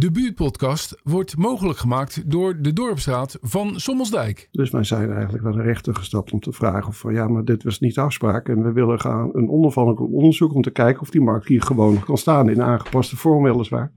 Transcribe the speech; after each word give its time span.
De 0.00 0.10
buurtpodcast 0.10 0.96
wordt 1.02 1.36
mogelijk 1.36 1.78
gemaakt 1.78 2.30
door 2.30 2.62
de 2.62 2.72
Dorpsraad 2.72 3.38
van 3.40 3.80
Sommelsdijk. 3.80 4.48
Dus 4.52 4.70
wij 4.70 4.84
zijn 4.84 5.12
eigenlijk 5.12 5.44
naar 5.44 5.52
de 5.52 5.62
rechter 5.62 5.94
gestapt 5.94 6.32
om 6.32 6.40
te 6.40 6.52
vragen 6.52 6.92
van 6.92 7.14
ja, 7.14 7.28
maar 7.28 7.44
dit 7.44 7.62
was 7.62 7.80
niet 7.80 7.94
de 7.94 8.00
afspraak. 8.00 8.48
En 8.48 8.62
we 8.62 8.72
willen 8.72 9.00
gaan 9.00 9.30
een 9.32 9.50
onafhankelijk 9.50 10.12
onderzoek 10.12 10.54
om 10.54 10.62
te 10.62 10.70
kijken 10.70 11.02
of 11.02 11.10
die 11.10 11.20
markt 11.20 11.48
hier 11.48 11.62
gewoon 11.62 12.04
kan 12.04 12.18
staan 12.18 12.50
in 12.50 12.62
aangepaste 12.62 13.16
vorm 13.16 13.42
weliswaar. 13.42 13.92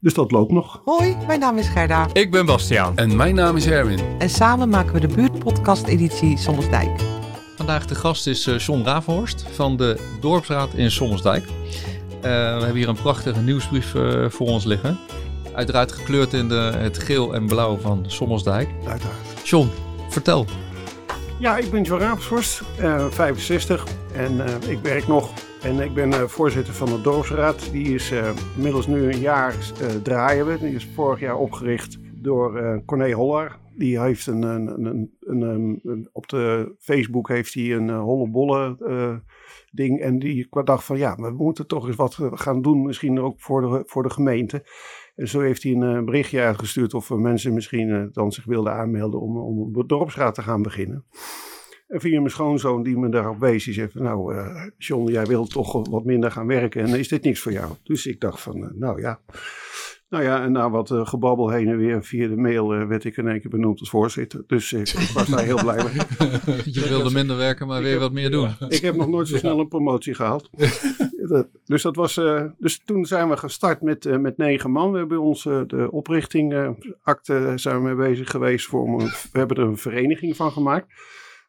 Dus 0.00 0.14
dat 0.14 0.30
loopt 0.30 0.52
nog. 0.52 0.82
Hoi, 0.84 1.16
mijn 1.26 1.40
naam 1.40 1.56
is 1.56 1.68
Gerda. 1.68 2.08
Ik 2.12 2.30
ben 2.30 2.46
Bastiaan. 2.46 2.96
En 2.96 3.16
mijn 3.16 3.34
naam 3.34 3.56
is 3.56 3.66
Erwin. 3.66 4.00
En 4.18 4.30
samen 4.30 4.68
maken 4.68 4.92
we 4.92 5.00
de 5.00 5.14
buurtpodcast 5.14 5.86
editie 5.86 6.38
Sommelsdijk. 6.38 7.00
Vandaag 7.56 7.86
de 7.86 7.94
gast 7.94 8.26
is 8.26 8.46
uh, 8.46 8.58
John 8.58 8.82
Ravenhorst 8.82 9.42
van 9.42 9.76
de 9.76 10.16
Dorpsraad 10.20 10.74
in 10.74 10.90
Sommelsdijk. 10.90 11.44
Uh, 12.24 12.30
we 12.30 12.64
hebben 12.64 12.74
hier 12.74 12.88
een 12.88 12.96
prachtige 12.96 13.40
nieuwsbrief 13.40 13.94
uh, 13.94 14.30
voor 14.30 14.46
ons 14.46 14.64
liggen. 14.64 14.98
Uiteraard 15.54 15.92
gekleurd 15.92 16.32
in 16.32 16.48
de, 16.48 16.54
het 16.54 16.98
geel 16.98 17.34
en 17.34 17.46
blauw 17.46 17.76
van 17.76 18.04
Sommelsdijk. 18.06 18.68
Uiteraard. 18.86 19.40
John, 19.42 19.68
vertel. 20.08 20.46
Ja, 21.38 21.56
ik 21.56 21.70
ben 21.70 21.82
John 21.82 22.00
Ravenhorst, 22.00 22.62
65 23.10 23.86
en 24.14 24.40
ik 24.68 24.78
werk 24.78 25.06
nog. 25.06 25.32
En 25.62 25.80
ik 25.80 25.94
ben 25.94 26.30
voorzitter 26.30 26.74
van 26.74 26.86
de 26.86 27.00
Dorpsraad. 27.00 27.68
Die 27.72 27.94
is 27.94 28.12
inmiddels 28.56 28.86
nu 28.86 29.12
een 29.12 29.20
jaar 29.20 29.54
draaien 30.02 30.46
we. 30.46 30.58
Die 30.58 30.74
is 30.74 30.88
vorig 30.94 31.20
jaar 31.20 31.36
opgericht 31.36 31.98
door 32.12 32.82
Corné 32.86 33.12
Holler. 33.12 33.56
Die 33.76 34.00
heeft 34.00 34.26
een, 34.26 34.42
een, 34.42 35.10
een, 35.20 35.80
een, 35.82 36.08
op 36.12 36.28
de 36.28 36.74
Facebook 36.78 37.28
heeft 37.28 37.54
hij 37.54 37.72
een 37.72 37.90
hollebolle 37.90 38.76
uh, 38.80 39.14
ding. 39.74 40.00
En 40.00 40.18
die 40.18 40.48
dacht 40.64 40.84
van 40.84 40.98
ja, 40.98 41.16
we 41.16 41.30
moeten 41.30 41.66
toch 41.66 41.86
eens 41.86 41.96
wat 41.96 42.18
gaan 42.20 42.62
doen. 42.62 42.82
Misschien 42.82 43.20
ook 43.20 43.40
voor 43.40 43.60
de, 43.60 43.82
voor 43.86 44.02
de 44.02 44.10
gemeente. 44.10 44.66
En 45.14 45.28
zo 45.28 45.40
heeft 45.40 45.62
hij 45.62 45.72
een 45.72 46.04
berichtje 46.04 46.40
uitgestuurd 46.40 46.94
of 46.94 47.10
mensen 47.10 47.54
misschien 47.54 48.08
dan 48.12 48.32
zich 48.32 48.44
wilden 48.44 48.72
aanmelden 48.72 49.20
om, 49.20 49.36
om 49.36 49.76
op 49.76 49.88
dorpsraad 49.88 50.34
te 50.34 50.42
gaan 50.42 50.62
beginnen. 50.62 51.04
En 51.88 52.00
via 52.00 52.18
mijn 52.18 52.30
schoonzoon 52.30 52.82
die 52.82 52.98
me 52.98 53.08
daarop 53.08 53.38
wees, 53.38 53.64
die 53.64 53.74
zegt 53.74 53.94
nou 53.94 54.34
John, 54.78 55.10
jij 55.10 55.26
wilt 55.26 55.50
toch 55.50 55.88
wat 55.88 56.04
minder 56.04 56.30
gaan 56.30 56.46
werken 56.46 56.82
en 56.82 56.98
is 56.98 57.08
dit 57.08 57.24
niks 57.24 57.40
voor 57.40 57.52
jou? 57.52 57.72
Dus 57.82 58.06
ik 58.06 58.20
dacht 58.20 58.40
van, 58.40 58.72
nou 58.78 59.00
ja. 59.00 59.20
Nou 60.08 60.24
ja, 60.24 60.42
en 60.42 60.52
na 60.52 60.70
wat 60.70 60.90
uh, 60.90 61.06
gebabbel 61.06 61.50
heen 61.50 61.68
en 61.68 61.76
weer 61.76 62.04
via 62.04 62.28
de 62.28 62.36
mail 62.36 62.74
uh, 62.74 62.86
werd 62.86 63.04
ik 63.04 63.16
in 63.16 63.28
één 63.28 63.40
keer 63.40 63.50
benoemd 63.50 63.80
als 63.80 63.90
voorzitter. 63.90 64.44
Dus 64.46 64.72
ik, 64.72 64.88
ik 64.88 65.08
was 65.14 65.26
daar 65.26 65.44
heel 65.44 65.62
blij 65.62 65.84
mee. 65.84 66.60
Je 66.64 66.88
wilde 66.88 67.10
minder 67.10 67.36
werken, 67.36 67.66
maar 67.66 67.82
weer 67.82 67.90
heb, 67.90 68.00
wat 68.00 68.12
meer 68.12 68.30
doen. 68.30 68.50
Ik 68.68 68.80
heb 68.80 68.94
nog 68.94 69.08
nooit 69.08 69.28
zo 69.28 69.36
snel 69.36 69.58
een 69.58 69.68
promotie 69.68 70.14
gehaald. 70.14 70.50
dus, 71.64 71.82
dat 71.82 71.96
was, 71.96 72.16
uh, 72.16 72.44
dus 72.58 72.80
toen 72.84 73.04
zijn 73.04 73.28
we 73.28 73.36
gestart 73.36 73.82
met, 73.82 74.20
met 74.20 74.36
negen 74.36 74.70
man. 74.70 74.92
We 74.92 74.98
hebben 74.98 75.20
onze 75.20 75.64
de 75.66 75.90
oprichtingakte 75.90 77.52
zijn 77.54 77.76
we 77.76 77.82
mee 77.82 78.08
bezig 78.08 78.30
geweest. 78.30 78.66
Voor 78.66 78.88
een, 78.88 79.06
we 79.32 79.38
hebben 79.38 79.56
er 79.56 79.62
een 79.62 79.78
vereniging 79.78 80.36
van 80.36 80.52
gemaakt. 80.52 80.86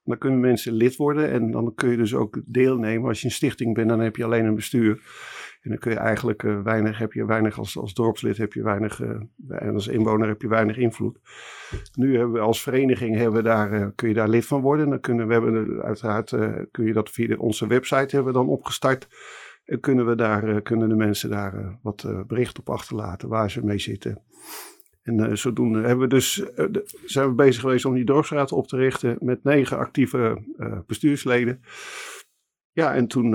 Dan 0.04 0.18
kunnen 0.18 0.40
mensen 0.40 0.74
lid 0.74 0.96
worden 0.96 1.32
en 1.32 1.52
dan 1.52 1.74
kun 1.76 1.90
je 1.90 1.98
dus 1.98 2.14
ook 2.14 2.42
deelnemen. 2.46 3.08
Als 3.08 3.20
je 3.20 3.26
een 3.26 3.34
stichting 3.34 3.74
bent, 3.74 3.90
dan 3.90 4.00
heb 4.00 4.16
je 4.16 4.24
alleen 4.24 4.46
een 4.46 4.56
bestuur. 4.56 5.00
En 5.66 5.72
dan 5.72 5.80
kun 5.80 5.92
je 5.92 5.98
eigenlijk 5.98 6.44
uh, 6.44 6.62
weinig, 6.62 6.98
heb 6.98 7.14
je 7.14 7.26
weinig 7.26 7.58
als, 7.58 7.78
als 7.78 7.94
dorpslid, 7.94 8.38
heb 8.38 8.54
je 8.54 8.64
weinig, 8.64 9.02
uh, 9.02 9.10
en 9.48 9.74
als 9.74 9.88
inwoner 9.88 10.28
heb 10.28 10.42
je 10.42 10.48
weinig 10.48 10.78
invloed. 10.78 11.20
Nu 11.94 12.18
hebben 12.18 12.34
we 12.34 12.40
als 12.40 12.62
vereniging, 12.62 13.16
hebben 13.16 13.36
we 13.36 13.48
daar, 13.48 13.74
uh, 13.74 13.88
kun 13.96 14.08
je 14.08 14.14
daar 14.14 14.30
lid 14.30 14.46
van 14.46 14.62
worden. 14.62 14.90
Dan 14.90 15.00
kunnen 15.00 15.28
we 15.28 15.34
hebben 15.34 15.82
uiteraard, 15.84 16.30
kun 16.72 16.86
je 16.86 16.94
dat 16.94 17.10
via 17.10 17.36
onze 17.38 17.68
website 17.68 18.16
hebben 18.16 18.34
we 18.34 18.40
dan 18.40 18.48
opgestart. 18.48 19.08
En 19.66 19.80
kunnen 19.80 20.06
we 20.08 20.16
daar, 20.16 20.62
kunnen 20.62 20.90
de 20.90 20.96
mensen 20.96 21.30
daar 21.30 21.80
wat 21.82 22.08
bericht 22.28 22.60
op 22.60 22.70
achterlaten 22.70 23.30
waar 23.30 23.52
ze 23.52 23.66
mee 23.66 23.80
zitten. 23.80 24.22
En 25.04 25.38
zodoende 25.38 25.80
hebben 25.80 26.00
we 26.00 26.08
dus, 26.08 26.44
zijn 27.06 27.28
we 27.28 27.34
bezig 27.34 27.62
geweest 27.62 27.86
om 27.86 27.94
die 27.94 28.06
dorpsraad 28.06 28.52
op 28.52 28.68
te 28.68 28.78
richten 28.78 29.18
met 29.20 29.44
negen 29.44 29.78
actieve 29.78 30.42
bestuursleden. 30.88 31.62
Ja, 32.72 32.94
en 32.94 33.08
toen 33.08 33.34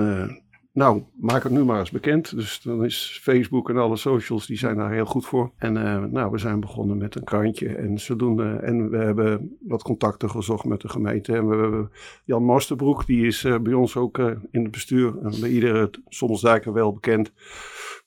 nou, 0.73 1.03
maak 1.15 1.43
het 1.43 1.51
nu 1.51 1.63
maar 1.63 1.79
eens 1.79 1.91
bekend. 1.91 2.35
Dus 2.35 2.61
dan 2.61 2.85
is 2.85 3.19
Facebook 3.21 3.69
en 3.69 3.77
alle 3.77 3.95
socials, 3.95 4.47
die 4.47 4.57
zijn 4.57 4.77
daar 4.77 4.91
heel 4.91 5.05
goed 5.05 5.25
voor. 5.25 5.51
En 5.57 5.75
uh, 5.75 6.03
nou, 6.03 6.31
we 6.31 6.37
zijn 6.37 6.59
begonnen 6.59 6.97
met 6.97 7.15
een 7.15 7.23
krantje 7.23 7.75
en 7.75 7.99
zodoende. 7.99 8.43
En 8.43 8.89
we 8.89 8.97
hebben 8.97 9.57
wat 9.59 9.83
contacten 9.83 10.29
gezocht 10.29 10.65
met 10.65 10.81
de 10.81 10.89
gemeente. 10.89 11.35
En 11.35 11.47
we 11.47 11.55
hebben 11.55 11.91
Jan 12.25 12.43
Masterbroek, 12.43 13.05
die 13.05 13.25
is 13.25 13.43
uh, 13.43 13.59
bij 13.59 13.73
ons 13.73 13.95
ook 13.95 14.17
uh, 14.17 14.31
in 14.51 14.61
het 14.61 14.71
bestuur. 14.71 15.17
En 15.23 15.39
bij 15.39 15.49
iedere 15.49 15.89
Sommelsdijker 16.07 16.73
wel 16.73 16.93
bekend 16.93 17.31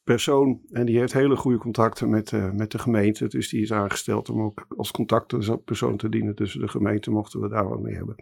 persoon. 0.05 0.61
En 0.73 0.87
die 0.87 0.99
heeft 0.99 1.13
hele 1.13 1.37
goede 1.37 1.59
contacten 1.59 2.11
met, 2.11 2.33
met 2.53 2.71
de 2.71 2.79
gemeente. 2.79 3.29
Dus 3.29 3.49
die 3.49 3.63
is 3.63 3.73
aangesteld 3.73 4.29
om 4.29 4.43
ook 4.43 4.67
als 4.77 4.91
contactpersoon 4.91 5.97
te 5.97 6.09
dienen 6.09 6.35
tussen 6.35 6.61
de 6.61 6.69
gemeente, 6.69 7.11
mochten 7.11 7.41
we 7.41 7.49
daar 7.49 7.69
wat 7.69 7.81
mee 7.81 7.95
hebben. 7.95 8.17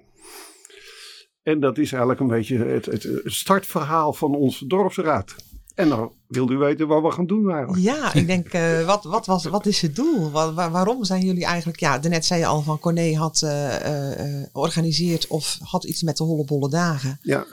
En 1.42 1.60
dat 1.60 1.78
is 1.78 1.90
eigenlijk 1.92 2.20
een 2.20 2.28
beetje 2.28 2.64
het, 2.64 2.86
het 2.86 3.08
startverhaal 3.24 4.12
van 4.12 4.34
onze 4.34 4.66
dorpsraad. 4.66 5.34
En 5.74 5.88
dan 5.88 6.12
wilde 6.26 6.52
u 6.52 6.56
weten 6.56 6.88
wat 6.88 7.02
we 7.02 7.10
gaan 7.10 7.26
doen 7.26 7.50
eigenlijk. 7.50 7.82
Ja, 7.82 8.14
ik 8.14 8.26
denk, 8.26 8.54
uh, 8.54 8.86
wat, 8.86 9.04
wat, 9.04 9.26
was, 9.26 9.44
wat 9.44 9.66
is 9.66 9.80
het 9.80 9.96
doel? 9.96 10.30
Waar, 10.30 10.54
waar, 10.54 10.70
waarom 10.70 11.04
zijn 11.04 11.24
jullie 11.24 11.44
eigenlijk... 11.44 11.80
Ja, 11.80 11.98
daarnet 11.98 12.24
zei 12.24 12.40
je 12.40 12.46
al 12.46 12.62
van 12.62 12.78
Corné 12.78 13.14
had 13.14 13.38
georganiseerd 13.38 15.24
uh, 15.24 15.30
uh, 15.30 15.36
of 15.36 15.58
had 15.62 15.84
iets 15.84 16.02
met 16.02 16.16
de 16.16 16.24
hollebolle 16.24 16.68
dagen. 16.68 17.18
Ja. 17.22 17.46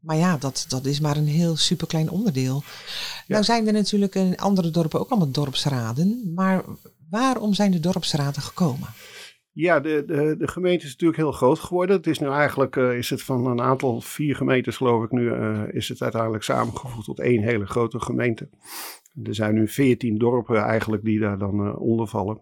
maar 0.00 0.16
ja, 0.16 0.36
dat, 0.36 0.64
dat 0.68 0.84
is 0.84 1.00
maar 1.00 1.16
een 1.16 1.26
heel 1.26 1.56
superklein 1.56 2.10
onderdeel. 2.10 2.62
Ja. 2.64 3.24
Nou 3.26 3.44
zijn 3.44 3.66
er 3.66 3.72
natuurlijk 3.72 4.14
in 4.14 4.36
andere 4.36 4.70
dorpen 4.70 5.00
ook 5.00 5.10
allemaal 5.10 5.30
dorpsraden. 5.30 6.32
Maar 6.34 6.64
waarom 7.10 7.54
zijn 7.54 7.70
de 7.70 7.80
dorpsraden 7.80 8.42
gekomen? 8.42 8.88
Ja, 9.54 9.80
de, 9.80 10.04
de, 10.38 10.48
gemeente 10.48 10.84
is 10.84 10.90
natuurlijk 10.90 11.18
heel 11.18 11.32
groot 11.32 11.58
geworden. 11.58 11.96
Het 11.96 12.06
is 12.06 12.18
nu 12.18 12.28
eigenlijk, 12.28 12.76
uh, 12.76 12.96
is 12.96 13.10
het 13.10 13.22
van 13.22 13.46
een 13.46 13.60
aantal, 13.60 14.00
vier 14.00 14.36
gemeentes 14.36 14.76
geloof 14.76 15.04
ik 15.04 15.10
nu, 15.10 15.22
uh, 15.22 15.62
is 15.70 15.88
het 15.88 16.02
uiteindelijk 16.02 16.42
samengevoegd 16.42 17.04
tot 17.04 17.20
één 17.20 17.42
hele 17.42 17.66
grote 17.66 18.00
gemeente. 18.00 18.48
Er 19.22 19.34
zijn 19.34 19.54
nu 19.54 19.68
veertien 19.68 20.18
dorpen 20.18 20.56
eigenlijk 20.56 21.04
die 21.04 21.18
daar 21.18 21.38
dan 21.38 21.66
uh, 21.66 21.80
onder 21.80 22.06
vallen. 22.06 22.40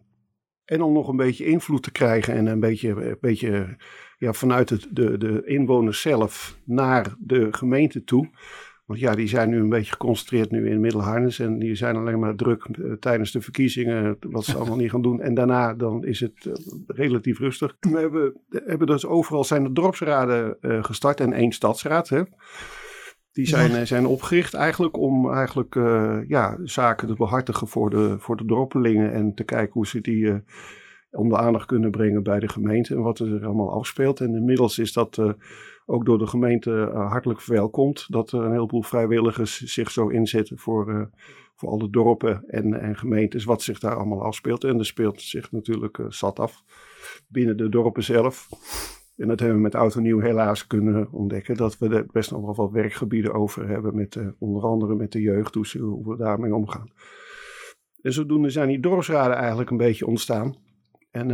En 0.64 0.82
om 0.82 0.92
nog 0.92 1.08
een 1.08 1.16
beetje 1.16 1.44
invloed 1.44 1.82
te 1.82 1.92
krijgen 1.92 2.34
en 2.34 2.46
een 2.46 2.60
beetje, 2.60 2.88
een 2.88 3.16
beetje 3.20 3.76
ja, 4.18 4.32
vanuit 4.32 4.70
het, 4.70 4.88
de, 4.90 5.18
de 5.18 5.42
inwoners 5.44 6.00
zelf 6.00 6.58
naar 6.64 7.14
de 7.18 7.48
gemeente 7.50 8.04
toe, 8.04 8.30
want 8.90 9.02
ja, 9.02 9.14
die 9.14 9.28
zijn 9.28 9.48
nu 9.48 9.58
een 9.58 9.68
beetje 9.68 9.92
geconcentreerd 9.92 10.50
nu 10.50 10.70
in 10.70 10.80
Middelharnis. 10.80 11.38
En 11.38 11.58
die 11.58 11.74
zijn 11.74 11.96
alleen 11.96 12.18
maar 12.18 12.34
druk 12.34 12.66
uh, 12.70 12.92
tijdens 12.92 13.32
de 13.32 13.40
verkiezingen. 13.40 14.16
Wat 14.20 14.44
ze 14.44 14.56
allemaal 14.56 14.76
niet 14.76 14.90
gaan 14.90 15.02
doen. 15.02 15.20
En 15.20 15.34
daarna 15.34 15.74
dan 15.74 16.04
is 16.04 16.20
het 16.20 16.44
uh, 16.44 16.54
relatief 16.86 17.38
rustig. 17.38 17.76
We 17.80 17.98
hebben, 17.98 18.40
hebben 18.48 18.86
dus 18.86 19.06
overal 19.06 19.44
zijn 19.44 19.62
de 19.62 19.72
dorpsraden 19.72 20.56
uh, 20.60 20.84
gestart. 20.84 21.20
En 21.20 21.32
één 21.32 21.52
stadsraad. 21.52 22.08
Hè. 22.08 22.22
Die 23.32 23.46
zijn, 23.46 23.70
ja. 23.70 23.84
zijn 23.84 24.06
opgericht 24.06 24.54
eigenlijk 24.54 24.96
om 24.96 25.32
eigenlijk, 25.32 25.74
ja, 26.28 26.58
zaken 26.62 27.08
te 27.08 27.14
behartigen 27.14 27.68
voor 27.68 27.90
de, 27.90 28.16
voor 28.18 28.36
de 28.36 28.44
dorpelingen. 28.44 29.12
En 29.12 29.34
te 29.34 29.44
kijken 29.44 29.72
hoe 29.72 29.86
ze 29.86 30.00
die 30.00 30.42
onder 31.10 31.38
aandacht 31.38 31.66
kunnen 31.66 31.90
brengen 31.90 32.22
bij 32.22 32.38
de 32.38 32.48
gemeente. 32.48 32.94
En 32.94 33.02
wat 33.02 33.18
er 33.18 33.44
allemaal 33.44 33.72
afspeelt. 33.72 34.20
En 34.20 34.34
inmiddels 34.34 34.78
is 34.78 34.92
dat 34.92 35.18
ook 35.90 36.04
door 36.04 36.18
de 36.18 36.26
gemeente 36.26 36.70
uh, 36.70 37.10
hartelijk 37.10 37.40
verwelkomd. 37.40 38.06
Dat 38.08 38.32
er 38.32 38.42
een 38.42 38.52
heleboel 38.52 38.82
vrijwilligers 38.82 39.60
zich 39.60 39.90
zo 39.90 40.08
inzetten 40.08 40.58
voor, 40.58 40.90
uh, 40.90 41.02
voor 41.54 41.68
alle 41.68 41.90
dorpen 41.90 42.44
en, 42.46 42.80
en 42.80 42.96
gemeentes, 42.96 43.44
wat 43.44 43.62
zich 43.62 43.78
daar 43.78 43.96
allemaal 43.96 44.22
afspeelt. 44.22 44.64
En 44.64 44.78
er 44.78 44.86
speelt 44.86 45.22
zich 45.22 45.52
natuurlijk 45.52 45.98
uh, 45.98 46.06
zat 46.08 46.38
af 46.38 46.64
binnen 47.28 47.56
de 47.56 47.68
dorpen 47.68 48.02
zelf. 48.02 48.48
En 49.16 49.28
dat 49.28 49.40
hebben 49.40 49.56
we 49.56 49.62
met 49.62 49.74
Oud 49.74 49.94
Nieuw 49.94 50.18
helaas 50.18 50.66
kunnen 50.66 51.12
ontdekken. 51.12 51.56
Dat 51.56 51.78
we 51.78 51.88
er 51.88 52.06
best 52.12 52.30
nog 52.30 52.40
wel 52.40 52.54
wat 52.54 52.70
werkgebieden 52.70 53.34
over 53.34 53.68
hebben. 53.68 53.94
Met, 53.94 54.18
onder 54.38 54.62
andere 54.62 54.94
met 54.94 55.12
de 55.12 55.20
jeugd, 55.20 55.54
hoe, 55.54 56.08
we 56.08 56.16
daarmee 56.16 56.54
omgaan. 56.54 56.92
En 58.02 58.12
zodoende 58.12 58.50
zijn 58.50 58.68
die 58.68 58.80
dorpsraden 58.80 59.36
eigenlijk 59.36 59.70
een 59.70 59.76
beetje 59.76 60.06
ontstaan. 60.06 60.56
En 61.10 61.30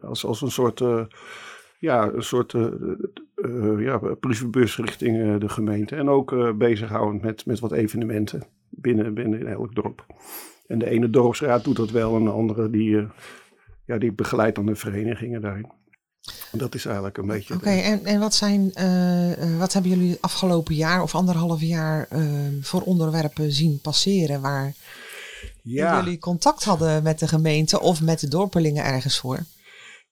als, 0.00 0.24
als 0.24 0.40
een 0.42 0.50
soort 0.50 0.82
ja, 1.78 2.12
een 2.12 2.22
soort 2.22 2.54
ja, 3.78 3.98
brievenbus 3.98 4.76
richting 4.76 5.16
uh, 5.16 5.40
de 5.40 5.48
gemeente. 5.48 5.96
En 5.96 6.08
ook 6.08 6.58
bezighoudend 6.58 7.22
met, 7.22 7.46
met 7.46 7.60
wat 7.60 7.72
evenementen 7.72 8.42
binnen, 8.68 9.14
binnen 9.14 9.46
elk 9.46 9.74
dorp. 9.74 10.06
En 10.66 10.78
de 10.78 10.90
ene 10.90 11.10
dorpsraad 11.10 11.64
doet 11.64 11.76
dat 11.76 11.90
wel 11.90 12.16
en 12.16 12.24
de 12.24 12.30
andere 12.30 12.70
die, 12.70 13.06
ja, 13.86 13.98
die 13.98 14.12
begeleidt 14.12 14.56
dan 14.56 14.66
de 14.66 14.74
verenigingen 14.74 15.40
daarin. 15.40 15.66
Dat 16.52 16.74
is 16.74 16.84
eigenlijk 16.84 17.18
een 17.18 17.26
beetje... 17.26 17.54
Oké, 17.54 17.62
okay, 17.62 17.82
en, 17.82 18.04
en 18.04 18.20
wat, 18.20 18.34
zijn, 18.34 18.72
wat 19.58 19.72
hebben 19.72 19.90
jullie 19.90 20.18
afgelopen 20.20 20.74
jaar 20.74 21.02
of 21.02 21.14
anderhalf 21.14 21.60
jaar 21.60 22.08
voor 22.60 22.80
onderwerpen 22.80 23.52
zien 23.52 23.78
passeren 23.82 24.40
waar 24.40 24.74
ja. 25.62 26.02
jullie 26.02 26.18
contact 26.18 26.64
hadden 26.64 27.02
met 27.02 27.18
de 27.18 27.28
gemeente 27.28 27.80
of 27.80 28.02
met 28.02 28.20
de 28.20 28.28
dorpelingen 28.28 28.84
ergens 28.84 29.18
voor? 29.18 29.38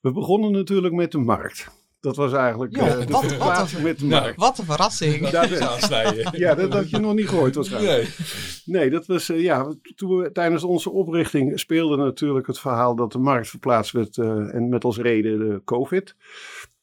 We 0.00 0.12
begonnen 0.12 0.52
natuurlijk 0.52 0.94
met 0.94 1.12
de 1.12 1.18
markt. 1.18 1.70
Dat 2.00 2.16
was 2.16 2.32
eigenlijk 2.32 2.76
Ja, 2.76 2.86
eh, 2.86 3.06
de 3.06 3.12
wat- 3.12 3.36
wat 3.36 3.72
met 3.82 3.98
de 3.98 4.04
Nou, 4.04 4.22
markt. 4.22 4.40
Wat 4.40 4.58
een 4.58 4.64
verrassing. 4.64 5.28
Daar 5.28 5.48
ben- 5.48 5.68
aansnijden. 5.68 6.38
ja, 6.38 6.54
dat 6.54 6.72
had 6.72 6.90
je 6.90 6.98
nog 6.98 7.14
niet 7.14 7.28
gehoord 7.28 7.54
waarschijnlijk. 7.54 8.18
Nee. 8.64 8.80
Nee, 8.80 8.90
dat 8.90 9.06
was, 9.06 9.28
eh, 9.28 9.40
ja, 9.42 9.74
toen 9.94 10.16
we, 10.18 10.32
tijdens 10.32 10.62
onze 10.64 10.90
oprichting 10.90 11.58
speelde 11.60 11.96
natuurlijk 11.96 12.46
het 12.46 12.58
verhaal 12.58 12.96
dat 12.96 13.12
de 13.12 13.18
markt 13.18 13.48
verplaatst 13.48 13.92
werd 13.92 14.18
eh, 14.18 14.54
en 14.54 14.68
met 14.68 14.84
als 14.84 14.98
reden 14.98 15.38
de 15.38 15.60
COVID. 15.64 16.14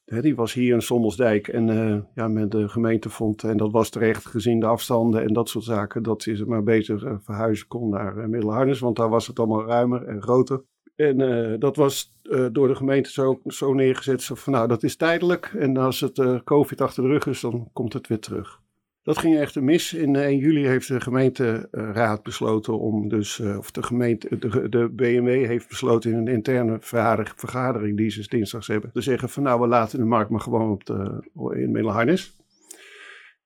Hè, 0.04 0.20
die 0.22 0.34
was 0.36 0.52
hier 0.52 0.74
in 0.74 0.82
Sommelsdijk 0.82 1.48
en 1.48 1.68
eh, 1.70 1.98
ja, 2.14 2.28
met 2.28 2.50
de 2.50 2.68
gemeente 2.68 3.10
vond, 3.10 3.44
en 3.44 3.56
dat 3.56 3.72
was 3.72 3.88
terecht 3.90 4.26
gezien 4.26 4.60
de 4.60 4.66
afstanden 4.66 5.22
en 5.22 5.32
dat 5.32 5.48
soort 5.48 5.64
zaken, 5.64 6.02
dat 6.02 6.22
ze 6.22 6.44
maar 6.46 6.62
beter 6.62 7.18
verhuizen 7.24 7.66
kon 7.66 7.88
naar 7.88 8.16
uh, 8.16 8.24
Middelharnis, 8.26 8.78
want 8.78 8.96
daar 8.96 9.08
was 9.08 9.26
het 9.26 9.38
allemaal 9.38 9.66
ruimer 9.66 10.02
en 10.06 10.22
groter. 10.22 10.62
En 10.96 11.20
eh, 11.20 11.58
dat 11.58 11.76
was 11.76 12.14
eh, 12.22 12.46
door 12.52 12.68
de 12.68 12.74
gemeente 12.74 13.10
zo, 13.10 13.40
zo 13.46 13.74
neergezet, 13.74 14.22
zo 14.22 14.34
van 14.34 14.52
nou 14.52 14.68
dat 14.68 14.82
is 14.82 14.96
tijdelijk 14.96 15.52
en 15.58 15.76
als 15.76 16.00
het 16.00 16.18
eh, 16.18 16.36
COVID 16.44 16.80
achter 16.80 17.02
de 17.02 17.08
rug 17.08 17.26
is, 17.26 17.40
dan 17.40 17.70
komt 17.72 17.92
het 17.92 18.06
weer 18.06 18.18
terug. 18.18 18.60
Dat 19.02 19.18
ging 19.18 19.38
echter 19.38 19.64
mis. 19.64 19.92
In 19.92 20.16
1 20.16 20.38
juli 20.38 20.66
heeft 20.66 20.88
de 20.88 21.00
gemeenteraad 21.00 22.22
besloten 22.22 22.78
om 22.78 23.08
dus, 23.08 23.40
of 23.40 23.70
de 23.70 23.82
gemeente, 23.82 24.38
de, 24.38 24.68
de 24.68 24.88
BMW 24.88 25.46
heeft 25.46 25.68
besloten 25.68 26.10
in 26.10 26.16
een 26.16 26.28
interne 26.28 26.76
vergader- 26.80 27.32
vergadering 27.36 27.96
die 27.96 28.10
ze 28.10 28.28
dinsdags 28.28 28.66
hebben, 28.66 28.92
te 28.92 29.00
zeggen 29.00 29.28
van 29.28 29.42
nou 29.42 29.60
we 29.60 29.66
laten 29.66 29.98
de 29.98 30.04
markt 30.04 30.30
maar 30.30 30.40
gewoon 30.40 30.70
op 30.70 30.84
de, 30.84 31.28
in 31.54 31.70
Middelharnis. 31.70 32.36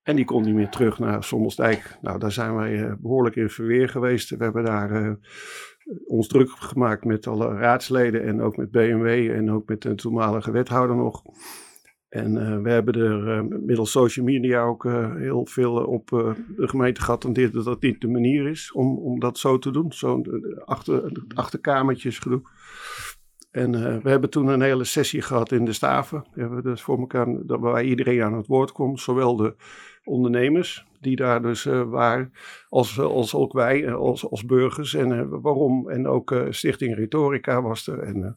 En 0.02 0.16
die 0.16 0.24
kon 0.24 0.42
niet 0.42 0.54
meer 0.54 0.68
terug 0.68 0.98
naar 0.98 1.24
Sommelsdijk. 1.24 1.98
Nou, 2.00 2.18
daar 2.18 2.32
zijn 2.32 2.54
wij 2.54 2.84
eh, 2.84 2.92
behoorlijk 2.98 3.36
in 3.36 3.50
verweer 3.50 3.88
geweest. 3.88 4.30
We 4.30 4.44
hebben 4.44 4.64
daar 4.64 5.18
ons 6.06 6.28
druk 6.28 6.50
gemaakt 6.50 7.04
met 7.04 7.26
alle 7.26 7.54
raadsleden 7.54 8.24
en 8.24 8.40
ook 8.40 8.56
met 8.56 8.70
BMW 8.70 9.30
en 9.30 9.50
ook 9.50 9.68
met 9.68 9.82
de 9.82 9.94
toenmalige 9.94 10.50
wethouder 10.50 10.96
nog. 10.96 11.22
En 12.08 12.36
uh, 12.36 12.62
we 12.62 12.70
hebben 12.70 12.94
er 12.94 13.36
uh, 13.36 13.58
middels 13.60 13.90
social 13.90 14.24
media 14.24 14.62
ook 14.62 14.84
uh, 14.84 15.14
heel 15.16 15.46
veel 15.46 15.74
op 15.74 16.08
de 16.56 16.68
gemeente 16.68 17.00
geattendeerd 17.00 17.52
dat 17.52 17.64
dat 17.64 17.82
niet 17.82 18.00
de 18.00 18.08
manier 18.08 18.46
is 18.46 18.72
om, 18.72 18.98
om 18.98 19.20
dat 19.20 19.38
zo 19.38 19.58
te 19.58 19.70
doen. 19.70 19.92
Zo'n 19.92 20.26
achter, 20.64 21.12
achterkamertjes 21.34 22.18
gedoe. 22.18 22.42
En 23.50 24.02
we 24.02 24.10
hebben 24.10 24.30
toen 24.30 24.46
een 24.46 24.60
hele 24.60 24.84
sessie 24.84 25.22
gehad 25.22 25.52
in 25.52 25.64
de 25.64 25.72
staven. 25.72 26.24
We 26.34 26.40
hebben 26.40 26.62
dus 26.62 26.82
voor 26.82 26.98
elkaar, 26.98 27.46
waarbij 27.46 27.84
iedereen 27.84 28.22
aan 28.22 28.36
het 28.36 28.46
woord 28.46 28.72
komt. 28.72 29.00
Zowel 29.00 29.36
de 29.36 29.54
ondernemers 30.04 30.86
die 31.00 31.16
daar 31.16 31.42
dus 31.42 31.64
waren, 31.64 32.32
als, 32.68 32.98
als 32.98 33.34
ook 33.34 33.52
wij 33.52 33.92
als, 33.92 34.30
als 34.30 34.44
burgers. 34.44 34.94
En 34.94 35.40
waarom. 35.40 35.90
En 35.90 36.06
ook 36.06 36.34
Stichting 36.50 36.96
Rhetorica 36.96 37.62
was 37.62 37.86
er. 37.86 37.98
En, 37.98 38.36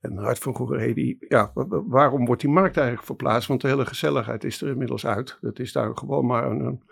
en 0.00 0.16
Hart 0.16 0.38
van 0.38 0.54
Goeree, 0.54 0.94
die, 0.94 1.16
ja, 1.28 1.50
waarom 1.86 2.26
wordt 2.26 2.40
die 2.40 2.50
markt 2.50 2.76
eigenlijk 2.76 3.06
verplaatst? 3.06 3.48
Want 3.48 3.60
de 3.60 3.68
hele 3.68 3.86
gezelligheid 3.86 4.44
is 4.44 4.62
er 4.62 4.68
inmiddels 4.68 5.06
uit. 5.06 5.38
Het 5.40 5.58
is 5.58 5.72
daar 5.72 5.96
gewoon 5.96 6.26
maar 6.26 6.50
een, 6.50 6.60
een 6.60 6.82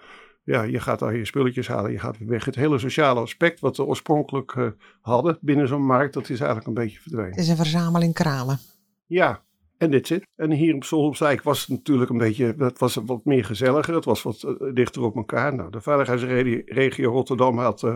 ja, 0.47 0.63
je 0.63 0.81
gaat 0.81 0.99
daar 0.99 1.17
je 1.17 1.25
spulletjes 1.25 1.69
halen, 1.69 1.93
je 1.93 1.99
gaat 1.99 2.19
weer 2.19 2.29
weg. 2.29 2.45
Het 2.45 2.55
hele 2.55 2.79
sociale 2.79 3.21
aspect 3.21 3.61
wat 3.61 3.77
we 3.77 3.85
oorspronkelijk 3.85 4.55
uh, 4.55 4.71
hadden 5.01 5.39
binnen 5.41 5.69
zo'n 5.69 5.87
markt, 5.87 6.15
dat 6.15 6.29
is 6.29 6.39
eigenlijk 6.39 6.67
een 6.67 6.75
beetje 6.75 7.01
verdwenen. 7.01 7.31
Het 7.31 7.41
is 7.41 7.49
een 7.49 7.57
verzameling 7.57 8.15
kralen. 8.15 8.59
Ja, 9.07 9.45
en 9.79 9.91
dit 9.91 10.07
zit. 10.07 10.27
En 10.37 10.51
hier 10.51 10.75
op 10.75 10.85
Solomsdijk 10.85 11.43
was 11.43 11.61
het 11.61 11.69
natuurlijk 11.69 12.11
een 12.11 12.19
beetje, 12.19 12.73
was 12.77 12.95
wat 12.95 13.25
meer 13.25 13.45
gezelliger. 13.45 13.95
Het 13.95 14.05
was 14.05 14.23
wat 14.23 14.43
uh, 14.43 14.75
dichter 14.75 15.03
op 15.03 15.17
elkaar. 15.17 15.55
Nou, 15.55 15.71
de 15.71 15.81
veiligheidsregio 15.81 17.11
Rotterdam 17.11 17.59
had... 17.59 17.83
Uh, 17.83 17.95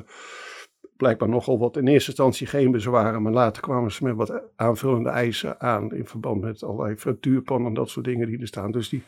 blijkbaar 1.00 1.28
nogal 1.28 1.58
wat 1.58 1.76
in 1.76 1.88
eerste 1.88 2.08
instantie 2.08 2.46
geen 2.46 2.70
bezwaren, 2.70 3.22
maar 3.22 3.32
later 3.32 3.62
kwamen 3.62 3.92
ze 3.92 4.04
met 4.04 4.16
wat 4.16 4.42
aanvullende 4.56 5.08
eisen 5.08 5.60
aan 5.60 5.94
in 5.94 6.06
verband 6.06 6.40
met 6.40 6.62
allerlei 6.62 6.96
frituurpannen 6.96 7.68
en 7.68 7.74
dat 7.74 7.88
soort 7.88 8.04
dingen 8.04 8.26
die 8.26 8.40
er 8.40 8.46
staan. 8.46 8.70
Dus 8.70 8.88
die 8.88 9.02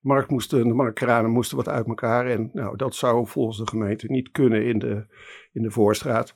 markt 0.00 0.30
moesten, 0.30 0.68
de 0.68 0.74
marktkranen 0.74 1.30
moesten 1.30 1.56
wat 1.56 1.68
uit 1.68 1.86
elkaar 1.86 2.26
en 2.26 2.50
nou, 2.52 2.76
dat 2.76 2.94
zou 2.94 3.26
volgens 3.26 3.58
de 3.58 3.66
gemeente 3.66 4.06
niet 4.06 4.30
kunnen 4.30 4.64
in 4.64 4.78
de, 4.78 5.06
in 5.52 5.62
de 5.62 5.70
voorstraat. 5.70 6.34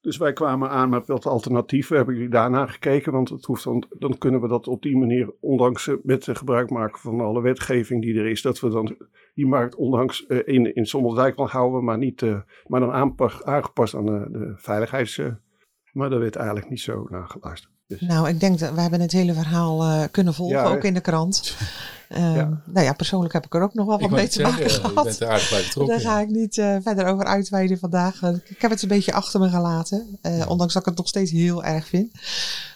Dus 0.00 0.16
wij 0.16 0.32
kwamen 0.32 0.70
aan 0.70 0.88
met 0.88 1.06
wat 1.06 1.26
alternatieven. 1.26 1.96
Hebben 1.96 2.14
jullie 2.14 2.30
daarna 2.30 2.66
gekeken? 2.66 3.12
Want 3.12 3.28
het 3.28 3.44
hoeft 3.44 3.64
dan, 3.64 3.84
dan 3.98 4.18
kunnen 4.18 4.40
we 4.40 4.48
dat 4.48 4.68
op 4.68 4.82
die 4.82 4.96
manier, 4.96 5.32
ondanks 5.40 5.90
met 6.02 6.28
gebruik 6.32 6.70
maken 6.70 7.00
van 7.00 7.20
alle 7.20 7.40
wetgeving 7.40 8.02
die 8.02 8.18
er 8.18 8.26
is, 8.26 8.42
dat 8.42 8.60
we 8.60 8.68
dan 8.68 8.96
die 9.34 9.46
markt 9.46 9.74
ondanks 9.74 10.24
uh, 10.28 10.38
in, 10.44 10.74
in 10.74 10.86
Sommelsdijk 10.86 11.36
wel 11.36 11.48
houden, 11.48 11.84
maar, 11.84 11.98
niet, 11.98 12.22
uh, 12.22 12.40
maar 12.66 12.80
dan 12.80 12.92
aanpas, 12.92 13.42
aangepast 13.44 13.94
aan 13.94 14.06
de, 14.06 14.28
de 14.30 14.52
veiligheids. 14.56 15.16
Uh, 15.16 15.26
maar 15.92 16.10
daar 16.10 16.18
werd 16.18 16.36
eigenlijk 16.36 16.70
niet 16.70 16.80
zo 16.80 17.06
naar 17.10 17.28
geluisterd. 17.28 17.72
Dus. 17.86 18.00
Nou, 18.00 18.28
ik 18.28 18.40
denk 18.40 18.58
dat 18.58 18.74
we 18.74 18.80
hebben 18.80 19.00
het 19.00 19.12
hele 19.12 19.34
verhaal 19.34 19.82
uh, 19.82 20.04
kunnen 20.10 20.34
volgen, 20.34 20.56
ja, 20.56 20.74
ook 20.74 20.84
in 20.84 20.94
de 20.94 21.00
krant. 21.00 21.56
Uh, 22.08 22.36
ja. 22.36 22.62
Nou 22.64 22.86
ja, 22.86 22.92
persoonlijk 22.92 23.32
heb 23.32 23.44
ik 23.44 23.54
er 23.54 23.62
ook 23.62 23.74
nog 23.74 23.86
wel 23.86 23.98
wat 23.98 24.10
mee 24.10 24.28
te 24.28 24.42
maken 24.42 24.70
zeggen, 24.70 24.90
gehad. 24.90 24.96
Je 24.96 25.02
bent 25.04 25.20
er 25.20 25.28
aardig 25.28 25.50
bij 25.50 25.62
betrokken. 25.62 25.94
Daar 25.94 26.04
ga 26.12 26.20
ik 26.20 26.28
niet 26.28 26.56
uh, 26.56 26.76
verder 26.82 27.06
over 27.06 27.24
uitweiden 27.24 27.78
vandaag. 27.78 28.22
Ik 28.22 28.60
heb 28.60 28.70
het 28.70 28.82
een 28.82 28.88
beetje 28.88 29.12
achter 29.12 29.40
me 29.40 29.48
gelaten, 29.48 30.18
ja. 30.22 30.46
ondanks 30.46 30.72
dat 30.72 30.82
ik 30.82 30.88
het 30.88 30.98
nog 30.98 31.08
steeds 31.08 31.30
heel 31.30 31.64
erg 31.64 31.86
vind. 31.86 32.12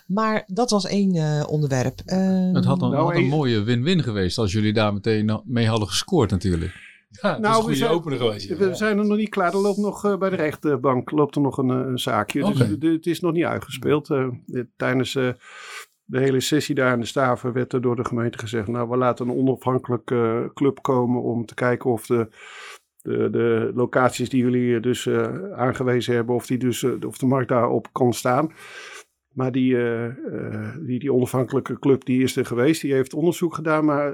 Maar 0.06 0.44
dat 0.46 0.70
was 0.70 0.87
één 0.87 1.49
onderwerp. 1.49 2.00
Ehm, 2.06 2.55
het 2.55 2.64
had 2.64 2.82
een, 2.82 2.90
nou, 2.90 3.05
had 3.05 3.14
een 3.14 3.29
mooie 3.29 3.62
win-win 3.62 4.02
geweest 4.02 4.38
als 4.38 4.52
jullie 4.52 4.73
daar 4.73 4.93
meteen 4.93 5.40
mee 5.44 5.67
hadden 5.67 5.88
gescoord 5.88 6.31
natuurlijk. 6.31 6.90
Ja, 7.20 7.38
nou, 7.38 7.67
we 7.67 7.75
zijn, 7.75 7.90
opener 7.90 8.19
geweest. 8.19 8.49
Ja. 8.49 8.56
We 8.56 8.75
zijn 8.75 8.99
er 8.99 9.06
nog 9.06 9.17
niet 9.17 9.28
klaar. 9.28 9.52
Er 9.52 9.58
loopt 9.58 9.78
nog 9.78 10.05
uh, 10.05 10.17
bij 10.17 10.31
de 10.31 10.37
rechtbank 10.37 11.11
loopt 11.11 11.35
er 11.35 11.40
nog 11.40 11.58
een, 11.58 11.69
een 11.69 11.99
zaakje. 11.99 12.46
Okay. 12.46 12.78
Dus 12.78 12.93
het 12.93 13.06
is 13.06 13.20
nog 13.20 13.32
niet 13.32 13.44
uitgespeeld. 13.44 14.08
Uh, 14.08 14.28
tijdens 14.76 15.14
uh, 15.14 15.28
de 16.12 16.19
hele 16.19 16.41
sessie 16.41 16.75
daar 16.75 16.93
in 16.93 17.00
de 17.00 17.06
Staven 17.06 17.53
werd 17.53 17.73
er 17.73 17.81
door 17.81 17.97
de 17.97 18.05
gemeente 18.05 18.38
gezegd... 18.38 18.69
nou, 18.69 18.88
we 18.88 18.97
laten 18.97 19.29
een 19.29 19.37
onafhankelijke 19.37 20.50
club 20.55 20.82
komen 20.82 21.23
om 21.23 21.47
te 21.47 21.55
kijken 21.55 21.91
of 21.91 22.06
de... 22.06 22.29
De, 23.03 23.31
de 23.31 23.73
locaties 23.75 24.29
die 24.29 24.43
jullie 24.43 24.81
dus 24.81 25.09
aangewezen 25.55 26.14
hebben, 26.14 26.35
of, 26.35 26.47
die 26.47 26.59
dus, 26.59 26.85
of 26.85 27.19
de 27.19 27.26
markt 27.26 27.49
daarop 27.49 27.88
kan 27.93 28.12
staan. 28.12 28.53
Maar 29.32 29.53
die, 29.53 29.76
die, 30.81 30.99
die 30.99 31.12
onafhankelijke 31.12 31.79
club 31.79 32.05
die 32.05 32.23
is 32.23 32.37
er 32.37 32.47
geweest, 32.47 32.81
die 32.81 32.93
heeft 32.93 33.14
onderzoek 33.14 33.55
gedaan, 33.55 33.85
maar 33.85 34.12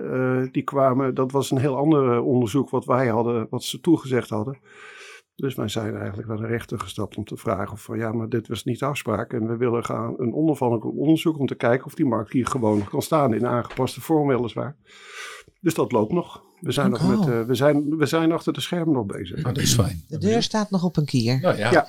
die 0.53 0.63
kwamen, 0.63 1.15
dat 1.15 1.33
was 1.33 1.51
een 1.51 1.59
heel 1.59 1.77
ander 1.77 2.21
onderzoek 2.21 2.71
wat 2.71 2.85
wij 2.85 3.07
hadden, 3.07 3.47
wat 3.51 3.63
ze 3.63 3.81
toegezegd 3.81 4.31
hadden. 4.31 4.59
Dus 5.41 5.55
wij 5.55 5.69
zijn 5.69 5.97
eigenlijk 5.97 6.29
naar 6.29 6.37
de 6.37 6.47
rechter 6.47 6.79
gestapt 6.79 7.17
om 7.17 7.25
te 7.25 7.37
vragen 7.37 7.79
van 7.79 7.99
ja, 7.99 8.13
maar 8.13 8.29
dit 8.29 8.49
was 8.49 8.65
niet 8.65 8.79
de 8.79 8.85
afspraak 8.85 9.33
en 9.33 9.49
we 9.49 9.57
willen 9.57 9.85
gaan 9.85 10.15
een 10.17 10.35
onafhankelijk 10.35 10.85
onderzoek 10.85 11.39
om 11.39 11.47
te 11.47 11.55
kijken 11.55 11.87
of 11.87 11.95
die 11.95 12.07
markt 12.07 12.33
hier 12.33 12.47
gewoon 12.47 12.85
kan 12.85 13.03
staan 13.03 13.35
in 13.35 13.47
aangepaste 13.47 14.01
vorm 14.01 14.29
weliswaar. 14.29 14.77
Dus 15.61 15.75
dat 15.75 15.93
loopt 15.93 16.13
nog. 16.13 16.43
We 16.61 16.73
zijn, 16.73 16.95
oh. 16.95 17.09
nog 17.09 17.27
met, 17.27 17.47
we 17.47 17.55
zijn, 17.55 17.97
we 17.97 18.07
zijn 18.07 18.33
achter 18.33 18.53
de 18.53 18.61
schermen 18.61 18.95
nog 18.95 19.07
bezig. 19.07 19.39
Oh, 19.39 19.45
dat 19.45 19.59
is 19.59 19.75
fijn. 19.75 20.05
De 20.09 20.19
deur 20.19 20.43
staat 20.43 20.71
nog 20.71 20.85
op 20.85 20.97
een 20.97 21.05
kier. 21.05 21.41
Nou, 21.41 21.57
ja. 21.57 21.71
ja. 21.71 21.87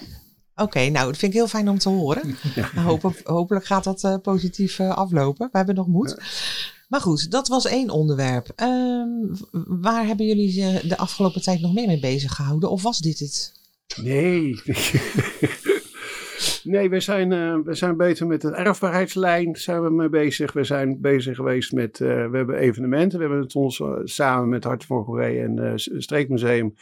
Oké, 0.53 0.63
okay, 0.63 0.89
nou, 0.89 1.05
dat 1.05 1.17
vind 1.17 1.31
ik 1.31 1.37
heel 1.37 1.47
fijn 1.47 1.69
om 1.69 1.77
te 1.77 1.89
horen. 1.89 2.35
Ja. 2.55 2.69
Nou, 2.75 2.87
hoop, 2.87 3.21
hopelijk 3.23 3.65
gaat 3.65 3.83
dat 3.83 4.03
uh, 4.03 4.15
positief 4.21 4.79
uh, 4.79 4.89
aflopen. 4.89 5.49
We 5.51 5.57
hebben 5.57 5.75
nog 5.75 5.87
moed. 5.87 6.15
Ja. 6.17 6.25
Maar 6.89 7.01
goed, 7.01 7.31
dat 7.31 7.47
was 7.47 7.65
één 7.65 7.89
onderwerp. 7.89 8.47
Um, 8.63 9.31
waar 9.81 10.05
hebben 10.05 10.25
jullie 10.25 10.87
de 10.87 10.97
afgelopen 10.97 11.41
tijd 11.41 11.61
nog 11.61 11.73
meer 11.73 11.87
mee 11.87 11.99
bezig 11.99 12.35
gehouden? 12.35 12.69
Of 12.69 12.83
was 12.83 12.99
dit 12.99 13.19
het? 13.19 13.53
Nee. 14.03 14.61
nee, 16.73 16.89
we 16.89 16.99
zijn, 16.99 17.31
uh, 17.31 17.57
we 17.63 17.75
zijn 17.75 17.97
bezig 17.97 18.27
met 18.27 18.41
de 18.41 18.51
erfbaarheidslijn. 18.51 19.55
Zijn 19.55 19.83
we 19.83 19.89
mee 19.89 20.09
bezig. 20.09 20.53
We 20.53 20.63
zijn 20.63 21.01
bezig 21.01 21.35
geweest 21.35 21.71
met. 21.71 21.97
we 21.97 22.29
hebben 22.31 22.55
evenementen. 22.55 23.19
We 23.19 23.25
hebben 23.25 23.43
het 23.43 23.55
ons 23.55 23.81
samen 24.03 24.49
met 24.49 24.63
Hart 24.63 24.85
van 24.85 25.03
Goeree 25.03 25.41
en 25.41 25.73
Streekmuseum 25.75 26.75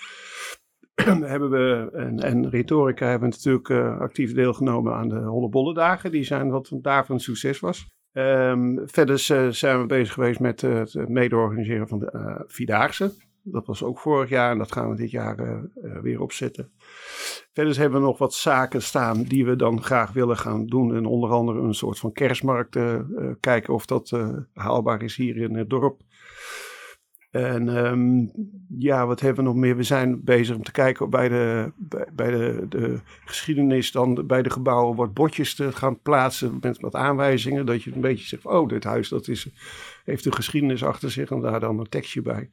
hebben 1.33 1.49
we, 1.49 1.89
en, 1.93 2.19
en 2.19 2.49
Rhetorica 2.49 3.09
hebben 3.09 3.29
natuurlijk 3.29 3.69
uh, 3.69 3.99
actief 3.99 4.33
deelgenomen 4.33 4.93
aan 4.93 5.09
de 5.09 5.19
Hollebolle 5.19 5.73
dagen. 5.73 6.11
Die 6.11 6.23
zijn 6.23 6.49
wat 6.49 6.69
daarvan 6.71 7.15
een 7.15 7.21
succes 7.21 7.59
was. 7.59 7.87
Um, 8.17 8.81
verder 8.85 9.19
zijn 9.53 9.79
we 9.79 9.85
bezig 9.85 10.13
geweest 10.13 10.39
met 10.39 10.61
uh, 10.61 10.77
het 10.77 11.09
mede-organiseren 11.09 11.87
van 11.87 11.99
de 11.99 12.11
uh, 12.15 12.39
Vierdaagse. 12.47 13.13
Dat 13.43 13.65
was 13.65 13.83
ook 13.83 13.99
vorig 13.99 14.29
jaar 14.29 14.51
en 14.51 14.57
dat 14.57 14.71
gaan 14.71 14.89
we 14.89 14.95
dit 14.95 15.11
jaar 15.11 15.61
weer 16.01 16.21
opzetten. 16.21 16.71
Verder 17.53 17.77
hebben 17.77 17.99
we 17.99 18.05
nog 18.05 18.17
wat 18.17 18.33
zaken 18.33 18.81
staan 18.81 19.23
die 19.23 19.45
we 19.45 19.55
dan 19.55 19.83
graag 19.83 20.13
willen 20.13 20.37
gaan 20.37 20.65
doen. 20.65 20.95
En 20.95 21.05
onder 21.05 21.29
andere 21.29 21.59
een 21.59 21.73
soort 21.73 21.99
van 21.99 22.11
kerstmarkt. 22.11 22.77
kijken 23.39 23.73
of 23.73 23.85
dat 23.85 24.19
haalbaar 24.53 25.03
is 25.03 25.15
hier 25.15 25.37
in 25.37 25.55
het 25.55 25.69
dorp. 25.69 26.01
En 27.31 27.67
um, 27.67 28.31
ja, 28.77 29.05
wat 29.07 29.19
hebben 29.19 29.43
we 29.43 29.49
nog 29.49 29.59
meer? 29.59 29.75
We 29.75 29.83
zijn 29.83 30.23
bezig 30.23 30.55
om 30.55 30.63
te 30.63 30.71
kijken 30.71 31.09
bij 31.09 31.29
de, 31.29 31.71
bij, 31.75 32.07
bij 32.13 32.31
de, 32.31 32.65
de 32.69 32.99
geschiedenis, 33.25 33.91
dan 33.91 34.27
bij 34.27 34.41
de 34.41 34.49
gebouwen 34.49 34.95
wat 34.95 35.13
bordjes 35.13 35.55
te 35.55 35.71
gaan 35.71 36.01
plaatsen 36.01 36.57
met 36.61 36.79
wat 36.79 36.95
aanwijzingen. 36.95 37.65
Dat 37.65 37.83
je 37.83 37.93
een 37.93 38.01
beetje 38.01 38.27
zegt, 38.27 38.45
oh, 38.45 38.69
dit 38.69 38.83
huis 38.83 39.09
dat 39.09 39.27
is, 39.27 39.49
heeft 40.05 40.25
een 40.25 40.33
geschiedenis 40.33 40.83
achter 40.83 41.11
zich 41.11 41.31
en 41.31 41.41
daar 41.41 41.59
dan 41.59 41.79
een 41.79 41.89
tekstje 41.89 42.21
bij. 42.21 42.49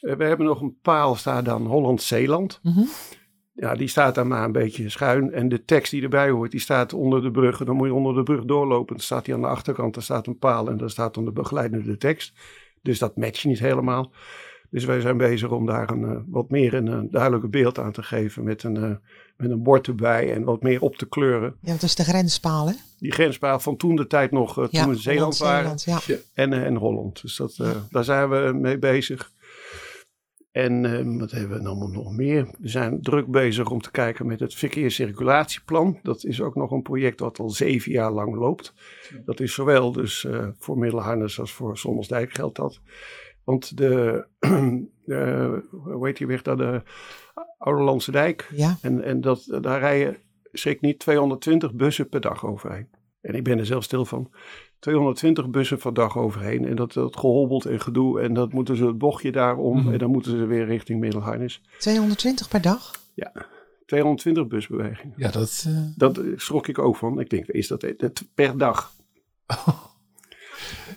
Uh, 0.00 0.14
we 0.14 0.24
hebben 0.24 0.46
nog 0.46 0.60
een 0.60 0.76
paal 0.82 1.14
staan 1.14 1.44
dan 1.44 1.66
Holland-Zeeland. 1.66 2.60
Mm 2.62 2.72
-hmm. 2.72 2.88
Ja, 3.52 3.74
die 3.74 3.88
staat 3.88 4.14
daar 4.14 4.26
maar 4.26 4.44
een 4.44 4.52
beetje 4.52 4.88
schuin. 4.88 5.32
En 5.32 5.48
de 5.48 5.64
tekst 5.64 5.90
die 5.90 6.02
erbij 6.02 6.30
hoort, 6.30 6.50
die 6.50 6.60
staat 6.60 6.92
onder 6.92 7.22
de 7.22 7.30
brug. 7.30 7.64
Dan 7.64 7.76
moet 7.76 7.86
je 7.86 7.94
onder 7.94 8.14
de 8.14 8.22
brug 8.22 8.44
doorlopen. 8.44 8.94
Dan 8.94 9.04
staat 9.04 9.24
die 9.24 9.34
aan 9.34 9.40
de 9.40 9.46
achterkant, 9.46 9.94
daar 9.94 10.02
staat 10.02 10.26
een 10.26 10.38
paal 10.38 10.68
en 10.68 10.76
daar 10.76 10.90
staat 10.90 11.14
dan 11.14 11.24
de 11.24 11.32
begeleidende 11.32 11.96
tekst. 11.96 12.32
Dus 12.84 12.98
dat 12.98 13.16
matcht 13.16 13.44
niet 13.44 13.58
helemaal. 13.58 14.12
Dus 14.70 14.84
wij 14.84 15.00
zijn 15.00 15.16
bezig 15.16 15.50
om 15.50 15.66
daar 15.66 15.90
een, 15.90 16.02
uh, 16.02 16.18
wat 16.26 16.50
meer 16.50 16.74
een, 16.74 16.86
een 16.86 17.10
duidelijke 17.10 17.48
beeld 17.48 17.78
aan 17.78 17.92
te 17.92 18.02
geven 18.02 18.44
met 18.44 18.62
een, 18.62 18.76
uh, 18.76 18.90
met 19.36 19.50
een 19.50 19.62
bord 19.62 19.86
erbij 19.86 20.32
en 20.34 20.44
wat 20.44 20.62
meer 20.62 20.80
op 20.80 20.96
te 20.96 21.08
kleuren. 21.08 21.54
Ja, 21.60 21.72
dat 21.72 21.82
is 21.82 21.94
de 21.94 22.04
grenspaal 22.04 22.68
hè? 22.68 22.74
Die 22.98 23.12
grenspaal 23.12 23.60
van 23.60 23.76
toen 23.76 23.96
de 23.96 24.06
tijd 24.06 24.30
nog, 24.30 24.48
uh, 24.48 24.54
toen 24.54 24.68
ja, 24.70 24.88
we 24.88 24.96
Zeeland 24.96 25.38
waren 25.38 25.78
Zeeland, 25.78 26.04
ja. 26.04 26.16
en, 26.34 26.52
en 26.52 26.76
Holland. 26.76 27.22
Dus 27.22 27.36
dat, 27.36 27.56
daar 27.90 28.04
zijn 28.04 28.28
we 28.28 28.52
mee 28.52 28.78
bezig. 28.78 29.32
En 30.54 30.84
uh, 30.84 31.18
wat 31.18 31.30
hebben 31.30 31.62
we 31.62 31.68
allemaal 31.68 31.88
nog 31.88 32.12
meer? 32.12 32.48
We 32.58 32.68
zijn 32.68 33.02
druk 33.02 33.26
bezig 33.26 33.70
om 33.70 33.80
te 33.80 33.90
kijken 33.90 34.26
met 34.26 34.40
het 34.40 34.54
verkeerscirculatieplan. 34.54 35.98
Dat 36.02 36.24
is 36.24 36.40
ook 36.40 36.54
nog 36.54 36.70
een 36.70 36.82
project 36.82 37.20
wat 37.20 37.38
al 37.38 37.50
zeven 37.50 37.92
jaar 37.92 38.12
lang 38.12 38.34
loopt. 38.34 38.74
Dat 39.24 39.40
is 39.40 39.54
zowel 39.54 39.92
dus 39.92 40.24
uh, 40.24 40.48
voor 40.58 40.78
Middelharnis 40.78 41.40
als 41.40 41.52
voor 41.52 41.78
Sommersdijk 41.78 42.32
geldt 42.32 42.56
dat. 42.56 42.80
Want 43.44 43.76
de, 43.76 44.26
uh, 45.06 45.52
hoe 45.94 46.06
heet 46.06 46.16
die 46.16 46.26
weg 46.26 46.42
daar, 46.42 46.56
de 46.56 46.82
Ouderlandse 47.58 48.10
Dijk. 48.10 48.48
Ja. 48.54 48.76
En, 48.82 49.02
en 49.02 49.20
dat, 49.20 49.58
daar 49.60 49.80
rijden, 49.80 50.16
schrik 50.52 50.80
niet, 50.80 50.98
220 50.98 51.74
bussen 51.74 52.08
per 52.08 52.20
dag 52.20 52.46
overheen. 52.46 52.88
En 53.20 53.34
ik 53.34 53.44
ben 53.44 53.58
er 53.58 53.66
zelf 53.66 53.84
stil 53.84 54.04
van. 54.04 54.30
220 54.84 55.50
bussen 55.50 55.78
per 55.78 55.94
dag 55.94 56.18
overheen. 56.18 56.64
En 56.68 56.76
dat, 56.76 56.92
dat 56.92 57.16
gehobbeld 57.16 57.64
en 57.64 57.80
gedoe. 57.80 58.20
En 58.20 58.34
dat 58.34 58.52
moeten 58.52 58.76
ze 58.76 58.86
het 58.86 58.98
bochtje 58.98 59.32
daarom. 59.32 59.82
Mm. 59.82 59.92
En 59.92 59.98
dan 59.98 60.10
moeten 60.10 60.30
ze 60.30 60.46
weer 60.46 60.64
richting 60.66 61.00
Middelharnis. 61.00 61.62
220 61.78 62.48
per 62.48 62.60
dag? 62.60 62.92
Ja, 63.14 63.32
220 63.86 64.46
busbewegingen. 64.46 65.14
Ja, 65.16 65.30
dat... 65.30 65.64
Uh... 65.68 65.78
Dat 65.96 66.20
schrok 66.36 66.68
ik 66.68 66.78
ook 66.78 66.96
van. 66.96 67.20
Ik 67.20 67.30
denk, 67.30 67.46
is 67.46 67.68
dat, 67.68 67.80
dat 67.96 68.24
per 68.34 68.58
dag? 68.58 68.92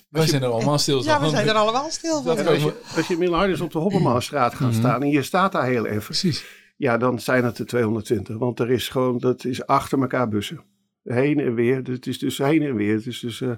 Wij 0.09 0.27
zijn 0.27 0.41
er 0.43 0.49
allemaal 0.49 0.77
stil 0.77 1.03
van. 1.03 1.13
Ja, 1.13 1.21
we 1.21 1.29
zijn 1.29 1.47
er 1.47 1.53
allemaal 1.53 1.89
stil 1.89 2.21
van. 2.21 2.47
Als 2.47 2.63
je, 2.63 2.73
als 2.95 3.07
je 3.07 3.17
Middelharnis 3.17 3.61
op 3.61 3.71
de 3.71 3.79
Hobbemaalstraat 3.79 4.53
gaat 4.53 4.69
Mhm. 4.71 4.79
staan. 4.79 5.01
En 5.01 5.09
je 5.09 5.23
staat 5.23 5.51
daar 5.51 5.65
heel 5.65 5.85
even. 5.85 6.03
Precies. 6.03 6.45
Ja, 6.77 6.97
dan 6.97 7.19
zijn 7.19 7.43
het 7.45 7.57
er 7.57 7.65
220. 7.65 8.37
Want 8.37 8.59
er 8.59 8.71
is 8.71 8.89
gewoon, 8.89 9.17
dat 9.17 9.45
is 9.45 9.65
achter 9.65 10.01
elkaar 10.01 10.27
bussen. 10.29 10.63
Heen 11.07 11.39
en 11.39 11.55
weer. 11.55 11.75
Het 11.83 12.07
is 12.07 12.19
dus 12.19 12.37
heen 12.37 12.61
en 12.61 12.75
weer. 12.75 12.93
Het 12.93 13.05
is 13.05 13.19
dus 13.19 13.41
uh, 13.41 13.51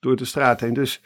door 0.00 0.16
de 0.16 0.24
straat 0.24 0.60
heen. 0.60 0.74
Dus 0.74 1.02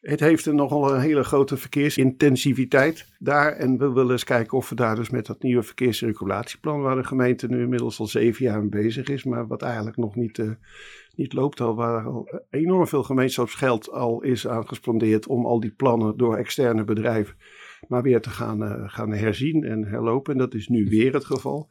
het 0.00 0.20
heeft 0.20 0.46
er 0.46 0.54
nogal 0.54 0.94
een 0.94 1.00
hele 1.00 1.24
grote 1.24 1.56
verkeersintensiviteit 1.56 3.06
daar. 3.18 3.52
En 3.52 3.78
we 3.78 3.92
willen 3.92 4.10
eens 4.10 4.24
kijken 4.24 4.58
of 4.58 4.68
we 4.68 4.74
daar 4.74 4.96
dus 4.96 5.10
met 5.10 5.26
dat 5.26 5.42
nieuwe 5.42 5.62
verkeerscirculatieplan, 5.62 6.80
waar 6.80 6.96
de 6.96 7.04
gemeente 7.04 7.46
nu 7.48 7.60
inmiddels 7.60 7.98
al 8.00 8.06
zeven 8.06 8.44
jaar 8.44 8.60
mee 8.60 8.82
bezig 8.82 9.08
is, 9.08 9.24
maar 9.24 9.46
wat 9.46 9.62
eigenlijk 9.62 9.96
nog 9.96 10.14
niet, 10.14 10.38
uh, 10.38 10.50
niet 11.14 11.32
loopt 11.32 11.60
al, 11.60 11.74
waar 11.74 12.04
al 12.04 12.44
enorm 12.50 12.86
veel 12.86 13.02
gemeenschapsgeld 13.02 13.90
al 13.90 14.22
is 14.22 14.46
aangespandeerd 14.46 15.26
om 15.26 15.46
al 15.46 15.60
die 15.60 15.74
plannen 15.76 16.16
door 16.16 16.36
externe 16.36 16.84
bedrijven 16.84 17.36
maar 17.88 18.02
weer 18.02 18.20
te 18.20 18.30
gaan, 18.30 18.62
uh, 18.62 18.82
gaan 18.86 19.12
herzien 19.12 19.64
en 19.64 19.84
herlopen. 19.84 20.32
En 20.32 20.38
dat 20.38 20.54
is 20.54 20.68
nu 20.68 20.86
weer 20.88 21.12
het 21.12 21.24
geval. 21.24 21.68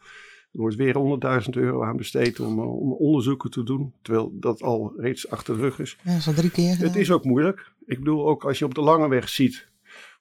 Er 0.57 0.63
wordt 0.63 0.75
weer 0.75 0.95
100.000 1.43 1.49
euro 1.49 1.83
aan 1.83 1.97
besteed 1.97 2.39
om, 2.39 2.59
om, 2.59 2.91
onderzoeken 2.93 3.49
te 3.49 3.63
doen. 3.63 3.93
Terwijl 4.01 4.31
dat 4.33 4.61
al 4.61 4.93
reeds 4.97 5.29
achter 5.29 5.55
de 5.55 5.61
rug 5.61 5.79
is. 5.79 5.97
Ja, 6.03 6.19
zo 6.19 6.33
drie 6.33 6.51
keer. 6.51 6.77
Het 6.77 6.95
is 6.95 7.11
ook 7.11 7.23
moeilijk. 7.23 7.71
Ik 7.85 7.97
bedoel, 7.97 8.27
ook 8.27 8.45
als 8.45 8.59
je 8.59 8.65
op 8.65 8.75
de 8.75 8.81
lange 8.81 9.09
weg 9.09 9.29
ziet 9.29 9.67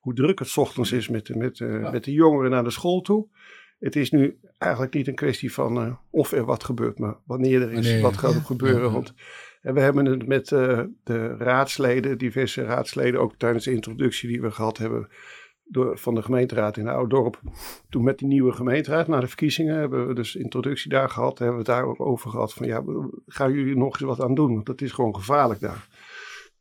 hoe 0.01 0.15
druk 0.15 0.39
het 0.39 0.57
ochtends 0.57 0.93
is 0.93 1.09
met, 1.09 1.35
met, 1.35 1.59
uh, 1.59 1.81
ja. 1.81 1.91
met 1.91 2.05
de 2.05 2.13
jongeren 2.13 2.51
naar 2.51 2.65
de 2.65 2.71
school 2.71 3.01
toe. 3.01 3.27
Het 3.79 3.97
is 3.97 4.11
nu 4.11 4.39
eigenlijk 4.59 4.95
niet 4.95 5.09
een 5.09 5.15
kwestie 5.15 5.53
van 5.53 5.87
uh, 5.87 5.95
of 6.11 6.33
er 6.33 6.45
wat 6.45 6.65
gebeurt, 6.65 6.99
maar 6.99 7.17
wanneer 7.25 7.63
er 7.63 7.73
is, 7.73 7.75
wanneer, 7.75 8.01
wat 8.01 8.17
gaat 8.17 8.31
er 8.31 8.37
ja. 8.37 8.43
gebeuren. 8.43 8.93
Want 8.93 9.15
en 9.63 9.75
we 9.75 9.81
hebben 9.81 10.05
het 10.05 10.27
met 10.27 10.51
uh, 10.51 10.81
de 11.05 11.37
raadsleden, 11.37 12.19
diverse 12.19 12.63
raadsleden, 12.63 13.21
ook 13.21 13.35
tijdens 13.37 13.65
de 13.65 13.73
introductie 13.73 14.29
die 14.29 14.41
we 14.41 14.51
gehad 14.51 14.79
hebben 14.79 15.09
door, 15.69 15.99
van 15.99 16.15
de 16.15 16.23
gemeenteraad 16.23 16.77
in 16.77 16.89
Ouddorp. 16.89 17.41
Toen 17.89 18.05
met 18.05 18.19
die 18.19 18.29
nieuwe 18.29 18.53
gemeenteraad, 18.53 19.09
na 19.09 19.21
de 19.21 19.27
verkiezingen, 19.27 19.79
hebben 19.79 20.07
we 20.07 20.15
dus 20.15 20.37
introductie 20.37 20.91
daar 20.91 21.11
gehad. 21.11 21.39
Hebben 21.39 21.65
we 21.65 21.71
het 21.71 21.81
daar 21.81 21.85
ook 21.85 22.01
over 22.01 22.31
gehad 22.31 22.53
van 22.53 22.67
ja, 22.67 22.83
gaan 23.27 23.53
jullie 23.53 23.77
nog 23.77 23.93
eens 23.93 24.01
wat 24.01 24.21
aan 24.21 24.35
doen? 24.35 24.55
Want 24.55 24.67
dat 24.67 24.81
is 24.81 24.93
gewoon 24.93 25.15
gevaarlijk 25.15 25.61
daar. 25.61 25.89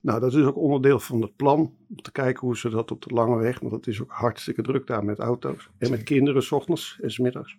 Nou, 0.01 0.19
dat 0.19 0.33
is 0.33 0.43
ook 0.43 0.57
onderdeel 0.57 0.99
van 0.99 1.21
het 1.21 1.35
plan. 1.35 1.59
Om 1.89 2.01
te 2.01 2.11
kijken 2.11 2.47
hoe 2.47 2.57
ze 2.57 2.69
dat 2.69 2.91
op 2.91 3.01
de 3.01 3.13
lange 3.13 3.37
weg, 3.37 3.59
want 3.59 3.73
het 3.73 3.87
is 3.87 4.01
ook 4.01 4.11
hartstikke 4.11 4.61
druk 4.61 4.87
daar 4.87 5.05
met 5.05 5.19
auto's. 5.19 5.69
En 5.77 5.91
met 5.91 6.03
kinderen, 6.03 6.43
s 6.43 6.51
ochtends 6.51 6.99
en 7.01 7.11
s 7.11 7.19
middags. 7.19 7.57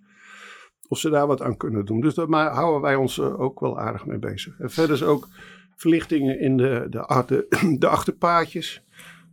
Of 0.88 0.98
ze 0.98 1.10
daar 1.10 1.26
wat 1.26 1.42
aan 1.42 1.56
kunnen 1.56 1.84
doen. 1.84 2.00
Dus 2.00 2.14
daar 2.14 2.28
houden 2.28 2.80
wij 2.80 2.94
ons 2.94 3.20
ook 3.20 3.60
wel 3.60 3.78
aardig 3.80 4.06
mee 4.06 4.18
bezig. 4.18 4.58
En 4.58 4.70
verder 4.70 4.96
is 4.96 5.02
ook 5.02 5.28
verlichtingen 5.76 6.40
in 6.40 6.56
de, 6.56 6.86
de, 6.90 7.24
de, 7.26 7.76
de 7.78 7.88
achterpaadjes 7.88 8.84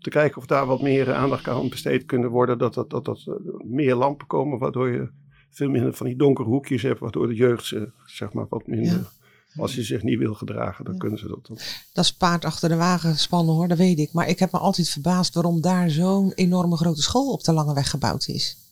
te 0.04 0.10
kijken 0.10 0.38
of 0.38 0.46
daar 0.46 0.66
wat 0.66 0.82
meer 0.82 1.14
aandacht 1.14 1.48
aan 1.48 1.70
besteed 1.70 2.06
kunnen 2.06 2.30
worden. 2.30 2.58
Dat, 2.58 2.74
dat, 2.74 2.90
dat, 2.90 3.06
dat 3.06 3.26
meer 3.64 3.96
lampen 3.96 4.28
komen, 4.28 4.60
waardoor 4.60 4.90
je 4.90 5.10
veel 5.50 5.70
minder 5.70 5.94
van 5.94 6.06
die 6.06 6.16
donkere 6.16 6.48
hoekjes 6.48 6.82
hebt, 6.82 7.00
waardoor 7.00 7.28
de 7.28 7.36
jeugd 7.36 7.66
ze, 7.66 7.92
zeg 8.06 8.34
maar 8.34 8.46
wat 8.50 8.68
minder. 8.68 9.12
Ja. 9.56 9.62
Als 9.62 9.76
je 9.76 9.84
zich 9.84 10.04
niet 10.04 10.18
wil 10.18 10.34
gedragen, 10.34 10.86
dan 10.86 10.94
ja. 10.94 11.00
kunnen 11.00 11.20
ze 11.20 11.28
dat 11.28 11.46
dan. 11.48 11.58
Dat 11.94 12.04
is 12.04 12.14
paard 12.14 12.46
achter 12.46 12.70
de 12.70 12.76
wagen 12.76 13.18
spannen 13.18 13.56
hoor, 13.56 13.68
dat 13.68 13.78
weet 13.78 14.00
ik. 14.00 14.14
Maar 14.14 14.28
ik 14.28 14.40
heb 14.40 14.52
me 14.52 14.58
altijd 14.58 14.90
verbaasd 14.90 15.34
waarom 15.34 15.62
daar 15.62 15.90
zo'n 15.90 16.32
enorme 16.32 16.78
grote 16.78 17.02
school 17.02 17.32
op 17.32 17.44
de 17.44 17.54
lange 17.54 17.74
weg 17.74 17.90
gebouwd 17.90 18.28
is. 18.28 18.63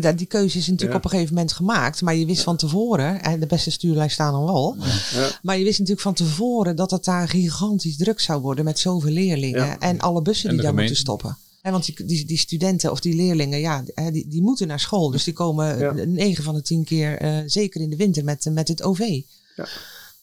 Die 0.00 0.26
keuze 0.26 0.58
is 0.58 0.66
natuurlijk 0.66 0.92
ja. 0.92 0.96
op 0.96 1.04
een 1.04 1.10
gegeven 1.10 1.34
moment 1.34 1.52
gemaakt. 1.52 2.02
Maar 2.02 2.14
je 2.14 2.26
wist 2.26 2.38
ja. 2.38 2.44
van 2.44 2.56
tevoren, 2.56 3.22
en 3.22 3.40
de 3.40 3.46
beste 3.46 3.70
stuurlijn 3.70 4.10
staan 4.10 4.34
al 4.34 4.46
wel. 4.46 4.76
Ja. 5.12 5.30
Maar 5.42 5.58
je 5.58 5.64
wist 5.64 5.78
natuurlijk 5.78 6.06
van 6.06 6.14
tevoren 6.14 6.76
dat 6.76 6.90
het 6.90 7.04
daar 7.04 7.28
gigantisch 7.28 7.96
druk 7.96 8.20
zou 8.20 8.40
worden 8.40 8.64
met 8.64 8.78
zoveel 8.78 9.12
leerlingen. 9.12 9.78
En 9.78 9.98
alle 9.98 10.22
bussen 10.22 10.48
En 10.48 10.54
die 10.54 10.62
daar 10.64 10.70
gemeente. 10.70 10.92
moeten 10.92 11.12
stoppen. 11.12 11.36
En 11.62 11.72
want 11.72 11.84
die, 11.84 12.04
die, 12.06 12.24
die 12.24 12.38
studenten 12.38 12.90
of 12.90 13.00
die 13.00 13.14
leerlingen, 13.14 13.60
ja, 13.60 13.84
die, 14.12 14.28
die 14.28 14.42
moeten 14.42 14.66
naar 14.66 14.80
school. 14.80 15.10
Dus 15.10 15.24
die 15.24 15.32
komen 15.32 15.78
Ja. 15.78 15.92
9 16.04 16.44
van 16.44 16.54
de 16.54 16.62
10 16.62 16.84
keer, 16.84 17.18
eh, 17.18 17.38
zeker 17.46 17.80
in 17.80 17.90
de 17.90 17.96
winter, 17.96 18.24
met, 18.24 18.46
met 18.50 18.68
het 18.68 18.82
OV. 18.82 19.20
Ja. 19.56 19.66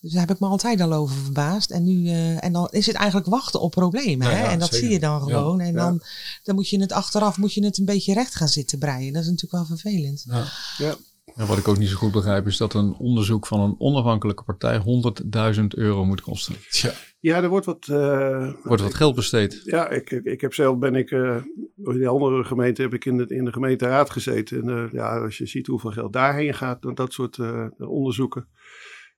Dus 0.06 0.14
daar 0.14 0.26
heb 0.26 0.36
ik 0.36 0.40
me 0.42 0.48
altijd 0.48 0.82
al 0.82 0.94
over 0.94 1.16
verbaasd. 1.16 1.72
En, 1.72 1.84
nu, 1.84 2.08
eh, 2.08 2.44
en 2.44 2.54
dan 2.54 2.68
is 2.72 2.86
het 2.86 2.96
eigenlijk 2.96 3.28
wachten 3.30 3.62
op 3.62 3.72
problemen. 3.72 4.28
Ja, 4.28 4.34
hè? 4.34 4.44
ja, 4.44 4.52
en 4.52 4.60
dat 4.60 4.70
zeker. 4.70 4.86
zie 4.86 4.94
je 4.96 5.00
dan 5.00 5.24
Ja, 5.28 5.34
gewoon. 5.38 5.60
en 5.60 5.74
ja. 5.74 5.84
dan, 5.86 6.02
dan 6.44 6.56
moet 6.56 6.70
je 6.70 6.80
het 6.80 6.92
achteraf 6.92 7.38
moet 7.38 7.54
je 7.54 7.66
het 7.66 7.78
een 7.78 7.86
beetje 7.86 8.14
recht 8.14 8.36
gaan 8.36 8.48
zitten 8.48 8.80
breien. 8.80 9.14
Dat 9.14 9.22
is 9.24 9.30
natuurlijk 9.30 9.68
wel 9.68 9.78
vervelend. 9.78 10.26
Ja. 10.30 10.44
Ja. 10.78 10.96
En 11.36 11.48
wat 11.48 11.58
ik 11.58 11.68
ook 11.68 11.78
niet 11.78 11.90
zo 11.90 11.96
goed 11.96 12.12
begrijp 12.12 12.48
is 12.48 12.58
dat 12.58 12.74
een 12.74 12.94
onderzoek 12.94 13.48
van 13.48 13.60
een 13.60 13.76
onafhankelijke 13.78 14.44
partij 14.44 14.82
100.000 15.56 15.64
euro 15.68 16.06
moet 16.06 16.22
kosten. 16.22 16.56
Tja. 16.70 16.92
ja, 17.20 17.42
er 17.44 17.50
wordt 17.50 17.66
wat. 17.66 17.88
eh, 17.88 18.54
Wordt 18.64 18.82
wat 18.82 18.94
geld 18.94 19.16
besteed. 19.16 19.62
Ja, 19.64 19.90
ik, 19.90 20.12
ik, 20.12 20.24
ik 20.24 20.42
heb 20.42 20.54
zelf 20.54 20.78
ben 20.78 20.96
ik, 20.96 21.12
eh, 21.12 21.36
in 21.84 21.94
die 21.94 22.08
andere 22.08 22.44
gemeente 22.44 22.82
heb 22.82 22.94
ik 22.94 23.06
in 23.06 23.18
de, 23.18 23.26
in 23.28 23.46
de 23.46 23.52
gemeenteraad 23.52 24.10
gezeten. 24.10 24.62
En 24.62 24.70
eh, 24.86 24.92
ja, 24.92 25.20
als 25.20 25.38
je 25.38 25.46
ziet 25.46 25.68
hoeveel 25.68 25.92
geld 25.92 26.14
daarheen 26.14 26.54
gaat, 26.54 26.82
dan 26.82 26.94
dat 26.96 27.14
soort 27.14 27.38
eh, 27.38 27.66
onderzoeken. 27.78 28.48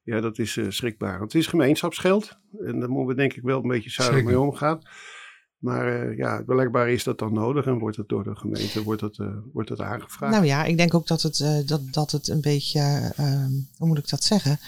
Ja, 0.07 0.21
dat 0.21 0.39
is 0.39 0.57
eh, 0.57 0.65
schrikbaar. 0.69 1.21
Het 1.21 1.35
is 1.35 1.47
gemeenschapsgeld. 1.47 2.37
En 2.65 2.79
daar 2.79 2.89
moeten 2.89 3.15
we 3.15 3.21
denk 3.21 3.33
ik 3.33 3.43
wel 3.43 3.61
een 3.61 3.67
beetje 3.67 3.89
zuinig 3.89 4.23
mee 4.23 4.39
omgaan. 4.39 4.81
Maar 5.57 6.09
eh, 6.09 6.17
ja, 6.17 6.43
blijkbaar 6.45 6.89
is 6.89 7.03
dat 7.03 7.19
dan 7.19 7.33
nodig 7.33 7.65
en 7.65 7.77
wordt 7.77 7.97
het 7.97 8.09
door 8.09 8.23
de 8.23 8.35
gemeente 8.35 8.83
wordt 8.83 9.01
het, 9.01 9.19
eh, 9.19 9.27
wordt 9.53 9.69
het 9.69 9.81
aangevraagd. 9.81 10.33
Nou 10.33 10.45
ja, 10.45 10.63
ik 10.63 10.77
denk 10.77 10.93
ook 10.93 11.07
dat 11.07 11.21
het, 11.21 11.63
dat, 11.65 11.81
dat 11.91 12.11
het 12.11 12.27
een 12.27 12.41
beetje, 12.41 12.79
ehm, 13.15 13.51
hoe 13.77 13.87
moet 13.87 13.97
ik 13.97 14.09
dat 14.09 14.23
zeggen? 14.23 14.59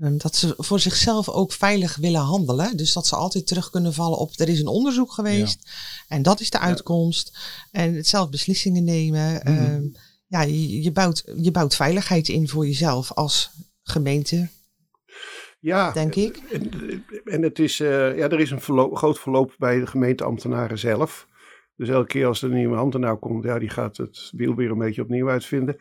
Ehm, 0.00 0.16
dat 0.16 0.36
ze 0.36 0.54
voor 0.56 0.80
zichzelf 0.80 1.28
ook 1.28 1.52
veilig 1.52 1.96
willen 1.96 2.20
handelen. 2.20 2.76
Dus 2.76 2.92
dat 2.92 3.06
ze 3.06 3.16
altijd 3.16 3.46
terug 3.46 3.70
kunnen 3.70 3.94
vallen 3.94 4.18
op 4.18 4.32
er 4.36 4.48
is 4.48 4.60
een 4.60 4.66
onderzoek 4.66 5.12
geweest. 5.12 5.70
En 6.08 6.22
dat 6.22 6.40
is 6.40 6.50
de 6.50 6.58
uitkomst. 6.58 7.38
En 7.70 7.94
het 7.94 8.08
zelf 8.08 8.30
beslissingen 8.30 8.84
nemen. 8.84 9.32
Mhm. 9.34 9.46
Ehm, 9.46 9.84
ja, 10.26 10.42
je, 10.42 10.82
je, 10.82 10.92
bouwt, 10.92 11.24
je 11.36 11.50
bouwt 11.50 11.74
veiligheid 11.74 12.28
in 12.28 12.48
voor 12.48 12.66
jezelf 12.66 13.12
als 13.12 13.50
gemeente, 13.82 14.48
ja, 15.60 15.92
denk 15.92 16.14
ik. 16.14 16.36
En, 16.52 16.70
en 17.24 17.42
het 17.42 17.58
is, 17.58 17.80
eh, 17.80 18.16
ja, 18.16 18.28
er 18.28 18.40
is 18.40 18.50
een 18.50 18.60
verloop- 18.60 18.96
groot 18.96 19.18
verloop 19.20 19.54
bij 19.58 19.78
de 19.80 19.86
gemeenteambtenaren 19.86 20.78
zelf. 20.78 21.28
Dus 21.76 21.88
elke 21.88 22.06
keer 22.06 22.26
als 22.26 22.42
er 22.42 22.50
een 22.50 22.56
nieuwe 22.56 22.76
ambtenaar 22.76 23.16
komt, 23.16 23.44
ja, 23.44 23.58
die 23.58 23.68
gaat 23.70 23.96
het 23.96 24.30
wiel 24.36 24.54
weer 24.54 24.70
een 24.70 24.78
beetje 24.78 25.02
opnieuw 25.02 25.28
uitvinden. 25.28 25.76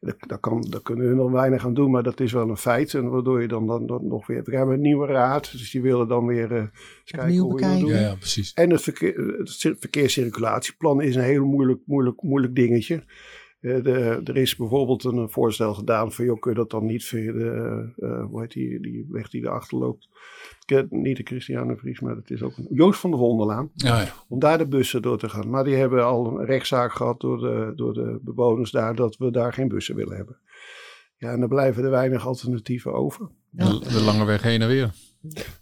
Daar, 0.00 0.38
kan, 0.38 0.66
daar 0.70 0.82
kunnen 0.82 1.06
hun 1.06 1.16
nog 1.16 1.30
weinig 1.30 1.64
aan 1.64 1.74
doen, 1.74 1.90
maar 1.90 2.02
dat 2.02 2.20
is 2.20 2.32
wel 2.32 2.48
een 2.48 2.56
feit. 2.56 2.94
En 2.94 3.08
waardoor 3.10 3.40
je 3.42 3.48
dan, 3.48 3.66
dan, 3.66 3.86
dan 3.86 4.06
nog 4.06 4.26
weer... 4.26 4.42
We 4.44 4.56
hebben 4.56 4.74
een 4.74 4.80
nieuwe 4.80 5.06
raad, 5.06 5.52
dus 5.52 5.70
die 5.70 5.82
willen 5.82 6.08
dan 6.08 6.26
weer 6.26 6.52
eh, 6.52 6.58
eens 6.58 6.70
kijken 7.04 7.36
hoe 7.36 7.54
we 7.54 7.60
dat 7.60 7.70
bekijken. 7.70 7.80
doen. 7.80 7.94
Ja, 7.94 8.00
ja, 8.00 8.14
precies. 8.14 8.52
En 8.52 8.70
het, 8.70 8.82
verkeer, 8.82 9.16
het 9.38 9.48
cir- 9.48 9.76
verkeerscirculatieplan 9.78 11.02
is 11.02 11.14
een 11.16 11.22
heel 11.22 11.44
moeilijk, 11.44 11.80
moeilijk, 11.86 12.22
moeilijk 12.22 12.54
dingetje. 12.54 13.04
De, 13.60 14.20
er 14.24 14.36
is 14.36 14.56
bijvoorbeeld 14.56 15.04
een 15.04 15.30
voorstel 15.30 15.74
gedaan 15.74 16.12
van, 16.12 16.24
joh, 16.24 16.40
kun 16.40 16.50
je 16.50 16.56
dat 16.56 16.70
dan 16.70 16.86
niet 16.86 17.04
via 17.04 17.32
de, 17.32 18.26
hoe 18.30 18.40
heet 18.40 18.52
die, 18.52 18.80
die 18.80 19.06
weg 19.10 19.28
die 19.28 19.42
erachter 19.42 19.78
loopt? 19.78 20.08
niet 20.90 21.16
de 21.16 21.22
Christiane 21.22 21.76
Vries, 21.76 22.00
maar 22.00 22.16
het 22.16 22.30
is 22.30 22.42
ook 22.42 22.56
een, 22.56 22.66
Joost 22.70 23.00
van 23.00 23.10
der 23.10 23.18
Wonderlaan. 23.18 23.70
Ja, 23.74 24.00
ja. 24.00 24.12
Om 24.28 24.38
daar 24.38 24.58
de 24.58 24.66
bussen 24.66 25.02
door 25.02 25.18
te 25.18 25.28
gaan. 25.28 25.50
Maar 25.50 25.64
die 25.64 25.74
hebben 25.74 26.04
al 26.04 26.26
een 26.26 26.44
rechtszaak 26.44 26.92
gehad 26.92 27.20
door 27.20 27.38
de, 27.38 27.72
door 27.76 27.92
de 27.94 28.18
bewoners 28.22 28.70
daar, 28.70 28.94
dat 28.94 29.16
we 29.16 29.30
daar 29.30 29.52
geen 29.52 29.68
bussen 29.68 29.94
willen 29.94 30.16
hebben. 30.16 30.36
Ja, 31.16 31.30
en 31.30 31.40
dan 31.40 31.48
blijven 31.48 31.84
er 31.84 31.90
weinig 31.90 32.26
alternatieven 32.26 32.92
over. 32.92 33.28
De, 33.50 33.78
de 33.92 34.00
lange 34.00 34.24
weg 34.24 34.42
heen 34.42 34.62
en 34.62 34.68
weer. 34.68 34.94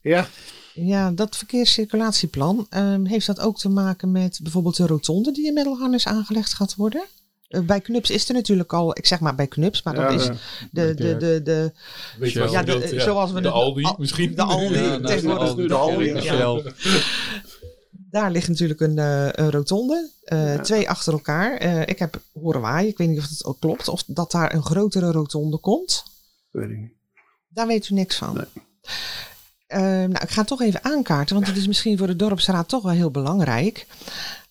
Ja, 0.01 0.27
ja, 0.75 1.11
dat 1.11 1.37
verkeerscirculatieplan, 1.37 2.67
um, 2.77 3.07
heeft 3.07 3.27
dat 3.27 3.41
ook 3.41 3.59
te 3.59 3.69
maken 3.69 4.13
met 4.13 4.41
bijvoorbeeld 4.43 4.77
de 4.77 4.87
rotonde 4.87 5.33
die 5.33 5.47
in 5.47 5.55
Middelharnis 5.55 6.07
aangelegd 6.07 6.55
gaat 6.55 6.75
worden? 6.75 7.05
Uh, 7.57 7.63
bij 7.63 7.81
Knups 7.81 8.11
is 8.11 8.29
er 8.29 8.35
natuurlijk 8.35 8.73
al, 8.73 8.99
ik 8.99 9.07
zeg 9.07 9.21
maar 9.21 9.35
bij 9.35 9.47
Knups, 9.47 9.83
maar 9.83 9.95
dat 9.95 10.13
is 10.13 10.27
de, 10.27 10.35
de, 10.71 10.95
de, 10.95 11.17
de, 11.17 11.43
de 11.43 11.73
Weet 12.19 12.33
je 12.33 12.51
ja, 12.51 12.63
de, 12.63 12.89
ja, 12.93 13.01
zoals 13.01 13.31
we 13.31 13.37
de, 13.37 13.43
de 13.43 13.51
Aldi 13.51 13.95
misschien? 13.99 14.35
De 14.35 14.43
Aldi, 14.43 14.79
ja, 14.79 15.01
tegenwoordig 15.01 15.55
de 15.55 15.75
Aldi. 15.75 16.13
De 16.13 16.43
Aldi. 16.43 16.73
Daar 18.11 18.31
ligt 18.31 18.49
natuurlijk 18.49 18.81
een, 18.81 18.97
uh, 18.97 19.29
een 19.33 19.51
rotonde, 19.51 20.11
uh, 20.25 20.55
ja. 20.55 20.63
twee 20.63 20.89
achter 20.89 21.13
elkaar. 21.13 21.63
ik 21.89 21.99
heb 21.99 22.21
horen 22.33 22.61
waaien, 22.61 22.89
ik 22.89 22.99
weet 22.99 23.09
niet 23.09 23.19
of 23.19 23.29
het 23.29 23.45
ook 23.45 23.61
klopt, 23.61 23.89
of 23.89 24.05
dat 24.07 24.31
daar 24.31 24.55
een 24.55 24.65
grotere 24.65 25.11
rotonde 25.11 25.59
komt. 25.59 26.05
Weet 26.51 26.71
ik 26.71 26.77
niet. 26.77 26.93
Daar 27.49 27.67
weet 27.67 27.89
u 27.89 27.95
niks 27.95 28.17
van. 28.17 28.35
Nee. 28.35 28.65
Uh, 29.69 29.79
nou, 29.81 30.23
ik 30.23 30.31
ga 30.31 30.39
het 30.39 30.47
toch 30.47 30.61
even 30.61 30.85
aankaarten, 30.85 31.35
want 31.35 31.47
het 31.47 31.57
is 31.57 31.67
misschien 31.67 31.99
voor 31.99 32.07
de 32.07 32.17
dorpsraad 32.17 32.69
toch 32.69 32.83
wel 32.83 32.93
heel 32.93 33.11
belangrijk. 33.11 33.87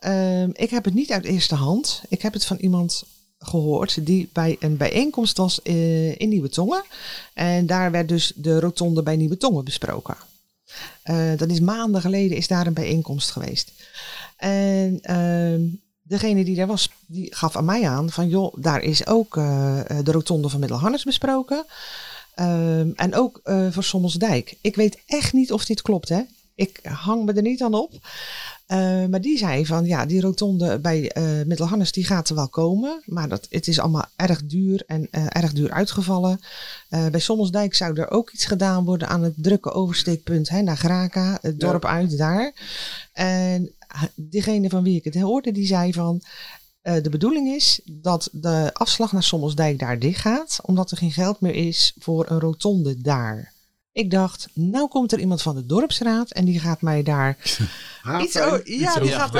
Uh, 0.05 0.43
ik 0.43 0.69
heb 0.69 0.85
het 0.85 0.93
niet 0.93 1.12
uit 1.12 1.25
eerste 1.25 1.55
hand. 1.55 2.01
Ik 2.09 2.21
heb 2.21 2.33
het 2.33 2.45
van 2.45 2.57
iemand 2.57 3.03
gehoord 3.39 4.05
die 4.05 4.29
bij 4.33 4.55
een 4.59 4.77
bijeenkomst 4.77 5.38
was 5.38 5.59
uh, 5.63 6.19
in 6.19 6.29
Nieuwe 6.29 6.50
Tongen. 6.50 6.83
En 7.33 7.65
daar 7.65 7.91
werd 7.91 8.07
dus 8.07 8.33
de 8.35 8.59
rotonde 8.59 9.03
bij 9.03 9.15
Nieuwe 9.15 9.38
Tongen 9.38 9.63
besproken. 9.63 10.15
Uh, 11.05 11.38
dat 11.38 11.50
is 11.50 11.59
maanden 11.59 12.01
geleden 12.01 12.38
is 12.38 12.47
daar 12.47 12.67
een 12.67 12.74
bijeenkomst 12.74 13.31
geweest. 13.31 13.71
En 14.38 15.00
ehm, 15.01 15.62
degene 16.01 16.43
die 16.43 16.55
daar 16.55 16.67
was, 16.67 16.89
die 17.05 17.35
gaf 17.35 17.55
aan 17.55 17.65
mij 17.65 17.89
aan 17.89 18.09
van 18.09 18.27
joh, 18.27 18.53
daar 18.57 18.81
is 18.81 19.07
ook 19.07 19.35
uh, 19.35 19.79
de 20.03 20.12
rotonde 20.12 20.50
van 20.50 20.59
Middelharnis 20.59 21.03
besproken. 21.03 21.65
Um, 22.39 22.93
en 22.95 23.15
ook 23.15 23.41
voor 23.69 23.83
Sommelsdijk. 23.83 24.57
Ik 24.62 24.75
weet 24.75 24.97
echt 25.05 25.33
niet 25.33 25.51
of 25.51 25.65
dit 25.65 25.81
klopt, 25.81 26.09
hè. 26.09 26.21
Ik 26.55 26.79
hang 26.83 27.25
me 27.25 27.33
er 27.33 27.41
niet 27.41 27.63
aan 27.63 27.74
op. 27.74 27.91
Uh, 28.67 29.05
maar 29.05 29.22
die 29.22 29.38
zei 29.38 29.65
van 29.65 29.86
ja, 29.86 30.05
die 30.05 30.22
rotonde 30.22 30.79
bij 30.79 31.15
uh, 31.17 31.45
Middelhannes 31.45 31.91
die 31.91 32.05
gaat 32.05 32.29
er 32.29 32.36
wel 32.36 32.50
komen. 32.50 33.01
Maar 33.05 33.29
dat, 33.29 33.48
het 33.50 33.67
is 33.67 33.79
allemaal 33.79 34.05
erg 34.15 34.45
duur 34.45 34.84
en 34.88 35.07
uh, 35.12 35.25
erg 35.29 35.53
duur 35.53 35.72
uitgevallen. 35.72 36.39
bij 36.89 37.19
Sommelsdijk 37.19 37.75
zou 37.75 38.00
er 38.00 38.12
ook 38.12 38.31
iets 38.31 38.45
gedaan 38.45 38.86
worden 38.86 39.07
aan 39.07 39.24
het 39.24 39.34
drukke 39.38 39.72
oversteekpunt 39.72 40.50
hè, 40.50 40.62
naar 40.62 40.77
Graka, 40.77 41.38
het 41.41 41.60
dorp 41.60 41.84
ja. 41.84 41.89
uit 41.89 42.17
daar. 42.17 42.53
En 43.13 43.72
diegene 44.15 44.69
van 44.69 44.84
wie 44.84 44.95
ik 44.95 45.03
het 45.03 45.15
hoorde, 45.15 45.51
die 45.51 45.67
zei 45.67 45.93
van 45.93 46.22
de 46.81 47.10
bedoeling 47.10 47.48
is 47.48 47.81
dat 47.84 48.29
de 48.31 48.69
afslag 48.74 49.12
naar 49.12 49.24
Sommelsdijk 49.24 49.79
daar 49.79 50.00
dicht 50.00 50.22
gaat, 50.22 50.60
omdat 50.63 50.91
er 50.91 50.98
geen 50.98 51.12
geld 51.12 51.41
meer 51.41 51.55
is 51.55 51.93
voor 52.00 52.29
een 52.29 52.39
rotonde 52.39 53.01
daar. 53.01 53.53
Ik 53.95 54.11
dacht, 54.11 54.47
nou 54.53 54.87
komt 54.87 55.11
er 55.11 55.19
iemand 55.19 55.41
van 55.41 55.55
de 55.55 55.65
dorpsraad 55.65 56.31
en 56.31 56.45
die 56.45 56.59
gaat 56.59 56.81
mij 56.81 57.03
daar 57.03 57.37
iets, 58.21 58.39
over, 58.39 58.71
ja, 58.71 58.89
iets 58.89 58.99
die 58.99 59.11
gaat 59.11 59.33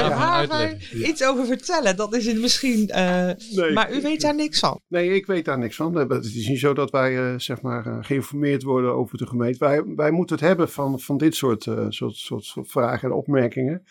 mij 0.47 0.77
iets 0.91 1.24
over 1.24 1.45
vertellen. 1.45 1.95
Dat 1.95 2.15
is 2.15 2.25
het 2.25 2.39
misschien, 2.39 2.89
uh, 2.89 3.29
nee, 3.55 3.71
maar 3.74 3.93
u 3.93 4.01
weet 4.01 4.21
daar 4.21 4.35
niks 4.35 4.59
van. 4.59 4.79
Nee, 4.88 5.15
ik 5.15 5.25
weet 5.25 5.45
daar 5.45 5.57
niks 5.57 5.75
van. 5.75 5.95
Het 5.95 6.25
is 6.25 6.47
niet 6.47 6.59
zo 6.59 6.74
dat 6.74 6.91
wij 6.91 7.13
uh, 7.13 7.39
zeg 7.39 7.62
maar 7.62 7.88
uh, 7.88 7.97
geïnformeerd 8.01 8.63
worden 8.63 8.93
over 8.93 9.17
de 9.17 9.27
gemeente. 9.27 9.59
Wij, 9.59 9.83
wij 9.95 10.12
moeten 10.12 10.35
het 10.35 10.45
hebben 10.45 10.69
van, 10.69 11.00
van 11.00 11.17
dit 11.17 11.35
soort, 11.35 11.63
soort, 11.89 12.15
soort, 12.15 12.43
soort 12.43 12.69
vragen 12.71 13.09
en 13.09 13.15
opmerkingen. 13.15 13.83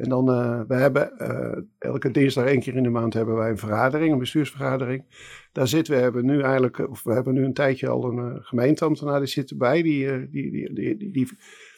En 0.00 0.08
dan, 0.08 0.30
uh, 0.30 0.60
we 0.68 0.74
hebben 0.74 1.12
uh, 1.18 1.62
elke 1.90 2.10
dinsdag 2.10 2.44
één 2.44 2.60
keer 2.60 2.76
in 2.76 2.82
de 2.82 2.88
maand 2.88 3.14
hebben 3.14 3.34
wij 3.34 3.50
een 3.50 3.58
vergadering, 3.58 4.12
een 4.12 4.18
bestuursvergadering. 4.18 5.04
Daar 5.52 5.68
zitten 5.68 5.94
we, 5.94 6.00
hebben 6.00 6.24
nu 6.24 6.40
eigenlijk, 6.40 6.90
of 6.90 7.02
we 7.02 7.12
hebben 7.12 7.34
nu 7.34 7.44
een 7.44 7.54
tijdje 7.54 7.88
al 7.88 8.04
een 8.04 8.32
uh, 8.32 8.34
gemeenteambtenaar 8.40 9.18
die 9.18 9.28
zit 9.28 9.50
erbij. 9.50 9.82
Die, 9.82 10.30
die, 10.30 10.50
die, 10.50 10.74
die, 10.74 10.96
die, 10.96 11.12
die 11.12 11.28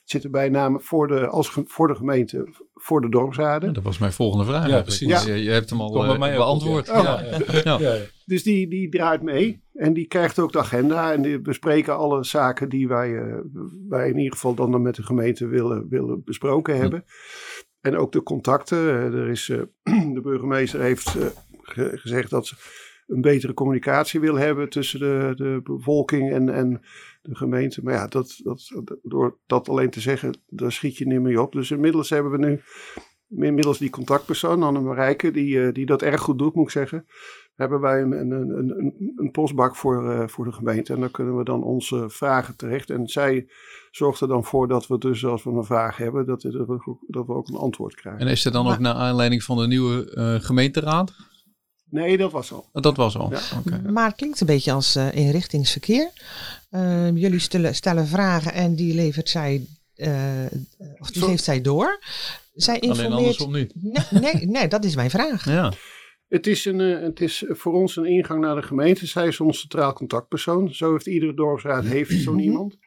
zit 0.04 0.24
erbij 0.24 0.48
namen 0.48 0.80
voor 0.80 1.08
de, 1.08 1.26
als, 1.26 1.58
voor 1.66 1.88
de 1.88 1.94
gemeente, 1.94 2.48
voor 2.74 3.00
de 3.00 3.08
dorpsraden. 3.08 3.68
Ja, 3.68 3.74
dat 3.74 3.82
was 3.82 3.98
mijn 3.98 4.12
volgende 4.12 4.44
vraag. 4.44 4.68
Ja, 4.68 4.82
precies. 4.82 5.24
Ja. 5.24 5.34
Je, 5.34 5.42
je, 5.42 5.50
hebt 5.50 5.70
hem 5.70 5.80
al 5.80 6.18
beantwoord. 6.18 6.90
Op, 6.90 6.96
ja. 6.96 7.24
Ja. 7.64 7.78
ja. 7.78 7.96
Dus 8.24 8.42
die, 8.42 8.68
die 8.68 8.88
draait 8.88 9.22
mee 9.22 9.62
en 9.74 9.92
die 9.92 10.06
krijgt 10.06 10.38
ook 10.38 10.52
de 10.52 10.58
agenda 10.58 11.12
en 11.12 11.22
die 11.22 11.40
bespreken 11.40 11.96
alle 11.96 12.24
zaken 12.24 12.68
die 12.68 12.88
wij, 12.88 13.42
wij 13.88 14.08
in 14.08 14.16
ieder 14.16 14.32
geval 14.32 14.54
dan 14.54 14.82
met 14.82 14.94
de 14.94 15.02
gemeente 15.02 15.46
willen, 15.46 15.88
willen 15.88 16.22
besproken 16.24 16.76
hebben. 16.76 17.04
Hm. 17.06 17.12
En 17.82 17.96
ook 17.96 18.12
de 18.12 18.22
contacten. 18.22 18.78
Er 19.14 19.28
is, 19.28 19.48
uh, 19.48 19.62
de 20.14 20.20
burgemeester 20.22 20.80
heeft 20.80 21.16
ge 21.62 21.90
gezegd 21.94 22.30
dat 22.30 22.46
ze 22.46 22.54
een 23.06 23.20
betere 23.20 23.54
communicatie 23.54 24.20
wil 24.20 24.34
hebben 24.34 24.68
tussen 24.68 25.00
de, 25.00 25.32
de 25.36 25.60
bevolking 25.64 26.32
en, 26.32 26.48
en 26.48 26.80
de 27.22 27.34
gemeente. 27.34 27.82
Maar 27.82 27.94
ja, 27.94 28.06
dat, 28.06 28.40
dat, 28.42 28.82
door 29.02 29.38
dat 29.46 29.68
alleen 29.68 29.90
te 29.90 30.00
zeggen, 30.00 30.40
daar 30.46 30.72
schiet 30.72 30.96
je 30.96 31.06
niet 31.06 31.20
mee 31.20 31.40
op. 31.40 31.52
Dus 31.52 31.70
inmiddels 31.70 32.10
hebben 32.10 32.32
we 32.32 32.38
nu 32.38 32.60
inmiddels 33.46 33.78
die 33.78 33.90
contactpersoon, 33.90 34.62
Anne 34.62 34.80
Marijke, 34.80 35.30
die, 35.30 35.54
uh, 35.54 35.72
die 35.72 35.86
dat 35.86 36.02
erg 36.02 36.20
goed 36.20 36.38
doet, 36.38 36.54
moet 36.54 36.64
ik 36.64 36.70
zeggen. 36.70 37.06
Hebben 37.62 37.80
wij 37.80 38.00
een, 38.00 38.12
een, 38.12 38.30
een, 38.30 39.12
een 39.16 39.30
postbak 39.30 39.76
voor, 39.76 40.04
uh, 40.04 40.28
voor 40.28 40.44
de 40.44 40.52
gemeente. 40.52 40.92
En 40.92 41.00
daar 41.00 41.10
kunnen 41.10 41.36
we 41.36 41.44
dan 41.44 41.62
onze 41.62 42.04
vragen 42.08 42.56
terecht. 42.56 42.90
En 42.90 43.08
zij 43.08 43.46
zorgt 43.90 44.20
er 44.20 44.28
dan 44.28 44.44
voor 44.44 44.68
dat 44.68 44.86
we 44.86 44.98
dus 44.98 45.24
als 45.24 45.42
we 45.44 45.50
een 45.50 45.64
vraag 45.64 45.96
hebben, 45.96 46.26
dat, 46.26 46.42
dat, 46.42 46.66
we, 46.66 46.96
dat 47.06 47.26
we 47.26 47.32
ook 47.32 47.48
een 47.48 47.56
antwoord 47.56 47.94
krijgen. 47.94 48.20
En 48.20 48.26
is 48.26 48.44
er 48.44 48.52
dan 48.52 48.68
ook 48.68 48.78
naar 48.78 48.94
aanleiding 48.94 49.42
van 49.42 49.58
de 49.58 49.66
nieuwe 49.66 50.12
uh, 50.14 50.34
gemeenteraad? 50.44 51.12
Nee, 51.90 52.16
dat 52.16 52.32
was 52.32 52.52
al. 52.52 52.68
Dat 52.72 52.96
was 52.96 53.16
al. 53.16 53.30
Ja. 53.30 53.40
Okay. 53.58 53.80
Maar 53.80 54.06
het 54.06 54.16
klinkt 54.16 54.40
een 54.40 54.46
beetje 54.46 54.72
als 54.72 54.96
uh, 54.96 55.14
inrichtingsverkeer. 55.14 56.10
Uh, 56.70 57.16
jullie 57.16 57.38
stellen, 57.38 57.74
stellen, 57.74 58.06
vragen 58.06 58.52
en 58.52 58.74
die 58.74 58.94
levert 58.94 59.28
zij, 59.28 59.66
uh, 59.96 60.08
of 60.98 61.10
die 61.10 61.22
geeft 61.22 61.44
zij 61.44 61.60
door. 61.60 62.02
Zij 62.54 62.78
informeert. 62.78 63.06
Alleen 63.06 63.18
andersom 63.18 63.52
niet. 63.52 63.72
Nee, 63.74 64.22
nee, 64.32 64.46
nee, 64.46 64.68
dat 64.68 64.84
is 64.84 64.94
mijn 64.94 65.10
vraag. 65.10 65.44
Ja. 65.44 65.72
Het 66.32 66.46
is, 66.46 66.64
een, 66.64 66.78
het 66.78 67.20
is 67.20 67.44
voor 67.48 67.72
ons 67.72 67.96
een 67.96 68.04
ingang 68.04 68.40
naar 68.40 68.54
de 68.54 68.62
gemeente. 68.62 69.06
Zij 69.06 69.26
is 69.26 69.40
ons 69.40 69.60
centraal 69.60 69.92
contactpersoon. 69.92 70.74
Zo 70.74 70.92
heeft 70.92 71.06
iedere 71.06 71.34
dorpsraad 71.34 71.84
heeft 71.84 72.10
zo'n 72.22 72.38
iemand. 72.38 72.78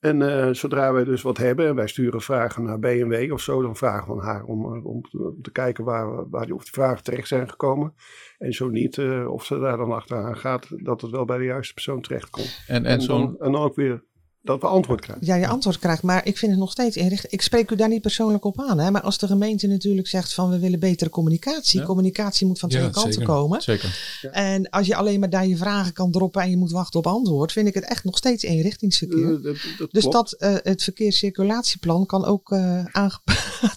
En 0.00 0.20
uh, 0.20 0.48
zodra 0.52 0.92
wij 0.92 1.04
dus 1.04 1.22
wat 1.22 1.36
hebben 1.36 1.66
en 1.66 1.74
wij 1.74 1.86
sturen 1.86 2.20
vragen 2.20 2.62
naar 2.62 2.78
BMW 2.78 3.32
of 3.32 3.40
zo, 3.40 3.62
dan 3.62 3.76
vragen 3.76 4.14
we 4.14 4.22
haar 4.22 4.44
om, 4.44 4.64
eh, 4.64 4.86
om, 4.86 5.04
om 5.12 5.40
te 5.42 5.52
kijken 5.52 5.84
waar, 5.84 6.30
waar 6.30 6.44
die, 6.44 6.54
of 6.54 6.62
die 6.62 6.72
vragen 6.72 7.04
terecht 7.04 7.28
zijn 7.28 7.48
gekomen. 7.50 7.94
En 8.38 8.52
zo 8.52 8.68
niet, 8.68 8.96
uh, 8.96 9.32
of 9.32 9.44
ze 9.44 9.58
daar 9.58 9.76
dan 9.76 9.92
achteraan 9.92 10.36
gaat, 10.36 10.84
dat 10.84 11.00
het 11.00 11.10
wel 11.10 11.24
bij 11.24 11.38
de 11.38 11.44
juiste 11.44 11.74
persoon 11.74 12.00
terechtkomt. 12.00 12.64
En, 12.66 12.84
en, 12.84 13.00
en, 13.00 13.06
dan, 13.06 13.36
en 13.38 13.52
dan 13.52 13.62
ook 13.62 13.74
weer 13.74 14.04
dat 14.44 14.60
we 14.60 14.66
antwoord 14.66 15.00
krijgen. 15.00 15.26
Ja, 15.26 15.34
je 15.34 15.46
antwoord 15.46 15.78
krijgt. 15.78 16.02
Maar 16.02 16.26
ik 16.26 16.38
vind 16.38 16.50
het 16.50 16.60
nog 16.60 16.70
steeds 16.70 16.96
inricht. 16.96 17.32
Ik 17.32 17.42
spreek 17.42 17.70
u 17.70 17.76
daar 17.76 17.88
niet 17.88 18.02
persoonlijk 18.02 18.44
op 18.44 18.60
aan. 18.60 18.78
Hè? 18.78 18.90
Maar 18.90 19.02
als 19.02 19.18
de 19.18 19.26
gemeente 19.26 19.66
natuurlijk 19.66 20.08
zegt 20.08 20.34
van 20.34 20.50
we 20.50 20.58
willen 20.58 20.78
betere 20.78 21.10
communicatie. 21.10 21.80
Ja. 21.80 21.86
Communicatie 21.86 22.46
moet 22.46 22.58
van 22.58 22.68
twee 22.68 22.82
ja, 22.82 22.88
kanten 22.88 23.12
zeker. 23.12 23.28
komen. 23.28 23.62
Zeker. 23.62 24.18
Ja. 24.20 24.30
En 24.30 24.70
als 24.70 24.86
je 24.86 24.96
alleen 24.96 25.20
maar 25.20 25.30
daar 25.30 25.46
je 25.46 25.56
vragen 25.56 25.92
kan 25.92 26.10
droppen 26.10 26.42
en 26.42 26.50
je 26.50 26.56
moet 26.56 26.70
wachten 26.70 26.98
op 26.98 27.06
antwoord. 27.06 27.52
Vind 27.52 27.68
ik 27.68 27.74
het 27.74 27.84
echt 27.84 28.04
nog 28.04 28.16
steeds 28.16 28.42
eenrichtingsverkeer. 28.42 29.18
Uh, 29.18 29.42
dat, 29.42 29.56
dat 29.78 29.90
dus 29.90 30.04
dat 30.04 30.36
uh, 30.38 30.54
het 30.62 30.82
verkeerscirculatieplan 30.82 32.06
kan 32.06 32.24
ook 32.24 32.50
uh, 32.50 32.84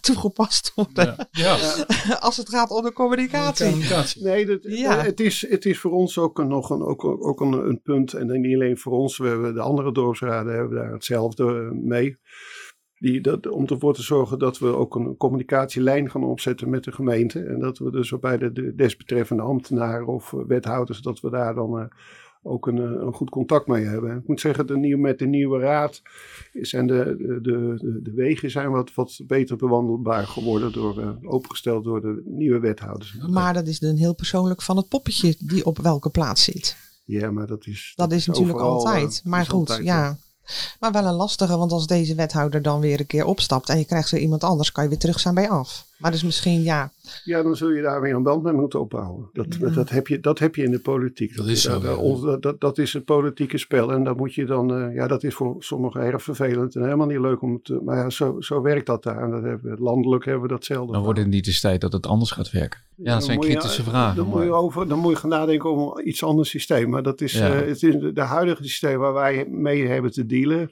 toegepast 0.01 0.71
worden. 0.75 1.15
als 2.19 2.37
het 2.37 2.49
gaat 2.49 2.71
om 2.71 2.83
de 2.83 2.93
communicatie. 2.93 3.65
communicatie. 3.65 4.23
Nee, 4.23 4.45
dat, 4.45 4.59
het, 5.05 5.19
is, 5.19 5.45
het 5.49 5.65
is 5.65 5.79
voor 5.79 5.91
ons 5.91 6.17
ook, 6.17 6.39
een, 6.39 6.47
nog 6.47 6.69
een, 6.69 6.81
ook, 6.81 7.03
ook 7.03 7.41
een, 7.41 7.53
een 7.53 7.81
punt. 7.81 8.13
En 8.13 8.41
niet 8.41 8.55
alleen 8.55 8.77
voor 8.77 8.93
ons. 8.93 9.17
We 9.17 9.27
hebben 9.27 9.53
de 9.53 9.61
andere 9.61 9.91
dorpsraden 9.91 10.55
hebben 10.57 10.77
daar 10.77 10.93
hetzelfde 10.93 11.71
mee. 11.73 12.17
Die, 12.99 13.21
dat, 13.21 13.47
om 13.47 13.65
ervoor 13.65 13.93
te 13.93 14.01
zorgen 14.01 14.39
dat 14.39 14.57
we 14.57 14.75
ook 14.75 14.95
een 14.95 15.17
communicatielijn 15.17 16.11
gaan 16.11 16.23
opzetten 16.23 16.69
met 16.69 16.83
de 16.83 16.91
gemeente. 16.91 17.43
En 17.43 17.59
dat 17.59 17.77
we 17.77 17.91
dus 17.91 18.19
bij 18.19 18.37
de, 18.37 18.51
de 18.51 18.75
desbetreffende 18.75 19.43
ambtenaren 19.43 20.07
of 20.07 20.31
wethouders, 20.47 21.01
dat 21.01 21.19
we 21.19 21.29
daar 21.29 21.55
dan 21.55 21.79
uh, 21.79 21.85
ook 22.43 22.67
een, 22.67 22.77
een, 22.77 23.13
goed 23.13 23.29
contact 23.29 23.67
mee 23.67 23.85
hebben. 23.85 24.17
Ik 24.17 24.27
moet 24.27 24.39
zeggen, 24.39 24.67
de 24.67 24.77
nieuwe, 24.77 25.01
met 25.01 25.19
de 25.19 25.25
nieuwe 25.25 25.59
raad 25.59 26.01
zijn 26.53 26.87
de, 26.87 27.15
de, 27.17 27.41
de, 27.41 27.99
de 28.01 28.11
wegen 28.11 28.51
zijn 28.51 28.71
wat, 28.71 28.93
wat 28.93 29.19
beter 29.27 29.57
bewandelbaar 29.57 30.27
geworden, 30.27 30.71
door, 30.71 30.99
uh, 30.99 31.09
opengesteld 31.23 31.83
door 31.83 32.01
de 32.01 32.21
nieuwe 32.25 32.59
wethouders. 32.59 33.17
Maar 33.27 33.53
dat 33.53 33.67
is 33.67 33.79
dan 33.79 33.95
heel 33.95 34.15
persoonlijk 34.15 34.61
van 34.61 34.77
het 34.77 34.87
poppetje 34.87 35.35
die 35.39 35.65
op 35.65 35.77
welke 35.77 36.09
plaats 36.09 36.43
zit. 36.43 36.77
Ja, 37.03 37.31
maar 37.31 37.47
dat 37.47 37.65
is. 37.65 37.93
Dat, 37.95 38.09
dat 38.09 38.17
is, 38.17 38.25
natuurlijk 38.25 38.59
overal, 38.59 38.77
altijd. 38.77 39.21
Maar 39.25 39.45
goed, 39.45 39.53
altijd, 39.53 39.83
ja. 39.83 40.17
Maar 40.79 40.91
wel 40.91 41.05
een 41.05 41.13
lastige, 41.13 41.57
want 41.57 41.71
als 41.71 41.87
deze 41.87 42.15
wethouder 42.15 42.61
dan 42.61 42.79
weer 42.79 42.99
een 42.99 43.07
keer 43.07 43.25
opstapt 43.25 43.69
en 43.69 43.77
je 43.77 43.85
krijgt 43.85 44.09
weer 44.09 44.21
iemand 44.21 44.43
anders, 44.43 44.71
kan 44.71 44.83
je 44.83 44.89
weer 44.89 44.99
terug 44.99 45.19
zijn 45.19 45.33
bij 45.33 45.49
af. 45.49 45.85
Maar 45.97 46.11
dus 46.11 46.23
misschien, 46.23 46.63
ja. 46.63 46.91
Ja, 47.23 47.43
dan 47.43 47.55
zul 47.55 47.69
je 47.69 47.81
daar 47.81 48.01
weer 48.01 48.15
een 48.15 48.23
band 48.23 48.43
mee 48.43 48.53
moeten 48.53 48.79
opbouwen. 48.79 49.29
Dat, 49.33 49.73
dat, 49.73 49.89
heb, 49.89 50.07
je, 50.07 50.19
dat 50.19 50.39
heb 50.39 50.55
je 50.55 50.63
in 50.63 50.71
de 50.71 50.79
politiek. 50.79 51.35
Dat 51.35 51.47
is 51.47 51.61
zo. 51.61 51.79
Dat, 52.21 52.41
dat, 52.41 52.59
dat, 52.61 52.77
is 52.77 52.93
het 52.93 53.05
politieke 53.05 53.57
spel. 53.57 53.91
En 53.91 54.03
dan 54.03 54.17
moet 54.17 54.33
je 54.33 54.45
dan, 54.45 54.81
uh, 54.81 54.95
ja, 54.95 55.07
dat 55.07 55.23
is 55.23 55.33
voor 55.33 55.55
sommigen 55.59 56.01
erg 56.01 56.23
vervelend 56.23 56.75
en 56.75 56.83
helemaal 56.83 57.07
niet 57.07 57.19
leuk 57.19 57.41
om 57.41 57.61
te. 57.61 57.81
Maar 57.83 57.97
ja, 57.97 58.09
zo, 58.09 58.35
zo 58.39 58.61
werkt 58.61 58.85
dat 58.85 59.03
daar. 59.03 59.23
En 59.23 59.31
dat 59.31 59.43
hebben, 59.43 59.77
landelijk 59.79 60.25
hebben 60.25 60.43
we 60.43 60.47
datzelfde. 60.47 60.93
Dan 60.93 61.03
wordt 61.03 61.19
het 61.19 61.27
niet 61.27 61.47
eens 61.47 61.59
tijd 61.59 61.81
dat 61.81 61.93
het 61.93 62.07
anders 62.07 62.31
gaat 62.31 62.51
werken. 62.51 62.79
Ja, 62.95 63.13
dat 63.13 63.23
zijn 63.23 63.39
kritische 63.39 63.83
vragen. 63.83 64.15
Dan 64.15 64.27
moet, 64.27 64.43
je 64.43 64.51
over, 64.51 64.87
dan 64.87 64.99
moet 64.99 65.11
je 65.11 65.17
gaan 65.17 65.29
nadenken 65.29 65.69
over 65.69 66.03
iets 66.03 66.23
anders 66.23 66.49
systeem. 66.49 66.89
Maar 66.89 67.03
dat 67.03 67.21
is, 67.21 67.33
ja. 67.33 67.61
uh, 67.61 67.67
het 67.67 67.83
is 67.83 67.95
de 68.13 68.21
huidige 68.21 68.63
systeem 68.63 68.97
waar 68.97 69.13
wij 69.13 69.47
mee 69.49 69.87
hebben 69.87 70.11
te 70.11 70.25
dealen 70.25 70.71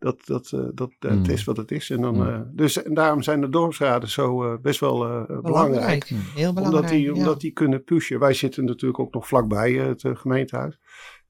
dat, 0.00 0.20
dat, 0.24 0.50
uh, 0.54 0.60
dat, 0.74 0.90
dat 0.98 1.12
mm. 1.12 1.24
is 1.24 1.44
wat 1.44 1.56
het 1.56 1.70
is. 1.70 1.90
En, 1.90 2.00
dan, 2.00 2.14
mm. 2.14 2.26
uh, 2.26 2.40
dus, 2.52 2.82
en 2.82 2.94
daarom 2.94 3.22
zijn 3.22 3.40
de 3.40 3.48
dorpsraden 3.48 4.08
zo 4.08 4.44
uh, 4.44 4.60
best 4.60 4.80
wel 4.80 4.98
belangrijk. 4.98 5.42
belangrijk. 5.42 6.04
Heel 6.08 6.52
belangrijk. 6.52 6.66
Omdat 6.66 6.88
die, 6.88 7.02
ja. 7.02 7.12
omdat 7.12 7.40
die 7.40 7.52
kunnen 7.52 7.84
pushen. 7.84 8.18
Wij 8.18 8.34
zitten 8.34 8.64
natuurlijk 8.64 9.00
ook 9.00 9.14
nog 9.14 9.28
vlakbij 9.28 9.72
het 9.72 10.02
gemeentehuis. 10.04 10.78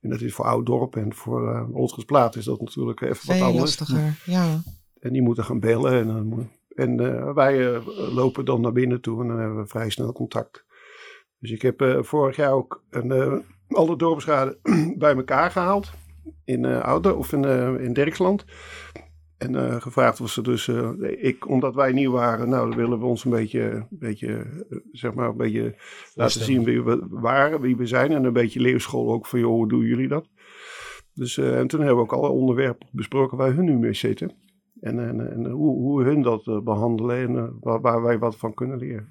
En 0.01 0.11
dat 0.11 0.21
is 0.21 0.35
voor 0.35 0.45
Oud-Dorp 0.45 0.97
en 0.97 1.15
voor 1.15 1.55
uh, 1.55 1.77
Oldgesplaat 1.77 2.37
is 2.37 2.45
dat 2.45 2.61
natuurlijk 2.61 3.01
even 3.01 3.17
Veel 3.17 3.39
wat 3.39 3.49
anders. 3.49 3.79
lastiger, 3.79 4.19
ja. 4.35 4.63
En 5.01 5.13
die 5.13 5.23
moeten 5.23 5.45
gaan 5.45 5.61
bellen. 5.61 5.93
En, 5.93 6.07
dan, 6.07 6.51
en 6.69 7.35
wij 7.35 7.83
lopen 7.95 8.45
dan 8.45 8.61
naar 8.61 8.73
binnen 8.73 9.01
toe 9.01 9.23
en 9.23 9.29
dan 9.29 9.39
hebben 9.39 9.59
we 9.59 9.67
vrij 9.67 9.91
snel 9.91 10.13
contact. 10.13 10.65
Dus 11.39 11.51
ik 11.51 11.63
heb 11.63 11.99
vorig 12.01 12.37
jaar 12.37 12.53
ook 12.53 12.83
een, 12.91 13.43
alle 13.69 13.97
dorpsraden 13.97 14.59
bij 14.99 15.15
elkaar 15.17 15.51
gehaald 15.51 15.93
in 16.45 16.65
uh, 16.65 16.81
Oude 16.81 17.15
of 17.15 17.33
in, 17.33 17.43
uh, 17.43 17.85
in 17.85 17.93
Dirksland. 17.93 18.45
En 19.39 19.53
uh, 19.53 19.81
gevraagd 19.81 20.19
was 20.19 20.33
ze 20.33 20.43
dus, 20.43 20.69
ik, 21.19 21.49
omdat 21.49 21.75
wij 21.75 21.93
nieuw 21.93 22.13
waren, 22.13 22.49
nou 22.49 22.69
dan 22.69 22.79
willen 22.79 22.99
we 22.99 23.05
ons 23.05 23.25
een 23.25 23.31
beetje, 23.31 23.87
beetje 23.91 24.47
zeg 24.93 25.15
maar, 25.15 25.29
een 25.29 25.37
beetje 25.37 25.75
laten 26.15 26.45
zien 26.45 26.65
wie 26.65 26.83
we 26.83 27.07
waren, 27.11 27.61
wie 27.61 27.77
we 27.77 27.87
zijn. 27.87 28.13
En 28.13 28.25
een 28.25 28.33
beetje 28.33 28.61
leerschool 28.61 29.13
ook 29.13 29.27
van, 29.27 29.39
joh, 29.39 29.51
hoe 29.51 29.69
doen 29.69 29.85
jullie 29.85 30.09
dat? 30.09 30.29
Dus, 31.15 31.39
en 31.39 31.67
toen 31.67 31.81
hebben 31.81 31.97
we 31.97 32.03
ook 32.03 32.13
alle 32.13 32.29
onderwerpen 32.29 32.89
besproken 32.93 33.37
waar 33.37 33.55
hun 33.55 33.65
nu 33.65 33.79
mee 33.79 33.95
zitten. 33.95 34.33
En, 34.81 35.09
en, 35.09 35.33
en 35.33 35.51
hoe, 35.51 35.77
hoe 35.77 36.03
hun 36.03 36.23
dat 36.23 36.65
behandelen 36.65 37.17
en 37.17 37.59
waar, 37.61 37.81
waar, 37.81 38.03
wij 38.03 38.19
wat 38.19 38.37
van 38.37 38.55
kunnen 38.55 38.79
leren. 38.79 39.09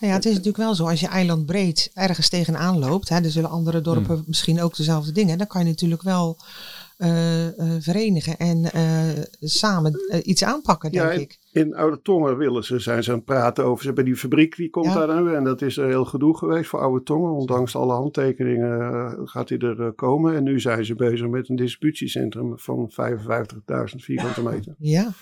Nou 0.00 0.12
ja, 0.12 0.18
het 0.18 0.26
is 0.26 0.30
natuurlijk 0.30 0.56
wel 0.56 0.74
zo, 0.74 0.86
als 0.88 1.00
je 1.00 1.06
eiland 1.06 1.46
breed 1.46 1.90
ergens 1.94 2.28
tegenaan 2.28 2.78
loopt, 2.78 3.08
hè, 3.08 3.16
er 3.16 3.30
zullen 3.30 3.50
andere 3.50 3.80
dorpen 3.80 4.14
hmm. 4.14 4.24
misschien 4.26 4.60
ook 4.60 4.76
dezelfde 4.76 5.12
dingen, 5.12 5.38
dan 5.38 5.46
kan 5.46 5.60
je 5.60 5.68
natuurlijk 5.68 6.02
wel 6.02 6.38
uh, 6.98 7.46
uh, 7.46 7.52
verenigen 7.78 8.36
en 8.36 8.70
uh, 8.74 9.24
samen 9.40 10.00
iets 10.22 10.44
aanpakken, 10.44 10.92
denk 10.92 11.12
ja, 11.12 11.18
ik. 11.18 11.38
In 11.52 11.74
Oude 11.74 12.02
Tongen 12.02 12.36
willen 12.36 12.64
ze, 12.64 12.78
zijn 12.78 13.02
ze 13.02 13.10
aan 13.10 13.16
het 13.16 13.24
praten 13.24 13.64
over, 13.64 13.80
ze 13.80 13.86
hebben 13.86 14.04
die 14.04 14.16
fabriek, 14.16 14.56
die 14.56 14.70
komt 14.70 14.86
ja. 14.86 15.06
daar 15.06 15.22
nu 15.22 15.34
en 15.34 15.44
dat 15.44 15.62
is 15.62 15.76
er 15.76 15.88
heel 15.88 16.04
gedoe 16.04 16.36
geweest 16.36 16.68
voor 16.68 16.80
Oude 16.80 17.04
Tongen. 17.04 17.32
Ondanks 17.32 17.76
alle 17.76 17.92
handtekeningen 17.92 19.28
gaat 19.28 19.48
die 19.48 19.58
er 19.58 19.92
komen 19.92 20.34
en 20.34 20.42
nu 20.42 20.60
zijn 20.60 20.84
ze 20.84 20.94
bezig 20.94 21.28
met 21.28 21.48
een 21.48 21.56
distributiecentrum 21.56 22.58
van 22.58 22.90
55.000 22.90 23.96
vierkante 23.96 24.42
meter. 24.42 24.74
Ja. 24.78 25.12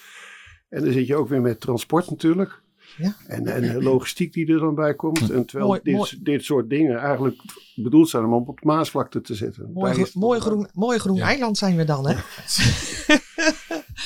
En 0.68 0.84
dan 0.84 0.92
zit 0.92 1.06
je 1.06 1.16
ook 1.16 1.28
weer 1.28 1.40
met 1.40 1.60
transport 1.60 2.10
natuurlijk. 2.10 2.62
Ja. 2.96 3.16
En, 3.26 3.46
en 3.46 3.83
logistiek 3.83 4.33
die 4.33 4.52
er 4.52 4.59
dan 4.59 4.74
bij 4.74 4.94
komt. 4.94 5.30
En 5.30 5.44
terwijl 5.44 5.68
mooi, 5.68 5.80
dit, 5.83 5.94
mooi. 5.94 6.18
dit 6.22 6.44
soort 6.44 6.70
dingen 6.70 6.98
eigenlijk 6.98 7.42
bedoeld 7.74 8.09
zijn 8.09 8.24
om 8.24 8.33
op 8.33 8.46
het 8.46 8.64
Maasvlakte 8.64 9.20
te 9.20 9.35
zetten. 9.35 9.70
Mooi, 9.72 10.07
mooi 10.14 10.40
groen, 10.40 10.68
mooi 10.72 10.98
groen 10.98 11.16
ja. 11.16 11.26
eiland 11.26 11.59
zijn 11.59 11.76
we 11.76 11.85
dan, 11.85 12.09
hè? 12.09 12.14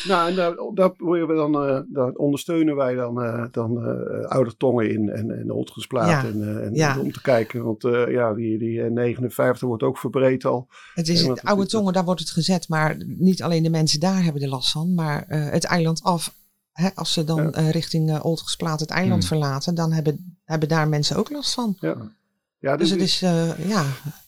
nou, 0.09 0.31
en 0.31 0.37
daar, 0.37 0.55
daar, 0.75 0.93
we 0.99 1.35
dan, 1.35 1.69
uh, 1.69 1.81
daar 1.89 2.13
ondersteunen 2.13 2.77
wij 2.77 2.95
dan, 2.95 3.23
uh, 3.23 3.45
dan 3.51 3.73
uh, 3.73 4.25
oude 4.25 4.57
tongen 4.57 4.91
in 4.91 5.09
en, 5.09 5.39
en 5.39 5.51
Oldgesplaat. 5.51 6.09
Ja. 6.09 6.25
En, 6.25 6.63
en 6.65 6.75
ja. 6.75 7.01
om 7.01 7.13
te 7.13 7.21
kijken, 7.21 7.65
want 7.65 7.83
ja, 8.09 8.35
die, 8.35 8.59
die 8.59 8.81
59 8.81 9.69
wordt 9.69 9.83
ook 9.83 9.99
verbreed 9.99 10.45
al. 10.45 10.69
Het 10.95 11.09
is 11.09 11.27
het, 11.27 11.43
oude 11.43 11.67
tongen, 11.67 11.93
daar 11.93 12.05
wordt 12.05 12.21
het 12.21 12.31
gezet, 12.31 12.69
maar 12.69 12.97
niet 13.07 13.43
alleen 13.43 13.63
de 13.63 13.71
mensen 13.71 14.01
daar 14.01 14.23
hebben 14.23 14.43
er 14.43 14.49
last 14.49 14.73
van, 14.73 14.95
maar 14.95 15.25
het 15.29 15.65
eiland 15.65 16.03
af 16.03 16.37
Hè, 16.79 16.89
als 16.95 17.13
ze 17.13 17.25
dan 17.25 17.43
ja. 17.43 17.61
uh, 17.61 17.71
richting 17.71 18.11
uh, 18.11 18.25
Oldgesplaat 18.25 18.81
het 18.81 18.91
eiland 18.91 19.29
hmm. 19.29 19.29
verlaten, 19.29 19.75
dan 19.75 19.93
hebben, 19.93 20.39
hebben 20.45 20.69
daar 20.69 20.89
mensen 20.89 21.17
ook 21.17 21.31
last 21.31 21.55
van. 21.55 21.77
Ja. 21.81 21.97
Ja, 22.59 22.77
dus, 22.77 22.91
het 22.91 23.01
is, 23.01 23.23
uh, 23.23 23.69
ja. 23.69 23.85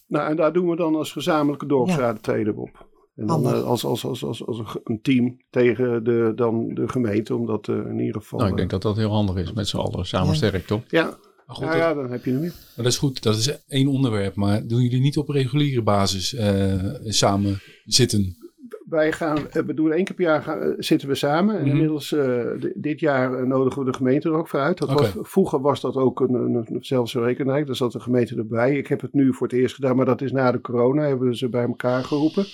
Nou, 0.06 0.30
en 0.30 0.36
daar 0.36 0.52
doen 0.52 0.68
we 0.68 0.76
dan 0.76 0.94
als 0.94 1.12
gezamenlijke 1.12 1.66
dorpsraad 1.66 2.14
ja. 2.14 2.20
treden 2.20 2.56
op. 2.56 2.88
En 3.16 3.26
dan 3.26 3.64
als, 3.64 3.84
als, 3.84 4.04
als, 4.04 4.24
als, 4.24 4.46
als 4.46 4.78
een 4.84 5.00
team 5.02 5.36
tegen 5.50 6.04
de, 6.04 6.32
dan 6.36 6.74
de 6.74 6.88
gemeente, 6.88 7.34
omdat 7.34 7.68
in 7.68 7.98
ieder 7.98 8.20
geval... 8.20 8.38
Nou, 8.38 8.50
ik 8.50 8.56
denk 8.56 8.70
dat 8.70 8.82
dat 8.82 8.96
heel 8.96 9.10
handig 9.10 9.36
is, 9.36 9.52
met 9.52 9.68
z'n 9.68 9.76
allen 9.76 10.06
samen 10.06 10.28
ja. 10.28 10.34
sterk, 10.34 10.66
toch? 10.66 10.82
Ja, 10.88 11.18
Goed, 11.46 11.64
ja, 11.64 11.76
ja, 11.76 11.94
dan 11.94 12.10
heb 12.10 12.24
je 12.24 12.30
hem 12.30 12.40
weer. 12.40 12.54
Maar 12.54 12.84
dat 12.84 12.92
is 12.92 12.98
goed, 12.98 13.22
dat 13.22 13.36
is 13.36 13.64
één 13.68 13.88
onderwerp. 13.88 14.34
Maar 14.34 14.66
doen 14.66 14.82
jullie 14.82 15.00
niet 15.00 15.16
op 15.16 15.28
reguliere 15.28 15.82
basis 15.82 16.36
samen 17.04 17.60
zitten? 17.84 18.39
Wij 18.90 19.12
gaan, 19.12 19.38
we 19.66 19.74
doen 19.74 19.92
één 19.92 20.04
keer 20.04 20.14
per 20.14 20.24
jaar 20.24 20.42
gaan, 20.42 20.74
zitten 20.78 21.08
we 21.08 21.14
samen. 21.14 21.54
En 21.54 21.60
mm 21.60 21.66
-hmm. 21.66 21.74
inmiddels 21.74 22.12
uh, 22.12 22.46
dit 22.74 23.00
jaar 23.00 23.46
nodigen 23.46 23.84
we 23.84 23.90
de 23.90 23.96
gemeente 23.96 24.28
er 24.28 24.34
ook 24.34 24.48
voor 24.48 24.60
uit. 24.60 24.78
Dat 24.78 24.90
okay. 24.90 25.12
was, 25.14 25.28
vroeger 25.30 25.60
was 25.60 25.80
dat 25.80 25.96
ook 25.96 26.20
een, 26.20 26.34
een, 26.34 26.54
een 26.54 26.84
zelfverrekenheid. 26.84 27.66
Daar 27.66 27.76
zat 27.76 27.92
de 27.92 28.00
gemeente 28.00 28.36
erbij. 28.36 28.76
Ik 28.76 28.86
heb 28.86 29.00
het 29.00 29.12
nu 29.12 29.34
voor 29.34 29.46
het 29.46 29.56
eerst 29.56 29.74
gedaan, 29.74 29.96
maar 29.96 30.06
dat 30.06 30.20
is 30.20 30.32
na 30.32 30.52
de 30.52 30.60
corona. 30.60 31.02
Hebben 31.02 31.28
we 31.28 31.36
ze 31.36 31.48
bij 31.48 31.64
elkaar 31.64 32.04
geroepen. 32.04 32.44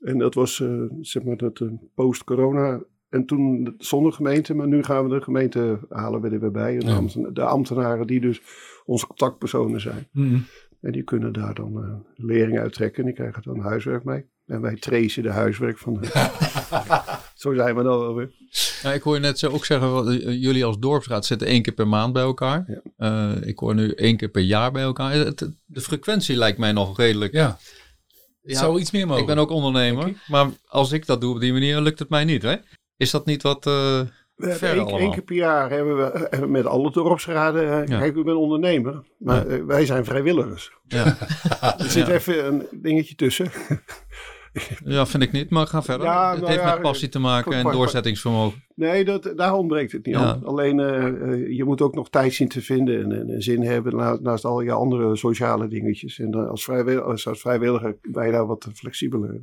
En 0.00 0.18
dat 0.18 0.34
was 0.34 0.58
uh, 0.58 0.82
zeg 1.00 1.22
maar 1.22 1.36
dat 1.36 1.60
uh, 1.60 1.72
post-corona. 1.94 2.82
En 3.08 3.26
toen 3.26 3.74
zonder 3.78 4.12
gemeente, 4.12 4.54
maar 4.54 4.68
nu 4.68 4.82
gaan 4.82 5.08
we 5.08 5.14
de 5.14 5.22
gemeente 5.22 5.78
halen 5.88 6.20
we 6.20 6.28
er 6.28 6.40
weer 6.40 6.50
bij. 6.50 6.78
De, 6.78 6.86
ja. 6.86 6.96
ambten, 6.96 7.34
de 7.34 7.42
ambtenaren 7.42 8.06
die 8.06 8.20
dus 8.20 8.42
onze 8.84 9.06
contactpersonen 9.06 9.80
zijn. 9.80 10.08
Mm 10.12 10.28
-hmm. 10.28 10.44
En 10.80 10.92
die 10.92 11.02
kunnen 11.02 11.32
daar 11.32 11.54
dan 11.54 12.04
lering 12.14 12.58
uittrekken. 12.58 12.98
En 12.98 13.04
die 13.04 13.14
krijgen 13.14 13.42
dan 13.42 13.58
huiswerk 13.58 14.04
mee. 14.04 14.24
En 14.46 14.60
wij 14.60 14.74
tracen 14.74 15.22
de 15.22 15.30
huiswerk 15.30 15.78
van 15.78 16.04
Zo 17.34 17.54
zijn 17.54 17.76
we 17.76 17.82
dan 17.82 17.98
wel 17.98 18.14
weer. 18.14 18.30
Ja, 18.82 18.92
ik 18.92 19.02
hoor 19.02 19.14
je 19.14 19.20
net 19.20 19.38
zo 19.38 19.50
ook 19.50 19.64
zeggen, 19.64 20.38
jullie 20.38 20.64
als 20.64 20.78
dorpsraad 20.78 21.26
zitten 21.26 21.46
één 21.46 21.62
keer 21.62 21.72
per 21.72 21.88
maand 21.88 22.12
bij 22.12 22.22
elkaar. 22.22 22.82
Ja. 22.96 23.32
Uh, 23.32 23.48
ik 23.48 23.58
hoor 23.58 23.74
nu 23.74 23.90
één 23.90 24.16
keer 24.16 24.28
per 24.28 24.42
jaar 24.42 24.72
bij 24.72 24.82
elkaar. 24.82 25.12
Het, 25.12 25.50
de 25.64 25.80
frequentie 25.80 26.36
lijkt 26.36 26.58
mij 26.58 26.72
nog 26.72 26.96
redelijk. 26.96 27.32
Ja. 27.32 27.58
ja 28.42 28.58
zou 28.58 28.80
iets 28.80 28.90
meer 28.90 29.06
mogen. 29.06 29.20
Ik 29.20 29.28
ben 29.28 29.38
ook 29.38 29.50
ondernemer, 29.50 30.12
maar 30.26 30.46
als 30.66 30.92
ik 30.92 31.06
dat 31.06 31.20
doe 31.20 31.34
op 31.34 31.40
die 31.40 31.52
manier, 31.52 31.80
lukt 31.80 31.98
het 31.98 32.08
mij 32.08 32.24
niet. 32.24 32.42
Hè? 32.42 32.56
Is 32.96 33.10
dat 33.10 33.26
niet 33.26 33.42
wat... 33.42 33.66
Uh, 33.66 34.00
Eén 34.36 35.10
keer 35.10 35.22
per 35.22 35.36
jaar 35.36 35.70
hebben 35.70 35.96
we, 35.96 36.02
hebben 36.02 36.40
we 36.40 36.46
met 36.46 36.66
alle 36.66 36.90
dorpsraden. 36.90 37.62
Ja. 37.62 37.98
Kijk, 37.98 38.16
ik 38.16 38.24
ben 38.24 38.36
ondernemer, 38.36 39.02
maar 39.18 39.50
ja. 39.50 39.64
wij 39.64 39.86
zijn 39.86 40.04
vrijwilligers. 40.04 40.72
Ja. 40.86 41.16
er 41.78 41.90
zit 41.90 42.08
even 42.08 42.46
een 42.46 42.66
dingetje 42.72 43.14
tussen. 43.14 43.50
Ja, 44.84 45.06
vind 45.06 45.22
ik 45.22 45.32
niet, 45.32 45.50
maar 45.50 45.66
ga 45.66 45.82
verder. 45.82 46.06
Ja, 46.06 46.30
het 46.30 46.40
nou 46.40 46.52
heeft 46.52 46.64
ja, 46.64 46.72
met 46.72 46.82
passie 46.82 47.08
te 47.08 47.18
maken 47.18 47.52
en 47.52 47.62
doorzettingsvermogen. 47.62 48.62
Nee, 48.74 49.04
dat, 49.04 49.32
daar 49.36 49.54
ontbreekt 49.54 49.92
het 49.92 50.06
niet 50.06 50.14
aan. 50.14 50.44
Alleen 50.44 50.78
uh, 50.78 51.56
je 51.56 51.64
moet 51.64 51.80
ook 51.80 51.94
nog 51.94 52.10
tijd 52.10 52.32
zien 52.32 52.48
te 52.48 52.62
vinden 52.62 53.02
en, 53.02 53.12
en, 53.12 53.28
en 53.28 53.42
zin 53.42 53.62
hebben 53.62 53.96
naast, 53.96 54.20
naast, 54.20 54.44
al 54.44 54.60
je 54.60 54.72
andere 54.72 55.16
sociale 55.16 55.68
dingetjes. 55.68 56.18
En 56.18 56.36
uh, 56.36 56.48
als, 56.48 56.64
vrijwilliger, 56.64 57.04
als, 57.04 57.28
als 57.28 57.40
vrijwilliger 57.40 57.96
ben 58.02 58.26
je 58.26 58.32
daar 58.32 58.46
wat 58.46 58.68
flexibeler. 58.74 59.40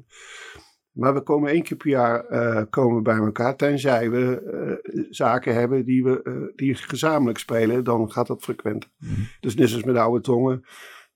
Maar 0.92 1.14
we 1.14 1.22
komen 1.22 1.52
één 1.52 1.64
keer 1.64 1.78
per 1.78 1.90
jaar 1.90 2.26
uh, 2.32 2.62
komen 2.70 3.04
bij 3.04 3.18
elkaar. 3.18 3.56
Tenzij 3.56 4.10
we 4.10 5.08
zaken 5.10 5.54
hebben 5.54 5.86
die 5.86 6.04
we 6.04 6.52
die 6.56 6.76
gezamenlijk 6.76 7.38
spelen, 7.38 7.84
dan 7.84 8.12
gaat 8.12 8.28
dat 8.28 8.44
frequent. 8.44 8.90
Mm 8.98 9.10
-hmm. 9.10 9.28
Dus 9.40 9.56
net 9.56 9.74
als 9.74 9.84
met 9.84 9.96
de 9.96 10.02
oude 10.02 10.22
tongen 10.22 10.64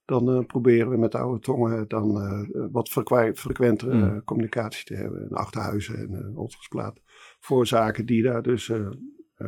dan 0.06 0.38
uh, 0.38 0.46
proberen 0.46 0.90
we 0.90 0.98
met 0.98 1.12
de 1.12 1.18
oude 1.18 1.40
tongen 1.40 1.88
dan 1.88 2.22
uh, 2.22 2.66
wat 2.72 2.90
frequentere 3.36 3.94
mm. 3.94 4.04
uh, 4.04 4.18
communicatie 4.26 4.86
te 4.86 4.96
hebben. 4.96 5.22
En 5.22 5.36
achterhuizen 5.36 5.98
en 5.98 6.36
uh. 6.72 6.88
Voor 7.40 7.68
zaken 7.68 8.06
die 8.06 8.24
daar 8.24 8.42
dus 8.42 8.72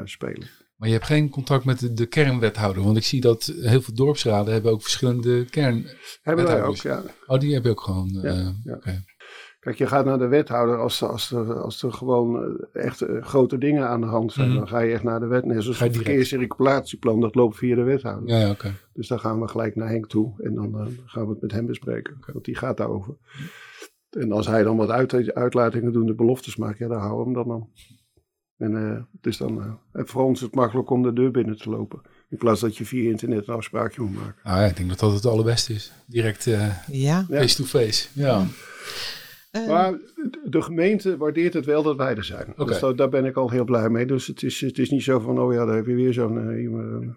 spelen. 0.03 0.47
Maar 0.75 0.87
je 0.87 0.93
hebt 0.93 1.05
geen 1.05 1.29
contact 1.29 1.65
met 1.65 1.79
de, 1.79 1.93
de, 1.93 2.05
kernwethouder. 2.05 2.83
Want 2.83 2.97
ik 2.97 3.03
zie 3.03 3.21
dat 3.21 3.45
heel 3.45 3.81
veel 3.81 3.93
dorpsraden 3.93 4.53
hebben 4.53 4.71
ook 4.71 4.81
verschillende 4.81 5.45
kern. 5.45 5.85
Hebben 6.21 6.45
wij 6.45 6.63
ook, 6.63 6.75
ja. 6.75 7.03
Oh, 7.25 7.39
die 7.39 7.53
hebben 7.53 7.71
ook 7.71 7.81
gewoon. 7.81 8.19
Ja, 8.21 8.53
ja. 8.63 8.75
Okay. 8.75 9.03
Kijk, 9.67 9.79
je 9.79 9.87
gaat 9.87 10.05
naar 10.05 10.17
de 10.17 10.27
wethouder 10.27 10.77
als 10.77 11.01
er, 11.01 11.07
als 11.07 11.31
er, 11.31 11.53
als 11.53 11.83
er 11.83 11.93
gewoon 11.93 12.57
echt 12.73 13.03
grote 13.21 13.57
dingen 13.57 13.87
aan 13.87 14.01
de 14.01 14.07
hand 14.07 14.33
zijn. 14.33 14.49
Mm. 14.49 14.55
Dan 14.55 14.67
ga 14.67 14.79
je 14.79 14.93
echt 14.93 15.03
naar 15.03 15.19
de 15.19 15.25
wet. 15.25 15.45
Net 15.45 15.63
zoals 15.63 15.79
het 15.79 15.95
verkeerscirculatieplan, 15.95 17.19
dat 17.19 17.35
loopt 17.35 17.57
via 17.57 17.75
de 17.75 17.83
wethouder. 17.83 18.29
Ja, 18.29 18.39
ja. 18.39 18.49
Okay. 18.49 18.73
Dus 18.93 19.07
dan 19.07 19.19
gaan 19.19 19.41
we 19.41 19.47
gelijk 19.47 19.75
naar 19.75 19.89
Henk 19.89 20.07
toe 20.07 20.33
en 20.37 20.53
dan 20.53 20.75
uh, 20.75 20.87
gaan 21.05 21.23
we 21.25 21.31
het 21.31 21.41
met 21.41 21.51
hem 21.51 21.65
bespreken. 21.65 22.17
Want 22.33 22.45
die 22.45 22.55
gaat 22.55 22.77
daarover. 22.77 23.17
En 24.09 24.31
als 24.31 24.47
hij 24.47 24.63
dan 24.63 24.77
wat 24.77 24.89
uit, 24.89 25.33
uitlatingen 25.33 25.93
doet, 25.93 26.07
de 26.07 26.15
beloftes 26.15 26.55
maakt, 26.55 26.77
ja, 26.77 26.87
dan 26.87 26.99
houden 26.99 27.33
we 27.33 27.39
hem 27.39 27.47
dan 27.47 27.55
aan. 27.55 27.69
En 28.57 28.71
uh, 28.71 28.99
het 29.15 29.25
is 29.25 29.37
dan 29.37 29.57
uh, 29.57 29.65
en 29.91 30.07
voor 30.07 30.23
ons 30.23 30.41
het 30.41 30.55
makkelijk 30.55 30.89
om 30.89 31.03
de 31.03 31.13
deur 31.13 31.31
binnen 31.31 31.57
te 31.57 31.69
lopen. 31.69 32.01
In 32.29 32.37
plaats 32.37 32.61
dat 32.61 32.77
je 32.77 32.85
via 32.85 33.09
internet 33.09 33.47
een 33.47 33.55
afspraakje 33.55 34.01
moet 34.01 34.15
maken. 34.15 34.43
Ah, 34.43 34.55
ja, 34.55 34.65
ik 34.65 34.77
denk 34.77 34.89
dat 34.89 34.99
dat 34.99 35.13
het 35.13 35.25
allerbeste 35.25 35.73
is. 35.73 35.91
Direct 36.05 36.43
ja. 36.91 37.25
face-to-face. 37.29 38.07
-face. 38.07 38.09
Ja. 38.13 38.45
Eh, 39.61 39.67
Maar 39.67 39.97
de 40.43 40.61
gemeente 40.61 41.17
waardeert 41.17 41.53
het 41.53 41.65
wel 41.65 41.83
dat 41.83 41.97
wij 41.97 42.15
er 42.15 42.23
zijn. 42.23 42.53
Dus 42.55 42.79
daar, 42.79 42.95
daar 42.95 43.09
ben 43.09 43.25
ik 43.25 43.35
al 43.35 43.49
heel 43.49 43.65
blij 43.65 43.89
mee. 43.89 44.05
Dus 44.05 44.27
het 44.27 44.43
is, 44.43 44.61
het 44.61 44.77
is 44.77 44.89
niet 44.89 45.03
zo 45.03 45.19
van, 45.19 45.39
oh 45.39 45.53
ja, 45.53 45.65
daar 45.65 45.75
heb 45.75 45.85
je 45.85 45.95
weer 45.95 46.13
zo'n 46.13 46.49
eh, 46.49 47.09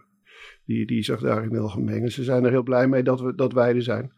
die, 0.65 0.87
die 0.87 1.03
zich 1.03 1.21
daarin 1.21 1.51
wil 1.51 1.69
gaan 1.69 1.85
mengen. 1.85 2.13
Ze 2.13 2.25
zijn 2.25 2.45
er 2.45 2.51
heel 2.51 2.63
blij 2.63 2.89
mee 2.89 3.03
dat, 3.03 3.21
we, 3.21 3.35
dat 3.35 3.53
wij 3.53 3.75
er 3.75 3.83
zijn. 3.83 4.13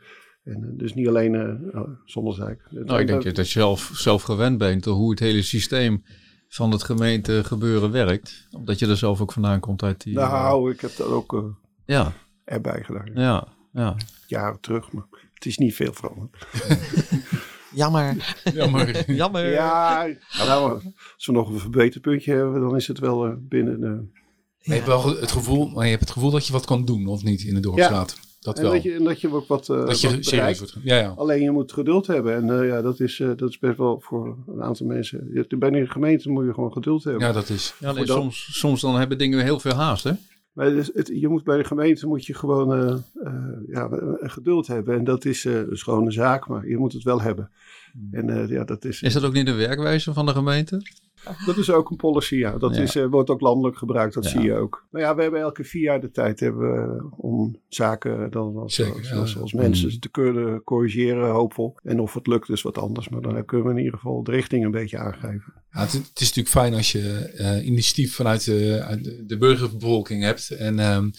En, 0.44 0.54
eh, 0.54 0.78
dus 0.78 0.94
niet 0.94 1.08
alleen 1.08 1.34
eh 1.34 1.80
oh, 1.80 1.88
Zondersdijk. 2.04 2.66
Nou, 2.70 3.00
ik 3.00 3.06
denk 3.06 3.22
dat 3.22 3.36
je 3.36 3.44
zelf, 3.44 3.90
zelf 3.94 4.22
gewend 4.22 4.58
bent 4.58 4.84
hoe 4.84 5.10
het 5.10 5.20
hele 5.20 5.42
systeem 5.42 6.02
van 6.48 6.70
het 6.70 6.82
gemeentegebeuren 6.82 7.90
werkt. 7.90 8.48
Omdat 8.50 8.78
je 8.78 8.86
er 8.86 8.96
zelf 8.96 9.20
ook 9.20 9.32
vandaan 9.32 9.60
komt 9.60 9.82
uit 9.82 10.02
die... 10.02 10.14
Nou, 10.14 10.70
ik 10.70 10.80
heb 10.80 10.96
dat 10.96 11.06
ook 11.06 11.56
ja, 11.84 12.12
erbij 12.44 12.82
gedaan. 12.82 13.10
ja, 13.14 13.48
ja. 13.72 13.96
Jaren 14.26 14.60
terug, 14.60 14.92
maar 14.92 15.06
het 15.34 15.46
is 15.46 15.58
niet 15.58 15.74
veel 15.74 15.92
veranderd. 15.92 16.46
jammer. 17.74 18.34
Jammer. 18.54 19.04
jammer. 19.22 19.50
Ja, 19.50 20.06
nou, 20.38 20.72
als 21.14 21.26
we 21.26 21.32
nog 21.32 21.48
een 21.50 21.58
verbeterpuntje 21.58 22.32
hebben, 22.34 22.60
dan 22.60 22.76
is 22.76 22.86
het 22.86 22.98
wel 22.98 23.26
eh, 23.26 23.32
binnen 23.38 23.80
de... 23.80 24.20
Je 24.58 24.72
hebt 24.72 24.86
wel 24.86 25.16
het 25.16 25.32
gevoel, 25.32 25.68
maar 25.68 25.84
je 25.84 25.90
hebt 25.90 26.02
het 26.02 26.10
gevoel 26.10 26.30
dat 26.30 26.46
je 26.46 26.52
wat 26.52 26.64
kan 26.64 26.84
doen, 26.84 27.06
of 27.06 27.22
niet, 27.22 27.42
in 27.42 27.54
de 27.54 27.60
dorpsraad. 27.60 28.18
Dat 28.40 28.56
En 28.56 28.62
wel. 28.62 28.72
dat 28.72 28.82
je, 28.82 28.94
en 28.94 29.04
dat 29.04 29.20
je 29.20 29.32
ook 29.34 29.48
wat, 29.48 29.68
eh, 29.68 29.76
dat 29.76 29.86
wat 29.86 30.00
je 30.00 30.06
bereikt. 30.06 30.26
serieus 30.28 30.58
wordt. 30.58 30.76
Ja, 30.82 30.96
ja. 30.98 31.08
Alleen 31.16 31.42
je 31.42 31.50
moet 31.50 31.72
geduld 31.72 32.06
hebben. 32.06 32.34
En 32.34 32.60
eh, 32.60 32.68
ja, 32.68 32.82
dat 32.82 33.00
is, 33.00 33.20
eh, 33.20 33.28
dat 33.36 33.48
is 33.48 33.58
best 33.58 33.78
wel 33.78 34.00
voor 34.00 34.36
een 34.48 34.62
aantal 34.62 34.86
mensen. 34.86 35.30
Je- 35.48 35.56
Bij 35.56 35.72
een 35.72 35.88
gemeente 35.88 36.28
moet 36.30 36.44
je 36.44 36.54
gewoon 36.54 36.72
geduld 36.72 37.04
hebben. 37.04 37.22
ja, 37.22 37.32
dat 37.32 37.48
is. 37.48 37.74
ja 37.78 38.04
soms, 38.04 38.48
soms 38.58 38.80
dan 38.80 38.98
hebben 38.98 39.18
dingen 39.18 39.42
heel 39.42 39.60
veel 39.60 39.74
haast, 39.74 40.04
hè? 40.04 40.12
Maar 40.52 40.66
het 40.66 41.10
je 41.14 41.28
moet 41.28 41.44
bij 41.44 41.56
de 41.56 41.64
gemeente 41.64 42.06
moet 42.06 42.26
je 42.26 42.34
gewoon 42.34 42.72
eh, 42.72 42.96
eh, 43.26 43.68
ja, 43.68 43.88
geduld 44.20 44.66
hebben. 44.66 44.96
En 44.96 45.04
dat 45.04 45.24
is 45.24 45.44
eh, 45.44 45.54
een 45.54 45.76
schone 45.76 46.10
zaak, 46.10 46.48
maar 46.48 46.68
je 46.68 46.76
moet 46.76 46.92
het 46.92 47.02
wel 47.02 47.20
hebben. 47.20 47.50
En 48.10 48.30
eh, 48.30 48.48
ja, 48.48 48.64
dat 48.64 48.84
is, 48.84 49.02
Is 49.02 49.12
dat 49.12 49.24
ook 49.24 49.32
niet 49.32 49.46
de 49.46 49.52
werkwijze 49.52 50.12
van 50.12 50.26
de 50.26 50.32
gemeente? 50.32 50.82
Dat 51.46 51.56
is 51.56 51.70
ook 51.70 51.90
een 51.90 51.96
policy. 51.96 52.34
Ja. 52.34 52.58
Dat 52.58 52.74
Ja. 52.76 52.82
Is, 52.82 52.96
eh, 52.96 53.06
wordt 53.06 53.30
ook 53.30 53.40
landelijk 53.40 53.76
gebruikt, 53.76 54.14
dat 54.14 54.24
Ja. 54.24 54.30
zie 54.30 54.40
je 54.40 54.54
ook. 54.54 54.86
Maar 54.90 55.00
ja, 55.02 55.14
we 55.14 55.22
hebben 55.22 55.40
elke 55.40 55.64
vier 55.64 55.82
jaar 55.82 56.00
de 56.00 56.10
tijd 56.10 56.40
hebben, 56.40 56.70
we 56.96 57.10
om 57.16 57.56
zaken 57.68 58.30
dan 58.30 58.56
als, 58.56 58.74
Zeker, 58.74 58.94
als, 58.94 59.08
ja, 59.08 59.16
als, 59.16 59.32
ja. 59.32 59.40
als 59.40 59.52
mensen 59.52 60.00
te 60.00 60.08
kunnen 60.10 60.62
corrigeren, 60.62 61.30
hoopvol. 61.30 61.74
En 61.82 62.00
of 62.00 62.14
het 62.14 62.26
lukt 62.26 62.48
is 62.48 62.62
wat 62.62 62.78
anders. 62.78 63.08
Maar 63.08 63.20
dan 63.20 63.44
kunnen 63.44 63.66
we 63.66 63.72
in 63.72 63.84
ieder 63.84 63.98
geval 63.98 64.22
de 64.22 64.30
richting 64.30 64.64
een 64.64 64.70
beetje 64.70 64.98
aangeven. 64.98 65.52
Ja, 65.70 65.80
het, 65.80 65.92
het 65.92 66.20
is 66.20 66.26
natuurlijk 66.34 66.48
fijn 66.48 66.74
als 66.74 66.92
je 66.92 67.08
eh, 67.36 67.66
initiatief 67.66 68.14
vanuit 68.14 68.44
de, 68.44 68.82
uit 68.86 69.28
de, 69.28 69.38
burgerbevolking 69.38 70.22
hebt. 70.22 70.50
En 70.50 70.78
ehm, 70.78 71.10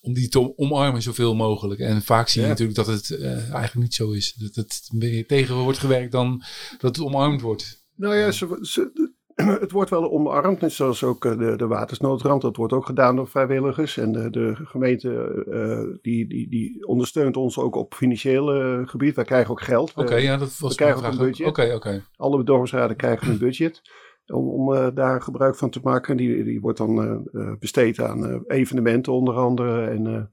om 0.00 0.12
die 0.14 0.28
te 0.28 0.58
omarmen 0.58 1.02
zoveel 1.02 1.34
mogelijk. 1.34 1.80
En 1.80 2.02
vaak 2.02 2.28
zie 2.28 2.40
je 2.40 2.46
Ja. 2.46 2.52
natuurlijk 2.52 2.78
dat 2.78 2.86
het 2.86 3.10
eh, 3.10 3.32
eigenlijk 3.32 3.74
niet 3.74 3.94
zo 3.94 4.10
is. 4.10 4.32
Dat 4.34 4.54
het 4.54 4.88
meer 4.92 5.26
tegen 5.26 5.54
wordt 5.56 5.78
gewerkt 5.78 6.12
dan 6.12 6.42
dat 6.78 6.96
het 6.96 7.04
omarmd 7.06 7.40
wordt. 7.40 7.82
Nou 7.96 8.14
ja, 8.16 8.30
ze, 8.30 8.58
ze- 8.60 9.12
het 9.60 9.70
wordt 9.70 9.90
wel 9.90 10.10
omarmd, 10.10 10.60
net 10.60 10.72
zoals 10.72 11.04
ook 11.04 11.24
eh, 11.24 11.38
de, 11.38 11.56
de 11.56 11.66
watersnoodramp. 11.66 12.40
Dat 12.40 12.56
wordt 12.56 12.72
ook 12.72 12.86
gedaan 12.86 13.16
door 13.16 13.28
vrijwilligers. 13.28 13.96
En 13.96 14.12
de, 14.12 14.30
de 14.30 14.54
gemeente 14.56 15.44
eh, 15.50 15.98
die, 16.02 16.26
die, 16.26 16.48
die 16.48 16.86
ondersteunt 16.86 17.36
ons 17.36 17.58
ook 17.58 17.74
op 17.76 17.94
financieel 17.94 18.54
eh, 18.54 18.88
gebied. 18.88 19.14
Wij 19.14 19.24
krijgen 19.24 19.50
ook 19.50 19.60
geld. 19.60 19.92
Oké, 19.94 20.14
ja, 20.14 20.36
dat 20.36 20.58
was 20.58 20.74
krijgen 20.74 21.00
mijn 21.00 21.12
ook 21.12 21.18
een 21.18 21.26
budget. 21.26 21.46
Oké, 21.46 21.72
oké. 21.74 22.04
alle 22.16 22.44
dorpsraden 22.44 22.96
krijgen 22.96 23.28
een 23.28 23.38
budget. 23.38 23.82
Om, 24.26 24.48
om 24.48 24.94
daar 24.94 25.22
gebruik 25.22 25.56
van 25.56 25.70
te 25.70 25.80
maken. 25.82 26.16
Die, 26.16 26.44
die 26.44 26.60
wordt 26.60 26.78
dan 26.78 27.22
besteed 27.58 28.00
aan 28.00 28.44
evenementen 28.46 29.12
onder 29.12 29.34
andere. 29.34 29.86
En 29.86 30.30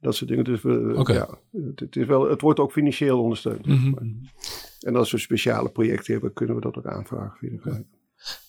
dat 0.00 0.14
soort 0.14 0.30
dingen. 0.30 0.44
Dus 0.44 0.62
we, 0.62 1.02
ja, 1.06 1.38
het, 1.52 1.80
het 1.80 1.96
is 1.96 2.06
wel, 2.06 2.30
het 2.30 2.40
wordt 2.40 2.60
ook 2.60 2.72
financieel 2.72 3.22
ondersteund. 3.22 3.66
Mhm. 3.66 3.94
En 4.80 4.96
als 4.96 5.10
we 5.10 5.18
speciale 5.18 5.70
projecten 5.70 6.12
hebben, 6.12 6.32
kunnen 6.32 6.54
we 6.54 6.60
dat 6.60 6.76
ook 6.76 6.86
aanvragen 6.86 7.38
via 7.38 7.50
de. 7.62 7.84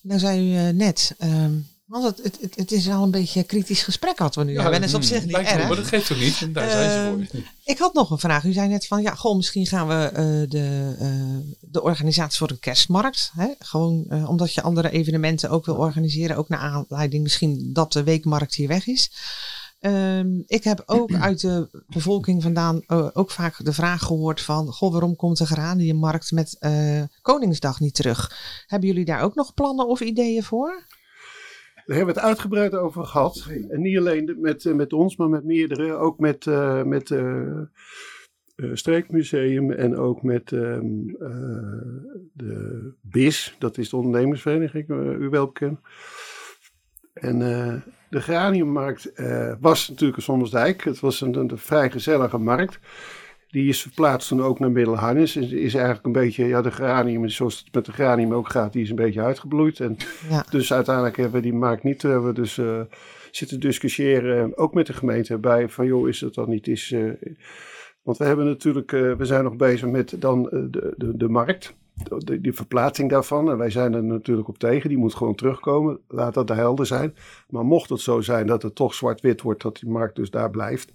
Nou 0.02 0.20
zei 0.20 0.52
u 0.52 0.58
eh, 0.58 0.74
net, 0.74 1.16
ehm, 1.18 1.54
want 1.88 2.04
het, 2.04 2.40
het, 2.42 2.56
het, 2.56 2.72
is 2.72 2.90
al 2.90 3.04
een 3.04 3.12
beetje 3.12 3.40
een 3.40 3.46
kritisch 3.46 3.84
gesprek 3.84 4.18
wat 4.18 4.36
we 4.36 4.44
nu 4.44 4.54
hebben. 4.56 4.74
En 4.74 4.82
dat 4.82 4.90
is 4.90 4.96
op 4.96 5.04
zich 5.04 5.26
niet 5.26 5.36
erg. 5.36 5.68
Maar 5.68 5.76
dat 5.76 5.88
geeft 5.88 6.12
ook 6.12 6.20
niet. 6.20 6.42
En 6.42 6.54
daar 6.54 6.70
zijn 6.70 6.92
ze 6.92 6.98
Ehm, 6.98 7.26
voor. 7.26 7.52
Ik 7.63 7.78
had 7.78 7.94
nog 7.94 8.12
een 8.12 8.20
vraag. 8.20 8.44
U 8.44 8.54
zei 8.54 8.68
net 8.68 8.88
van, 8.88 9.02
ja, 9.02 9.16
goh, 9.16 9.36
misschien 9.36 9.66
gaan 9.66 9.88
we 9.88 9.94
eh, 9.94 10.50
de, 10.50 10.96
eh, 11.00 11.10
de 11.60 11.82
organisatie 11.82 12.38
voor 12.38 12.50
een 12.50 12.60
kerstmarkt. 12.60 13.32
Hè? 13.36 13.48
Gewoon 13.60 14.28
omdat 14.28 14.54
je 14.54 14.62
andere 14.62 14.90
evenementen 14.90 15.50
ook 15.50 15.66
wil 15.66 15.76
organiseren. 15.76 16.38
Ook 16.38 16.50
naar 16.50 16.60
aanleiding 16.60 17.24
misschien 17.24 17.74
dat 17.74 17.94
de 17.94 18.04
weekmarkt 18.04 18.56
hier 18.56 18.68
weg 18.68 18.88
is. 18.88 19.12
Ehm, 19.80 20.42
ik 20.46 20.63
heb 20.63 20.84
ook 20.86 21.13
uit 21.28 21.42
de 21.42 21.84
bevolking 21.88 22.44
vandaan 22.44 22.82
eh, 22.82 23.10
ook 23.13 23.32
vaak 23.32 23.66
de 23.66 23.74
vraag 23.74 24.02
gehoord 24.02 24.42
van, 24.42 24.68
goh, 24.68 24.92
waarom 24.92 25.16
komt 25.16 25.38
de 25.38 25.46
geraniummarkt 25.46 26.32
met 26.32 26.58
eh, 26.60 27.04
Koningsdag 27.22 27.80
niet 27.80 27.96
terug? 27.96 28.32
Hebben 28.68 28.90
jullie 28.90 29.06
daar 29.06 29.22
ook 29.22 29.36
nog 29.36 29.54
plannen 29.54 29.88
of 29.88 30.02
ideeën 30.02 30.44
voor? 30.44 30.86
Daar 31.86 31.98
hebben 31.98 32.16
we 32.16 32.20
het 32.20 32.30
uitgebreid 32.30 32.74
over 32.74 33.06
gehad. 33.06 33.48
En 33.70 33.82
niet 33.82 33.98
alleen 33.98 34.38
met, 34.40 34.66
eh, 34.66 34.74
met 34.74 34.94
ons, 34.94 35.16
maar 35.16 35.30
met 35.30 35.44
meerdere. 35.44 35.94
Ook 35.94 36.20
met, 36.20 36.48
eh 36.48 36.84
met 36.84 37.12
eh, 38.58 38.70
Streekmuseum 38.74 39.72
en 39.72 39.98
ook 39.98 40.24
met 40.24 40.52
ehm, 40.52 41.10
eh, 41.20 41.82
de 42.34 42.94
BIS. 43.02 43.56
Dat 43.60 43.78
is 43.78 43.90
de 43.90 43.96
ondernemersvereniging, 43.96 44.90
eh, 44.90 44.98
u 44.98 45.30
wel 45.30 45.46
bekend. 45.46 45.80
En 47.13 47.84
de 48.10 48.22
graniummarkt 48.22 49.13
eh, 49.13 49.54
was 49.60 49.89
natuurlijk 49.89 50.17
een 50.17 50.24
Sommersdijk. 50.24 50.84
Het 50.84 51.00
was 51.00 51.22
een, 51.22 51.36
een, 51.36 51.52
vrij 51.58 51.91
gezellige 51.91 52.38
markt. 52.38 52.80
Die 53.48 53.70
is 53.70 53.82
verplaatst 53.82 54.28
toen 54.28 54.41
ook 54.41 54.60
naar 54.60 54.72
Middelharnis. 54.72 55.36
Is, 55.36 55.52
is 55.52 55.74
eigenlijk 55.74 56.06
een 56.06 56.12
beetje, 56.12 56.46
ja, 56.46 56.62
de 56.62 56.72
granium, 56.72 57.30
zoals 57.30 57.60
het 57.60 57.74
met 57.74 57.86
de 57.86 57.91
granium 57.91 58.34
ook 58.34 58.50
gaat, 58.50 58.74
die 58.74 58.84
is 58.84 58.89
een 58.89 58.96
beetje 58.96 59.22
uitgebloeid. 59.22 59.80
En 59.80 59.98
Ja. 60.30 60.46
dus 60.50 60.74
uiteindelijk 60.74 61.15
hebben 61.17 61.36
we 61.36 61.41
die 61.41 61.58
markt 61.58 61.84
niet. 61.84 62.02
We 62.02 62.10
hebben 62.10 62.36
dus 62.36 62.58
eh, 62.58 62.82
zitten 63.32 63.60
discussiëren, 63.60 64.58
ook 64.58 64.74
met 64.74 64.88
de 64.88 64.93
gemeente 64.93 65.38
bij, 65.38 65.70
van 65.70 65.86
joh, 65.86 66.08
is 66.08 66.22
het 66.22 66.34
dan 66.34 66.50
niet 66.50 66.67
eh, 66.91 67.10
want 68.08 68.20
we 68.20 68.26
hebben 68.26 68.46
natuurlijk, 68.46 68.91
eh, 68.91 69.13
we 69.13 69.26
zijn 69.26 69.43
nog 69.43 69.56
bezig 69.56 69.89
met 69.89 70.22
dan 70.22 70.50
eh, 70.50 70.60
de, 70.70 70.93
de, 70.98 71.17
de 71.17 71.30
markt. 71.30 71.76
De, 72.04 72.42
die 72.42 72.54
verplaatsing 72.54 73.10
daarvan. 73.10 73.50
En 73.50 73.58
wij 73.58 73.70
zijn 73.70 73.94
er 73.94 74.04
natuurlijk 74.04 74.48
op 74.48 74.58
tegen. 74.58 74.90
Die 74.90 74.98
moet 74.98 75.16
gewoon 75.16 75.36
terugkomen. 75.36 76.00
Laat 76.08 76.34
dat 76.34 76.50
helder 76.50 76.86
zijn. 76.86 77.16
Maar 77.50 77.66
mocht 77.66 77.90
het 77.90 78.00
zo 78.00 78.22
zijn 78.22 78.48
dat 78.48 78.62
het 78.62 78.76
toch 78.76 78.94
zwart-wit 78.94 79.42
wordt, 79.42 79.62
dat 79.62 79.80
die 79.80 79.90
markt 79.90 80.16
dus 80.16 80.30
daar 80.30 80.50
blijft, 80.50 80.94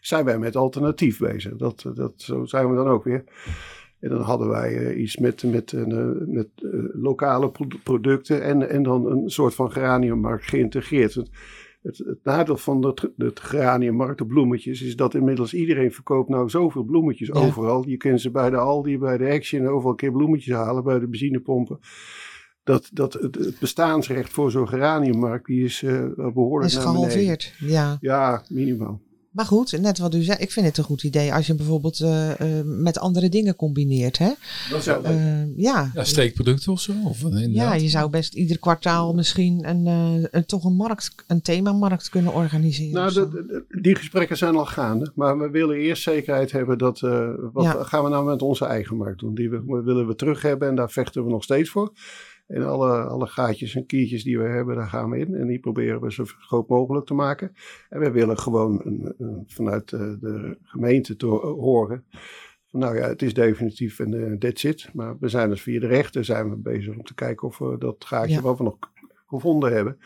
zijn 0.00 0.24
wij 0.24 0.38
met 0.38 0.56
alternatief 0.56 1.18
bezig. 1.18 1.56
Dat, 1.56 1.90
dat, 1.94 2.12
zo 2.16 2.44
zijn 2.44 2.70
we 2.70 2.76
dan 2.76 2.88
ook 2.88 3.04
weer. 3.04 3.24
En 4.00 4.08
dan 4.08 4.20
hadden 4.20 4.48
wij 4.48 4.76
eh, 4.76 5.00
iets 5.02 5.16
met, 5.16 5.42
met, 5.42 5.72
eh, 5.72 5.84
met 6.26 6.48
eh, 6.54 6.70
lokale 6.92 7.50
pro- 7.50 7.78
producten 7.82 8.42
en, 8.42 8.68
en 8.68 8.82
dan 8.82 9.10
een 9.10 9.30
soort 9.30 9.54
van 9.54 9.72
geraniummarkt 9.72 10.44
geïntegreerd. 10.44 11.22
Het, 11.82 11.98
het, 11.98 12.18
nadeel 12.22 12.56
van 12.56 12.80
dat, 12.80 13.10
het 13.16 13.40
geraniummarkt, 13.40 14.18
de 14.18 14.26
bloemetjes, 14.26 14.82
is 14.82 14.96
dat 14.96 15.14
inmiddels 15.14 15.54
iedereen 15.54 15.92
verkoopt 15.92 16.28
nou 16.28 16.50
zoveel 16.50 16.82
bloemetjes 16.82 17.28
Ja. 17.28 17.34
overal. 17.34 17.88
Je 17.88 17.96
kunt 17.96 18.20
ze 18.20 18.30
bij 18.30 18.50
de 18.50 18.56
Aldi, 18.56 18.98
bij 18.98 19.18
de 19.18 19.30
Action 19.30 19.66
overal 19.66 19.90
een 19.90 19.96
keer 19.96 20.12
bloemetjes 20.12 20.54
halen, 20.54 20.84
bij 20.84 20.98
de 20.98 21.06
benzinepompen. 21.08 21.78
Dat, 22.64 22.90
dat 22.92 23.12
het, 23.12 23.34
het 23.34 23.58
bestaansrecht 23.58 24.32
voor 24.32 24.50
zo'n 24.50 24.68
geraniummarkt, 24.68 25.46
die 25.46 25.64
is 25.64 25.82
eh, 25.82 26.04
behoorlijk 26.16 26.72
Is 26.72 26.78
gehalveerd. 26.78 27.54
Ja. 27.58 27.98
Ja, 28.00 28.44
minimaal. 28.48 29.00
Maar 29.32 29.44
goed, 29.44 29.80
net 29.80 29.98
wat 29.98 30.14
u 30.14 30.22
zei, 30.22 30.38
ik 30.38 30.52
vind 30.52 30.66
het 30.66 30.78
een 30.78 30.84
goed 30.84 31.02
idee 31.02 31.32
als 31.32 31.40
je 31.40 31.48
hem 31.48 31.56
bijvoorbeeld 31.56 32.00
eh, 32.00 32.30
eh, 32.58 32.64
met 32.64 32.98
andere 32.98 33.28
dingen 33.28 33.56
combineert. 33.56 34.18
Hè? 34.18 34.30
Dat 34.70 34.82
zou 34.82 35.04
Eh, 35.04 35.56
ja. 35.56 35.90
Ja, 35.94 36.04
steekproducten 36.04 36.72
of 36.72 36.80
zo. 36.80 36.92
Of, 37.04 37.18
ja, 37.46 37.74
je 37.74 37.88
zou 37.88 38.10
best 38.10 38.34
ieder 38.34 38.58
kwartaal 38.58 39.14
misschien 39.14 39.68
een, 39.68 39.86
eh, 39.86 40.28
een, 40.30 40.46
toch 40.46 40.64
een 40.64 40.76
markt, 40.76 41.14
een 41.26 41.42
themamarkt 41.42 42.08
kunnen 42.08 42.34
organiseren. 42.34 42.92
Nou, 42.92 43.12
de- 43.12 43.28
de- 43.68 43.80
die 43.80 43.94
gesprekken 43.94 44.36
zijn 44.36 44.56
al 44.56 44.66
gaande. 44.66 45.12
Maar 45.14 45.38
we 45.38 45.50
willen 45.50 45.76
eerst 45.76 46.02
zekerheid 46.02 46.52
hebben 46.52 46.78
dat. 46.78 47.02
eh, 47.02 47.28
wat 47.52 47.64
Ja. 47.64 47.82
gaan 47.82 48.04
we 48.04 48.10
nou 48.10 48.24
met 48.24 48.42
onze 48.42 48.64
eigen 48.64 48.96
markt 48.96 49.20
doen? 49.20 49.34
Die 49.34 49.50
we, 49.50 49.82
willen 49.84 50.06
we 50.06 50.14
terug 50.14 50.42
hebben 50.42 50.68
en 50.68 50.74
daar 50.74 50.90
vechten 50.90 51.24
we 51.24 51.30
nog 51.30 51.42
steeds 51.42 51.70
voor. 51.70 51.92
En 52.52 52.66
alle, 52.66 53.02
alle 53.02 53.26
gaatjes 53.26 53.74
en 53.74 53.86
kiertjes 53.86 54.24
die 54.24 54.38
we 54.38 54.44
hebben, 54.48 54.76
daar 54.76 54.88
gaan 54.88 55.10
we 55.10 55.18
in. 55.18 55.34
En 55.34 55.46
die 55.46 55.58
proberen 55.58 56.00
we 56.00 56.12
zo 56.12 56.24
groot 56.26 56.68
mogelijk 56.68 57.06
te 57.06 57.14
maken. 57.14 57.54
En 57.88 58.00
we 58.00 58.10
willen 58.10 58.38
gewoon 58.38 58.80
een, 58.84 59.14
een- 59.18 59.44
vanuit 59.46 59.92
eh, 59.92 60.00
de 60.00 60.58
gemeente 60.62 61.16
te 61.16 61.26
ho- 61.26 61.54
horen. 61.60 62.04
Van, 62.66 62.80
nou 62.80 62.96
ja, 62.96 63.08
het 63.08 63.22
is 63.22 63.34
definitief 63.34 63.98
en 63.98 64.14
eh, 64.32 64.38
that's 64.38 64.64
it. 64.64 64.88
Maar 64.92 65.16
we 65.20 65.28
zijn 65.28 65.48
dus 65.48 65.62
via 65.62 65.80
de 65.80 65.86
rechter 65.86 66.24
zijn 66.24 66.50
we 66.50 66.56
bezig 66.56 66.94
om 66.96 67.02
te 67.04 67.14
kijken 67.14 67.48
of 67.48 67.58
we 67.58 67.76
dat 67.78 68.04
gaatje 68.04 68.34
Ja. 68.34 68.40
wat 68.40 68.58
we 68.58 68.64
nog 68.64 68.76
gevonden 69.26 69.72
hebben. 69.72 69.98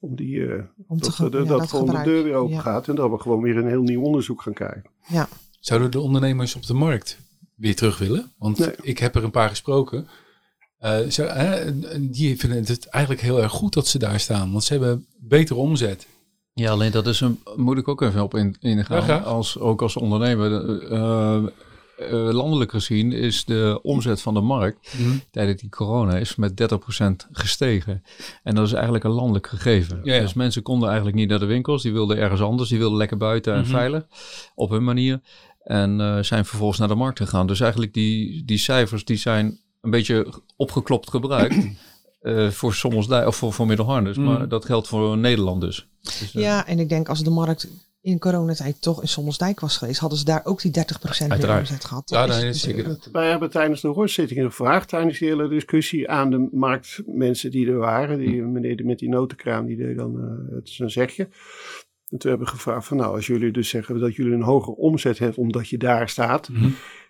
Om 0.00 0.16
die, 0.16 0.46
eh, 0.46 0.62
Om 0.86 0.98
dat, 0.98 1.16
de- 1.16 1.22
ja, 1.22 1.28
dat, 1.30 1.46
dat 1.48 1.68
gewoon 1.70 1.86
de 1.94 2.02
deur 2.04 2.22
weer 2.24 2.34
open 2.34 2.54
Ja. 2.54 2.60
gaat. 2.60 2.88
En 2.88 2.94
dat 2.94 3.10
we 3.10 3.18
gewoon 3.18 3.42
weer 3.42 3.56
een 3.56 3.68
heel 3.68 3.82
nieuw 3.82 4.02
onderzoek 4.02 4.42
gaan 4.42 4.52
krijgen. 4.52 4.84
ja. 5.08 5.28
Zouden 5.60 5.90
de 5.90 6.00
ondernemers 6.00 6.56
op 6.56 6.66
de 6.66 6.74
markt 6.74 7.18
weer 7.54 7.74
terug 7.76 7.98
willen? 7.98 8.32
Want 8.38 8.58
Nee. 8.58 8.72
ik 8.82 8.98
heb 8.98 9.14
er 9.14 9.24
een 9.24 9.30
paar 9.30 9.48
gesproken. 9.48 10.06
Eh, 10.82 10.98
zo, 11.10 11.22
en 11.24 12.08
die 12.10 12.38
vinden 12.38 12.64
het 12.64 12.86
eigenlijk 12.86 13.24
heel 13.24 13.42
erg 13.42 13.52
goed 13.52 13.72
dat 13.72 13.86
ze 13.86 13.98
daar 13.98 14.20
staan. 14.20 14.52
Want 14.52 14.64
ze 14.64 14.72
hebben 14.72 15.06
betere 15.18 15.58
omzet. 15.58 16.06
Ja, 16.54 16.70
alleen 16.70 16.90
dat 16.90 17.06
is 17.06 17.20
een, 17.20 17.40
moet 17.56 17.78
ik 17.78 17.88
ook 17.88 18.02
even 18.02 18.22
op 18.22 18.34
in, 18.34 18.56
ingaan. 18.60 19.24
als, 19.24 19.58
ook 19.58 19.82
als 19.82 19.96
ondernemer. 19.96 20.80
eh, 20.90 21.36
eh, 21.36 21.42
landelijk 22.32 22.70
gezien 22.70 23.12
is 23.12 23.44
de 23.44 23.78
omzet 23.82 24.20
van 24.20 24.34
de 24.34 24.40
markt 24.40 24.94
Mhm. 24.98 25.16
tijdens 25.30 25.60
die 25.60 25.70
corona 25.70 26.16
is 26.16 26.34
met 26.36 26.56
30% 26.56 27.26
gestegen. 27.32 28.02
En 28.42 28.54
dat 28.54 28.66
is 28.66 28.72
eigenlijk 28.72 29.04
een 29.04 29.10
landelijk 29.10 29.46
gegeven. 29.46 30.00
Ja, 30.04 30.14
ja. 30.14 30.20
Dus 30.20 30.34
mensen 30.34 30.62
konden 30.62 30.88
eigenlijk 30.88 31.16
niet 31.18 31.28
naar 31.28 31.38
de 31.38 31.44
winkels. 31.46 31.82
Die 31.82 31.92
wilden 31.92 32.16
ergens 32.18 32.40
anders. 32.40 32.68
Die 32.68 32.78
wilden 32.78 32.98
lekker 32.98 33.16
buiten 33.16 33.54
en 33.54 33.60
Mhm. 33.60 33.70
veilig 33.70 34.04
op 34.54 34.70
hun 34.70 34.84
manier. 34.84 35.20
En 35.62 36.24
zijn 36.24 36.44
vervolgens 36.44 36.78
naar 36.78 36.88
de 36.88 36.94
markt 36.94 37.18
gegaan. 37.18 37.46
Dus 37.46 37.60
eigenlijk 37.60 37.92
die, 37.94 38.44
die 38.44 38.58
cijfers 38.58 39.04
die 39.04 39.16
zijn 39.16 39.58
een 39.82 39.90
beetje 39.90 40.32
opgeklopt 40.56 41.10
gebruikt. 41.10 41.56
eh, 42.20 42.50
voor 42.50 42.74
Sommelsdijk 42.74 43.26
of 43.26 43.36
voor, 43.36 43.52
voor 43.52 43.66
Middelharnis. 43.66 44.16
Maar 44.16 44.48
dat 44.48 44.64
geldt 44.64 44.88
voor 44.88 45.18
Nederland 45.18 45.60
dus. 45.60 45.88
dus 46.00 46.34
eh, 46.34 46.42
Ja, 46.42 46.66
en 46.66 46.78
ik 46.78 46.88
denk 46.88 47.08
als 47.08 47.22
de 47.24 47.30
markt 47.30 47.68
in 48.00 48.18
coronatijd 48.18 48.82
toch 48.82 49.02
in 49.02 49.08
Sommelsdijk 49.08 49.60
was 49.60 49.76
geweest, 49.76 50.00
hadden 50.00 50.18
ze 50.18 50.24
daar 50.24 50.40
ook 50.44 50.60
die 50.60 50.70
30% 50.70 50.72
weer 51.18 51.30
Uiteraard. 51.30 51.60
omzet 51.60 51.84
gehad. 51.84 52.10
Ja, 52.10 52.26
Dat 52.26 52.40
nee, 52.40 52.48
is 52.48 52.60
zeker. 52.60 52.98
Wij 53.12 53.28
hebben 53.30 53.50
tijdens 53.50 53.80
de 53.80 53.88
hoorzittingen 53.88 54.44
gevraagd, 54.44 54.88
tijdens 54.88 55.18
die 55.18 55.28
hele 55.28 55.48
discussie, 55.48 56.10
aan 56.10 56.30
de 56.30 56.48
marktmensen 56.52 57.50
die 57.50 57.66
er 57.68 57.76
waren. 57.78 58.18
Die 58.18 58.42
meneer 58.42 58.76
die 58.76 58.86
met 58.86 58.98
die 58.98 59.08
notenkraam, 59.08 59.66
die 59.66 59.76
deed 59.76 59.96
dan 59.96 60.20
eh, 60.20 60.54
het 60.54 60.68
zijn 60.68 60.90
zegje. 60.90 61.28
En 62.08 62.18
toen 62.18 62.30
hebben 62.30 62.48
we 62.48 62.52
gevraagd 62.54 62.86
van, 62.86 62.96
nou, 62.96 63.14
als 63.14 63.26
jullie 63.26 63.52
dus 63.52 63.68
zeggen 63.68 64.00
dat 64.00 64.14
jullie 64.14 64.32
een 64.32 64.42
hogere 64.42 64.76
omzet 64.76 65.18
hebben 65.18 65.38
omdat 65.38 65.68
je 65.68 65.78
daar 65.78 66.08
staat, 66.08 66.48
Mhm. 66.48 66.68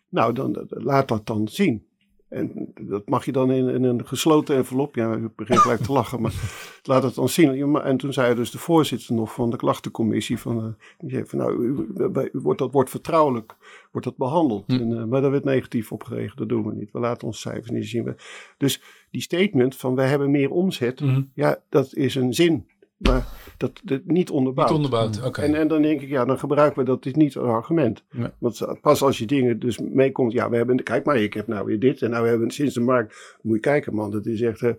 nou, 0.09 0.33
dan- 0.35 0.67
laat 0.69 1.09
dat 1.09 1.27
dan 1.27 1.49
zien. 1.49 1.87
En 2.33 2.73
dat 2.81 3.09
mag 3.09 3.25
je 3.25 3.33
dan 3.33 3.51
in, 3.51 3.69
in 3.69 3.85
een 3.85 4.07
gesloten 4.07 4.57
envelop. 4.57 4.95
Ja, 4.95 5.13
ik 5.15 5.37
begin 5.37 5.57
gelijk 5.59 5.81
te 5.81 5.93
lachen, 5.93 6.21
maar 6.21 6.33
laat 6.83 7.03
het 7.03 7.15
dan 7.15 7.29
zien. 7.29 7.77
En 7.77 7.97
toen 7.97 8.13
zei 8.13 8.35
dus 8.35 8.51
de 8.51 8.59
voorzitter 8.59 9.15
nog 9.15 9.33
van 9.35 9.51
de 9.51 9.57
klachtencommissie 9.57 10.39
van, 10.39 10.77
zei 11.07 11.25
van 11.27 11.39
nou, 11.39 11.63
u, 11.63 11.69
u- 11.69 12.31
u 12.33 12.41
wordt, 12.41 12.59
dat 12.59 12.73
wordt 12.73 12.91
vertrouwelijk, 12.91 13.57
wordt 13.91 14.07
dat 14.07 14.17
behandeld. 14.17 14.65
Hm. 14.67 14.73
En, 14.73 14.99
eh, 14.99 15.05
maar 15.05 15.21
daar 15.21 15.31
werd 15.31 15.45
negatief 15.45 15.93
op 15.93 16.03
gereageerd, 16.03 16.37
dat 16.39 16.49
doen 16.49 16.65
we 16.67 16.75
niet. 16.75 16.93
We 16.93 16.99
laten 16.99 17.27
onze 17.27 17.41
cijfers 17.41 17.71
niet 17.71 17.89
zien. 17.89 18.17
Dus 18.59 18.83
die 19.11 19.21
statement 19.23 19.77
van 19.77 19.95
wij 19.95 20.09
hebben 20.09 20.31
meer 20.31 20.51
omzet, 20.51 21.01
Mhm. 21.01 21.23
ja, 21.35 21.59
dat 21.69 21.95
is 21.95 22.15
een 22.15 22.35
zin. 22.35 22.67
Maar 23.03 23.27
dat, 23.57 23.81
dat 23.85 24.01
niet 24.05 24.31
onderbouwd. 24.31 24.69
Niet 24.69 24.77
onderbouwd, 24.77 25.23
oké. 25.25 25.41
En, 25.41 25.55
en 25.55 25.69
dan 25.69 25.83
denk 25.83 26.01
ik, 26.01 26.09
ja, 26.09 26.25
dan 26.25 26.39
gebruiken 26.39 26.79
we 26.79 26.85
dat 26.85 27.07
is 27.07 27.15
niet 27.15 27.35
een 27.35 27.43
argument. 27.43 28.05
Nee. 28.11 28.29
Want 28.39 28.67
pas 28.81 29.03
als 29.03 29.19
je 29.19 29.27
dingen 29.27 29.59
dus 29.59 29.79
meekomt, 29.79 30.33
ja, 30.33 30.51
we 30.51 30.57
hebben, 30.57 30.83
kijk 30.83 31.05
maar, 31.05 31.17
ik 31.17 31.35
heb 31.35 31.47
nou 31.47 31.67
weer 31.67 31.79
dit 31.79 32.03
en 32.03 32.11
nou 32.11 32.29
hebben 32.29 32.47
we 32.47 32.53
sinds 32.53 32.75
de 32.75 32.81
markt, 32.81 33.37
moet 33.43 33.55
je 33.55 33.61
kijken 33.61 33.95
man, 33.95 34.11
dat 34.11 34.27
is 34.27 34.41
echt, 34.41 34.63
eh, 34.63 34.73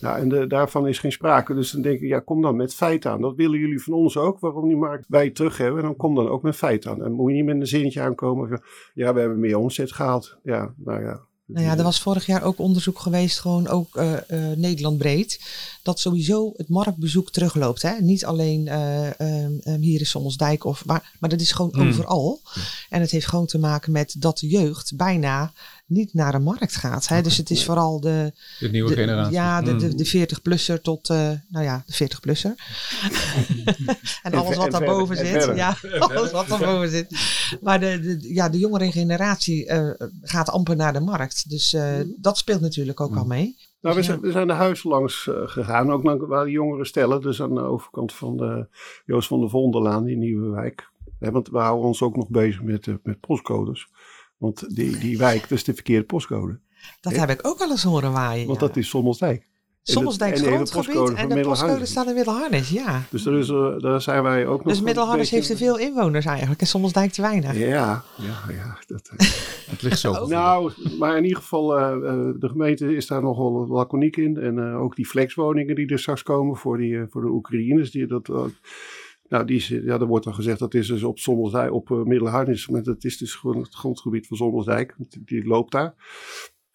nou, 0.00 0.18
en 0.18 0.28
de, 0.28 0.46
daarvan 0.46 0.86
is 0.86 0.98
geen 0.98 1.12
sprake. 1.12 1.54
Dus 1.54 1.70
dan 1.70 1.82
denk 1.82 2.00
ik, 2.00 2.08
ja, 2.08 2.20
kom 2.20 2.42
dan 2.42 2.56
met 2.56 2.74
feiten 2.74 3.10
aan. 3.10 3.20
Dat 3.20 3.36
willen 3.36 3.58
jullie 3.58 3.82
van 3.82 3.94
ons 3.94 4.16
ook, 4.16 4.38
waarom 4.38 4.68
die 4.68 4.76
markt 4.76 5.04
wij 5.08 5.30
terug 5.30 5.58
hebben. 5.58 5.80
En 5.80 5.86
dan 5.86 5.96
kom 5.96 6.14
dan 6.14 6.28
ook 6.28 6.42
met 6.42 6.56
feiten 6.56 6.90
aan. 6.90 7.04
En 7.04 7.12
moet 7.12 7.30
je 7.30 7.36
niet 7.36 7.44
met 7.44 7.56
een 7.56 7.66
zinnetje 7.66 8.00
aankomen 8.00 8.48
van, 8.48 8.62
ja, 8.94 9.14
we 9.14 9.20
hebben 9.20 9.40
meer 9.40 9.58
omzet 9.58 9.92
gehaald. 9.92 10.38
Ja, 10.42 10.74
nou 10.76 11.02
ja. 11.02 11.26
Nou 11.46 11.66
ja, 11.66 11.76
er 11.76 11.82
was 11.82 12.00
vorig 12.00 12.26
jaar 12.26 12.42
ook 12.42 12.58
onderzoek 12.58 12.98
geweest, 12.98 13.40
gewoon 13.40 13.68
ook 13.68 13.96
eh, 13.96 14.12
Nederland 14.56 14.98
breed, 14.98 15.40
dat 15.82 16.00
sowieso 16.00 16.52
het 16.56 16.68
marktbezoek 16.68 17.30
terugloopt. 17.30 17.82
Hè? 17.82 18.00
Niet 18.00 18.24
alleen 18.24 18.68
eh, 18.68 19.20
ehm, 19.20 19.52
ehm, 19.62 19.80
hier 19.80 20.00
in 20.00 20.06
Sommelsdijk, 20.06 20.64
of, 20.64 20.84
maar, 20.84 21.12
maar 21.20 21.30
dat 21.30 21.40
is 21.40 21.52
gewoon 21.52 21.74
Hmm. 21.74 21.88
overal. 21.88 22.40
En 22.88 23.00
het 23.00 23.10
heeft 23.10 23.26
gewoon 23.26 23.46
te 23.46 23.58
maken 23.58 23.92
met 23.92 24.14
dat 24.18 24.38
de 24.38 24.46
jeugd 24.48 24.96
bijna 24.96 25.52
niet 25.86 26.14
naar 26.14 26.32
de 26.32 26.38
markt 26.38 26.76
gaat. 26.76 27.08
Hè? 27.08 27.22
Dus 27.22 27.36
het 27.36 27.50
is 27.50 27.64
vooral 27.64 28.00
de, 28.00 28.32
De 28.58 28.68
nieuwe 28.70 28.88
de- 28.88 28.94
generatie. 28.96 29.32
Ja, 29.34 29.62
de, 29.62 29.76
de, 29.76 29.86
Mm. 29.86 29.96
de 29.96 30.06
40-plusser 30.06 30.80
tot, 30.80 31.08
eh, 31.10 31.30
nou 31.48 31.64
ja, 31.64 31.82
de 31.86 31.92
40-plusser. 31.92 32.54
en 33.04 33.96
En 34.32 34.34
alles 34.38 34.56
wat 34.56 34.64
en 34.66 34.70
daarboven 34.70 35.16
zit. 35.16 35.52
Ja, 35.54 35.76
alles 35.98 36.30
wat 36.30 36.48
daarboven 36.48 36.88
zit. 36.88 37.18
Maar 37.62 37.80
de, 37.80 38.00
de, 38.00 38.34
ja, 38.34 38.48
de 38.48 38.58
jongere 38.58 38.92
generatie 38.92 39.66
eh, 39.66 40.08
gaat 40.22 40.50
amper 40.50 40.76
naar 40.76 40.92
de 40.92 41.00
markt. 41.00 41.50
Dus 41.50 41.72
eh, 41.72 41.94
dat 42.16 42.38
speelt 42.38 42.60
natuurlijk 42.60 43.00
ook 43.00 43.16
al 43.16 43.24
mee. 43.24 43.56
Nou, 43.80 43.94
we 43.94 44.00
Ja. 44.00 44.06
zijn, 44.06 44.20
we 44.20 44.30
zijn 44.30 44.46
de 44.46 44.52
huizen 44.52 44.90
langs 44.90 45.28
gegaan, 45.30 45.92
ook 45.92 46.02
naar 46.02 46.26
waar 46.26 46.44
de 46.44 46.50
jongeren 46.50 46.86
stellen. 46.86 47.20
Dus 47.20 47.42
aan 47.42 47.54
de 47.54 47.60
overkant 47.60 48.12
van 48.12 48.36
de 48.36 48.68
Joost 49.04 49.28
van 49.28 49.40
der 49.40 49.50
Vonderlaan, 49.50 50.04
die 50.04 50.16
nieuwe 50.16 50.48
wijk. 50.48 50.90
Want 51.18 51.48
we 51.48 51.58
houden 51.58 51.86
ons 51.86 52.02
ook 52.02 52.16
nog 52.16 52.28
bezig 52.28 52.62
met, 52.62 52.86
met 53.02 53.20
postcodes. 53.20 53.88
Want 54.36 54.76
die, 54.76 54.98
die 54.98 55.18
wijk, 55.18 55.40
dat 55.40 55.50
is 55.50 55.64
de 55.64 55.74
verkeerde 55.74 56.04
postcode. 56.04 56.60
Dat 57.00 57.16
heb 57.16 57.30
ik 57.30 57.46
ook 57.46 57.60
al 57.60 57.70
eens 57.70 57.82
horen 57.82 58.12
waaien. 58.12 58.46
Want 58.46 58.60
ja. 58.60 58.66
dat 58.66 58.76
is 58.76 58.88
Sommelsdijk. 58.88 59.48
Sommelsdijks 59.82 60.38
en 60.38 60.44
de 60.44 60.50
hele 60.50 60.66
grondgebied 60.66 60.86
postcode 60.86 61.20
en 61.20 61.28
de 61.28 61.34
postcode 61.34 61.50
Middelharnis. 61.50 61.90
staat 61.90 62.06
in 62.06 62.14
Middelharnis, 62.14 62.70
ja. 62.70 63.02
Dus 63.10 63.22
daar, 63.22 63.34
is, 63.34 63.48
eh, 63.48 63.78
daar 63.78 64.00
zijn 64.00 64.22
wij 64.22 64.46
ook 64.46 64.64
nog 64.64 64.72
Dus 64.72 64.82
Middelharnis 64.82 65.30
heeft 65.30 65.46
te 65.46 65.56
veel 65.56 65.78
inwoners 65.78 66.24
eigenlijk 66.24 66.60
en 66.60 66.66
Sommelsdijk 66.66 67.12
te 67.12 67.22
weinig. 67.22 67.56
Ja, 67.56 68.04
ja, 68.16 68.52
ja. 68.52 68.78
Dat, 68.86 69.10
eh. 69.16 69.28
Het 69.70 69.82
ligt 69.82 69.98
zo. 69.98 70.26
Nou, 70.26 70.72
maar 70.98 71.16
in 71.16 71.22
ieder 71.22 71.38
geval, 71.38 71.78
eh, 71.78 71.92
de 72.38 72.48
gemeente 72.48 72.96
is 72.96 73.06
daar 73.06 73.22
nogal 73.22 73.66
laconiek 73.66 74.16
in. 74.16 74.36
En 74.36 74.58
eh, 74.58 74.80
ook 74.80 74.96
die 74.96 75.06
flexwoningen 75.06 75.74
die 75.74 75.86
er 75.86 75.98
straks 75.98 76.22
komen 76.22 76.56
voor, 76.56 76.78
die, 76.78 77.06
voor 77.10 77.22
de 77.22 77.28
Oekraïners. 77.28 77.90
Die, 77.90 78.06
dat, 78.06 78.30
nou, 79.28 79.44
die, 79.44 79.56
is- 79.56 79.68
ja, 79.68 79.98
er 80.00 80.06
wordt 80.06 80.24
dan 80.24 80.34
gezegd 80.34 80.58
dat 80.58 80.74
is 80.74 80.86
dus 80.86 81.02
op 81.02 81.18
Sommelsdijk, 81.18 81.72
op 81.72 81.90
uh, 81.90 82.02
Middelharnis. 82.02 82.68
Maar 82.68 82.82
dat 82.82 83.04
is 83.04 83.18
dus 83.18 83.34
gewoon 83.34 83.58
het 83.62 83.74
grondgebied 83.74 84.26
van 84.26 84.36
Sommelsdijk. 84.36 84.94
Die, 84.98 85.22
die 85.24 85.46
loopt 85.46 85.72
daar. 85.72 85.94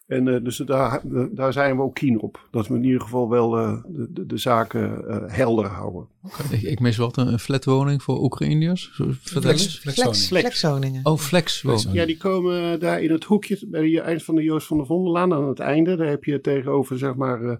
En 0.06 0.28
eh, 0.28 0.44
dus 0.44 0.56
daar, 0.56 1.00
daar 1.32 1.52
zijn 1.52 1.76
we 1.76 1.82
ook 1.82 1.94
keen 1.94 2.20
op. 2.20 2.48
Dat 2.50 2.66
we 2.68 2.74
in 2.74 2.84
ieder 2.84 3.00
geval 3.00 3.28
wel 3.28 3.58
eh, 3.58 3.82
de, 3.86 4.08
de, 4.12 4.26
de 4.26 4.36
zaken 4.36 5.08
eh, 5.08 5.36
helder 5.36 5.66
houden. 5.66 6.08
Ik, 6.50 6.62
ik 6.62 6.80
mis 6.80 6.96
wat, 6.96 7.16
een, 7.16 7.38
flatwoning 7.38 8.02
voor 8.02 8.22
Oekraïners? 8.22 9.00
Flex, 9.22 9.78
flexwoningen. 10.26 11.06
Oh, 11.06 11.18
flexwoning. 11.18 11.92
Ja, 11.92 12.06
die 12.06 12.16
komen 12.16 12.80
daar 12.80 13.02
in 13.02 13.10
het 13.10 13.24
hoekje, 13.24 13.58
bij 13.66 13.88
het 13.88 14.04
eind 14.04 14.22
van 14.24 14.34
de 14.34 14.42
Joost 14.42 14.66
van 14.66 14.76
der 14.76 14.86
Vonderlaan, 14.86 15.32
aan 15.32 15.48
het 15.48 15.58
einde. 15.58 15.96
Daar 15.96 16.08
heb 16.08 16.24
je 16.24 16.40
tegenover, 16.40 16.98
zeg 16.98 17.14
maar, 17.14 17.42
eh, 17.42 17.56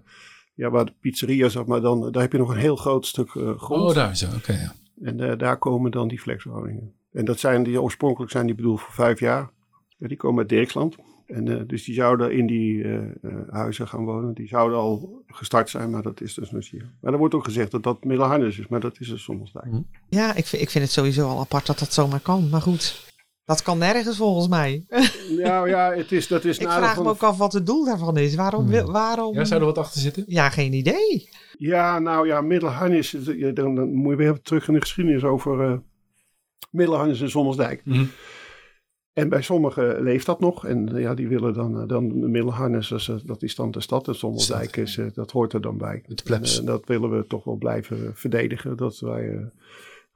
ja, 0.53 0.69
waar 0.69 0.85
de 0.85 0.93
pizzeria, 0.99 1.49
zeg 1.49 1.65
maar, 1.65 1.81
dan, 1.81 2.11
daar 2.11 2.21
heb 2.21 2.31
je 2.31 2.37
nog 2.37 2.49
een 2.49 2.57
heel 2.57 2.75
groot 2.75 3.05
stuk 3.05 3.35
eh, 3.35 3.57
grond. 3.57 3.81
Oh, 3.81 3.93
daar 3.95 4.17
zo, 4.17 4.27
oké. 4.35 4.51
ja. 4.53 4.73
En 5.01 5.19
eh, 5.19 5.37
daar 5.37 5.57
komen 5.57 5.91
dan 5.91 6.07
die 6.07 6.19
flexwoningen. 6.19 6.93
En 7.11 7.25
dat 7.25 7.39
zijn 7.39 7.63
die, 7.63 7.81
oorspronkelijk 7.81 8.31
zijn 8.31 8.45
die 8.45 8.55
bedoeld 8.55 8.81
voor 8.81 8.93
vijf 8.93 9.19
jaar. 9.19 9.49
Ja, 9.97 10.07
die 10.07 10.17
komen 10.17 10.39
uit 10.39 10.49
Dirksland. 10.49 10.95
En 11.25 11.47
eh, 11.47 11.67
dus 11.67 11.83
die 11.83 11.95
zouden 11.95 12.31
in 12.31 12.47
die 12.47 12.83
eh, 12.83 12.99
huizen 13.49 13.87
gaan 13.87 14.05
wonen. 14.05 14.33
Die 14.33 14.47
zouden 14.47 14.77
al 14.77 15.23
gestart 15.27 15.69
zijn, 15.69 15.89
maar 15.89 16.01
dat 16.01 16.21
is 16.21 16.33
dus 16.33 16.51
nog 16.51 16.71
niet. 16.71 16.83
Maar 16.99 17.13
er 17.13 17.19
wordt 17.19 17.33
ook 17.33 17.43
gezegd 17.43 17.71
dat 17.71 17.83
dat 17.83 18.03
Middelharnis 18.03 18.59
is, 18.59 18.67
maar 18.67 18.79
dat 18.79 18.99
is 18.99 19.09
dus 19.09 19.23
soms 19.23 19.51
daar. 19.51 19.67
Ja, 20.09 20.35
ik 20.35 20.45
vind, 20.45 20.61
ik 20.61 20.69
vind 20.69 20.83
het 20.83 20.93
sowieso 20.93 21.27
al 21.27 21.39
apart 21.39 21.65
dat 21.65 21.79
dat 21.79 21.93
zomaar 21.93 22.19
kan. 22.19 22.49
Maar 22.49 22.61
goed, 22.61 23.12
dat 23.45 23.61
kan 23.61 23.77
nergens 23.77 24.17
volgens 24.17 24.47
mij. 24.47 24.85
Nou 25.43 25.69
ja, 25.69 25.93
het 25.93 26.11
is, 26.11 26.27
dat 26.27 26.43
is 26.45 26.57
ik 26.57 26.69
vraag 26.69 26.95
van 26.95 27.03
me 27.03 27.09
ook 27.09 27.23
af 27.23 27.37
wat 27.37 27.53
het 27.53 27.65
doel 27.65 27.85
daarvan 27.85 28.17
is. 28.17 28.35
Waarom? 28.35 28.67
wil- 28.67 28.91
waarom? 28.91 29.33
Ja, 29.33 29.45
zou 29.45 29.59
er 29.59 29.65
wat 29.65 29.77
achter 29.77 30.01
zitten? 30.01 30.23
Ja, 30.27 30.49
geen 30.49 30.73
idee. 30.73 31.29
Ja, 31.57 31.99
nou 31.99 32.27
ja, 32.27 32.41
Middelharnis, 32.41 33.15
dan, 33.53 33.75
dan 33.75 33.93
moet 33.93 34.11
je 34.11 34.17
weer 34.17 34.41
terug 34.41 34.67
in 34.67 34.73
de 34.73 34.81
geschiedenis 34.81 35.23
over 35.23 35.61
eh 35.63 35.77
Middelharnis 36.71 37.21
en 37.21 37.29
Sommelsdijk. 37.29 37.81
Mhm. 37.85 38.05
En 39.13 39.29
bij 39.29 39.41
sommigen 39.41 40.01
leeft 40.01 40.25
dat 40.25 40.39
nog. 40.39 40.65
En 40.65 40.89
ja, 40.95 41.13
die 41.13 41.27
willen 41.27 41.53
dan, 41.53 41.81
eh, 41.81 41.87
dan 41.87 42.31
Middelharnis, 42.31 42.87
dat 42.87 42.99
is, 42.99 43.07
eh, 43.09 43.15
dat 43.23 43.41
is 43.43 43.55
dan 43.55 43.71
de 43.71 43.81
stad. 43.81 44.07
En 44.07 44.15
Sommelsdijk 44.15 44.77
is, 44.77 44.99
dat 45.13 45.31
hoort 45.31 45.53
er 45.53 45.61
dan 45.61 45.77
bij. 45.77 46.03
De 46.07 46.23
plebs. 46.23 46.59
En, 46.59 46.65
dat 46.65 46.85
willen 46.85 47.17
we 47.17 47.27
toch 47.27 47.43
wel 47.43 47.55
blijven 47.55 48.11
verdedigen. 48.15 48.77
Dat 48.77 48.99
wij 48.99 49.29
eh, 49.29 49.45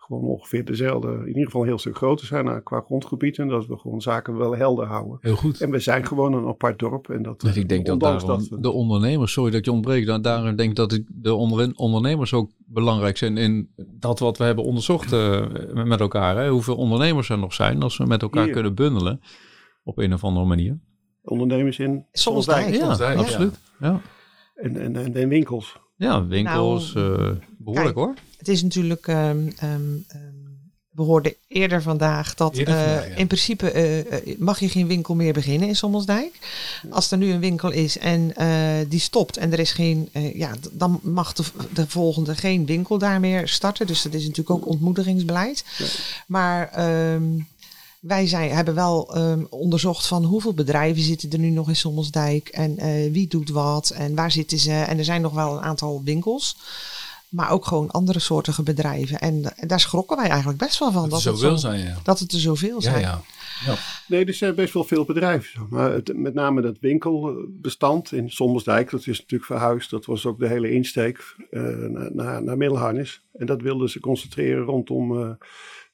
gewoon 0.08 0.24
ongeveer 0.24 0.66
dezelfde, 0.66 1.08
in 1.12 1.28
ieder 1.28 1.44
geval 1.44 1.62
een 1.62 1.68
heel 1.68 1.78
stuk 1.78 1.96
groter 1.96 2.28
zijn 2.28 2.48
eh, 2.48 2.56
qua 2.64 2.82
grondgebied. 2.82 3.38
En 3.38 3.48
dat 3.48 3.66
we 3.68 3.78
gewoon 3.78 4.02
zaken 4.02 4.38
wel 4.38 4.56
helder 4.56 4.86
houden. 4.86 5.18
Heel 5.22 5.36
goed. 5.36 5.62
En 5.62 5.70
we 5.72 5.80
zijn 5.80 6.06
gewoon 6.06 6.34
een 6.34 6.48
apart 6.48 6.80
dorp. 6.80 7.10
En 7.10 7.24
dat, 7.24 7.42
Dus 7.42 7.56
ik 7.58 7.70
denk 7.70 7.86
dat 7.86 8.24
we- 8.50 8.60
de 8.60 8.72
ondernemers, 8.72 9.32
sorry 9.32 9.52
dat 9.52 9.66
je 9.66 9.72
ontbreek, 9.72 10.06
da- 10.06 10.20
daarom 10.20 10.56
denk 10.56 10.70
ik 10.70 10.76
dat 10.76 11.00
de 11.08 11.34
onder- 11.34 11.72
ondernemers 11.76 12.34
ook 12.34 12.52
belangrijk 12.66 13.18
zijn 13.18 13.38
in 13.38 13.70
dat 14.00 14.20
wat 14.20 14.38
we 14.38 14.44
hebben 14.44 14.64
onderzocht 14.64 15.14
eh, 15.14 15.46
met 15.74 16.00
elkaar. 16.00 16.38
Hè? 16.38 16.50
Hoeveel 16.50 16.76
ondernemers 16.76 17.30
er 17.30 17.38
nog 17.38 17.54
zijn 17.54 17.82
als 17.82 17.98
we 17.98 18.06
met 18.06 18.22
elkaar 18.22 18.44
Hier. 18.44 18.54
kunnen 18.54 18.76
bundelen 18.76 19.20
op 19.84 19.98
een 19.98 20.14
of 20.14 20.24
andere 20.24 20.46
manier. 20.46 20.80
ondernemers 21.24 21.80
in. 21.80 22.06
Sommelsdijk. 22.12 22.76
Ja, 22.76 22.96
ja. 23.00 23.14
absoluut. 23.14 23.60
Ja. 23.80 24.02
En, 24.56 24.78
en, 24.82 24.96
en, 24.96 25.16
en 25.16 25.30
winkels. 25.30 25.80
ja, 25.96 26.28
winkels, 26.28 26.94
Nou, 26.94 27.14
eh, 27.14 27.32
behoorlijk 27.58 27.96
kijk, 27.96 28.06
hoor. 28.06 28.14
Het 28.38 28.48
is 28.48 28.64
natuurlijk. 28.64 29.08
ehm, 29.08 29.50
we 30.98 31.04
hoorden 31.04 31.34
eerder 31.48 31.82
vandaag 31.82 32.34
dat 32.36 32.56
Eerder 32.56 32.76
eh, 32.76 33.10
ja. 33.10 33.16
in 33.16 33.28
principe 33.28 33.72
eh, 33.72 34.00
eh, 34.00 34.40
mag 34.40 34.60
je 34.60 34.70
geen 34.70 34.88
winkel 34.88 35.16
meer 35.16 35.34
beginnen 35.34 35.68
in 35.68 35.76
Sommelsdijk. 35.76 36.40
Als 36.90 37.12
er 37.12 37.18
nu 37.18 37.32
een 37.32 37.40
winkel 37.40 37.72
is 37.72 37.98
en 37.98 38.34
die 38.90 39.00
stopt 39.00 39.38
en 39.38 39.52
er 39.52 39.60
is 39.60 39.72
geen, 39.72 40.10
ja, 40.34 40.54
dan 40.72 41.00
mag 41.04 41.34
de, 41.34 41.44
de 41.74 41.88
volgende 41.88 42.36
geen 42.36 42.66
winkel 42.66 42.98
daar 42.98 43.20
meer 43.20 43.48
starten. 43.48 43.88
Dus 43.88 44.02
dat 44.02 44.14
is 44.14 44.22
natuurlijk 44.22 44.50
ook 44.50 44.68
ontmoedigingsbeleid. 44.68 45.66
Maar 46.28 46.70
wij 48.00 48.28
zijn, 48.28 48.52
hebben 48.52 48.76
wel 48.76 49.02
onderzocht 49.50 50.08
van 50.08 50.24
hoeveel 50.24 50.54
bedrijven 50.54 51.04
zitten 51.04 51.32
er 51.32 51.40
nu 51.40 51.50
nog 51.50 51.68
in 51.68 51.76
Sommelsdijk 51.76 52.48
en 52.48 52.76
wie 53.12 53.28
doet 53.28 53.50
wat 53.50 53.90
en 53.90 54.16
waar 54.16 54.32
zitten 54.32 54.60
ze. 54.60 54.74
En 54.74 54.98
er 54.98 55.06
zijn 55.06 55.22
nog 55.22 55.34
wel 55.34 55.54
een 55.58 55.64
aantal 55.64 56.02
winkels. 56.04 56.58
Maar 57.30 57.52
ook 57.52 57.66
gewoon 57.66 57.92
andere 57.92 58.20
soortige 58.20 58.64
bedrijven. 58.64 59.20
En, 59.20 59.58
en 59.58 59.68
daar 59.68 59.80
schrokken 59.80 60.18
wij 60.18 60.28
eigenlijk 60.28 60.60
best 60.60 60.80
wel 60.80 60.92
van. 60.92 61.10
Dat, 61.10 61.24
Dat, 61.24 61.24
het 61.24 61.40
zo 61.40 61.56
zijn, 61.56 61.80
ja. 61.80 61.98
dat 62.04 62.20
het 62.20 62.32
er 62.32 62.40
zoveel 62.40 62.82
zijn. 62.82 63.00
ja. 63.00 63.22
ja. 63.66 63.76
Nee, 64.08 64.26
er 64.26 64.34
zijn 64.34 64.56
best 64.56 64.74
wel 64.74 64.84
veel 64.84 65.06
bedrijven. 65.06 65.50
zo. 65.52 65.68
Maar 65.70 65.92
het, 65.92 66.18
met 66.18 66.34
name 66.34 66.62
dat 66.62 66.80
winkelbestand 66.80 68.12
in 68.12 68.30
Sommersdijk, 68.30 68.90
dat 68.90 69.00
is 69.08 69.20
natuurlijk 69.20 69.46
verhuisd. 69.46 69.90
Dat 69.90 70.06
was 70.06 70.26
ook 70.26 70.40
de 70.40 70.48
hele 70.48 70.72
insteek 70.72 71.36
eh, 71.52 71.62
naar, 71.62 72.10
naar, 72.14 72.44
naar 72.44 72.58
Middelharnis. 72.58 73.22
En 73.34 73.46
dat 73.46 73.62
wilden 73.62 73.90
ze 73.90 74.00
concentreren 74.00 74.64
rondom 74.64 75.22
eh, 75.22 75.30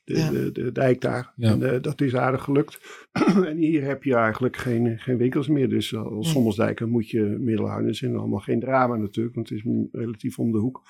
de, 0.03 0.17
Ja. 0.17 0.29
de, 0.29 0.51
de 0.51 0.71
dijk 0.71 1.01
daar. 1.01 1.31
Ja. 1.35 1.51
En 1.51 1.73
eh, 1.73 1.81
dat 1.81 2.01
is 2.01 2.15
aardig 2.15 2.43
gelukt. 2.43 2.79
en 3.51 3.57
hier 3.57 3.83
heb 3.83 4.03
je 4.03 4.15
eigenlijk 4.15 4.57
geen, 4.57 4.99
geen 4.99 5.17
winkels 5.17 5.47
meer. 5.47 5.69
Dus 5.69 5.95
als 5.95 6.31
Sommersdijk 6.31 6.77
dan 6.77 6.89
moet 6.89 7.09
je 7.09 7.21
Middelharnis 7.21 8.01
in. 8.01 8.15
Allemaal 8.15 8.39
geen 8.39 8.59
drama 8.59 8.95
natuurlijk, 8.95 9.35
want 9.35 9.49
het 9.49 9.57
is 9.57 9.63
mm, 9.63 9.89
relatief 9.91 10.39
om 10.39 10.51
de 10.51 10.57
hoek. 10.57 10.81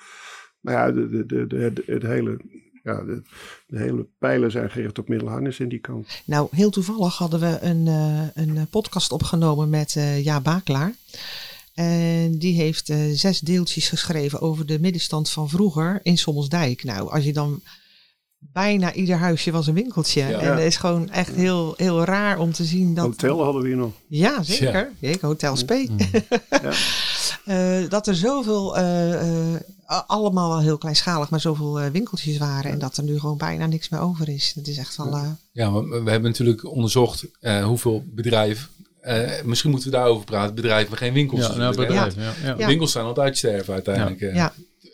Maar 0.64 0.74
ja, 0.74 0.92
de, 0.92 1.26
de, 1.26 1.46
de, 1.46 1.82
het 1.86 2.02
hele... 2.02 2.40
Ja, 2.82 3.02
de, 3.04 3.22
hele 3.68 4.06
pijlen 4.18 4.50
zijn 4.50 4.70
gericht 4.70 4.98
op 4.98 5.08
Middelharnis 5.08 5.60
in 5.60 5.68
die 5.68 5.78
kant. 5.78 6.22
Nou, 6.24 6.48
heel 6.50 6.70
toevallig 6.70 7.16
hadden 7.16 7.40
we 7.40 7.58
een, 7.60 7.86
eh, 7.86 8.26
een 8.34 8.56
eh, 8.56 8.62
podcast 8.70 9.12
opgenomen 9.12 9.70
met 9.70 9.96
eh 9.96 10.24
Ja 10.24 10.40
Bakelaar. 10.40 10.94
En 11.74 12.38
die 12.38 12.54
heeft 12.54 12.92
zes 13.12 13.40
deeltjes 13.40 13.88
geschreven 13.88 14.40
over 14.40 14.66
de 14.66 14.80
middenstand 14.80 15.30
van 15.30 15.48
vroeger 15.48 16.00
in 16.02 16.18
Sommelsdijk. 16.18 16.84
Nou, 16.84 17.10
als 17.10 17.24
je 17.24 17.32
dan 17.32 17.62
bijna 18.52 18.92
ieder 18.92 19.16
huisje 19.16 19.50
was 19.50 19.66
een 19.66 19.74
winkeltje. 19.74 20.20
Ja. 20.20 20.38
En 20.38 20.50
het 20.56 20.64
is 20.64 20.76
gewoon 20.76 21.10
echt 21.10 21.34
heel, 21.34 21.74
heel 21.76 22.04
raar 22.04 22.38
om 22.38 22.52
te 22.52 22.64
zien 22.64 22.94
dat... 22.94 23.04
Hotel 23.04 23.42
hadden 23.42 23.62
we 23.62 23.68
hier 23.68 23.76
nog. 23.76 23.92
Ja, 24.06 24.42
zeker. 24.42 24.90
Kijk, 25.00 25.20
Hotel 25.20 25.56
Spee. 25.56 25.90
Ja. 26.62 26.72
Eh, 27.44 27.88
dat 27.88 28.06
er 28.06 28.14
zoveel, 28.14 28.76
eh, 28.76 29.52
eh, 29.54 29.60
allemaal 30.06 30.48
wel 30.48 30.60
heel 30.60 30.78
kleinschalig, 30.78 31.30
maar 31.30 31.40
zoveel 31.40 31.80
winkeltjes 31.90 32.38
waren. 32.38 32.70
En 32.70 32.78
dat 32.78 32.96
er 32.96 33.02
nu 33.04 33.18
gewoon 33.18 33.36
bijna 33.36 33.66
niks 33.66 33.88
meer 33.88 34.00
over 34.00 34.28
is. 34.28 34.52
Dat 34.54 34.66
is 34.66 34.78
echt 34.78 34.96
wel... 34.96 35.18
Ja, 35.52 35.70
maar 35.70 36.04
we 36.04 36.10
hebben 36.10 36.30
natuurlijk 36.30 36.64
onderzocht 36.64 37.24
eh, 37.40 37.64
hoeveel 37.64 38.04
bedrijven. 38.06 38.68
eh, 39.00 39.42
misschien 39.44 39.70
moeten 39.70 39.90
we 39.90 39.96
daarover 39.96 40.24
praten. 40.24 40.54
Bedrijven 40.54 40.88
waar 40.90 40.98
geen 40.98 41.12
winkels 41.12 41.40
Ja, 41.40 41.46
zijn. 41.46 41.58
nou, 41.58 41.76
bedrijf. 41.76 42.14
Ja. 42.16 42.32
Ja. 42.42 42.54
Ja. 42.58 42.66
Winkels 42.66 42.92
zijn 42.92 43.04
altijd 43.04 43.36
sterven 43.38 43.74
uiteindelijk. 43.74 44.20
ja. 44.20 44.52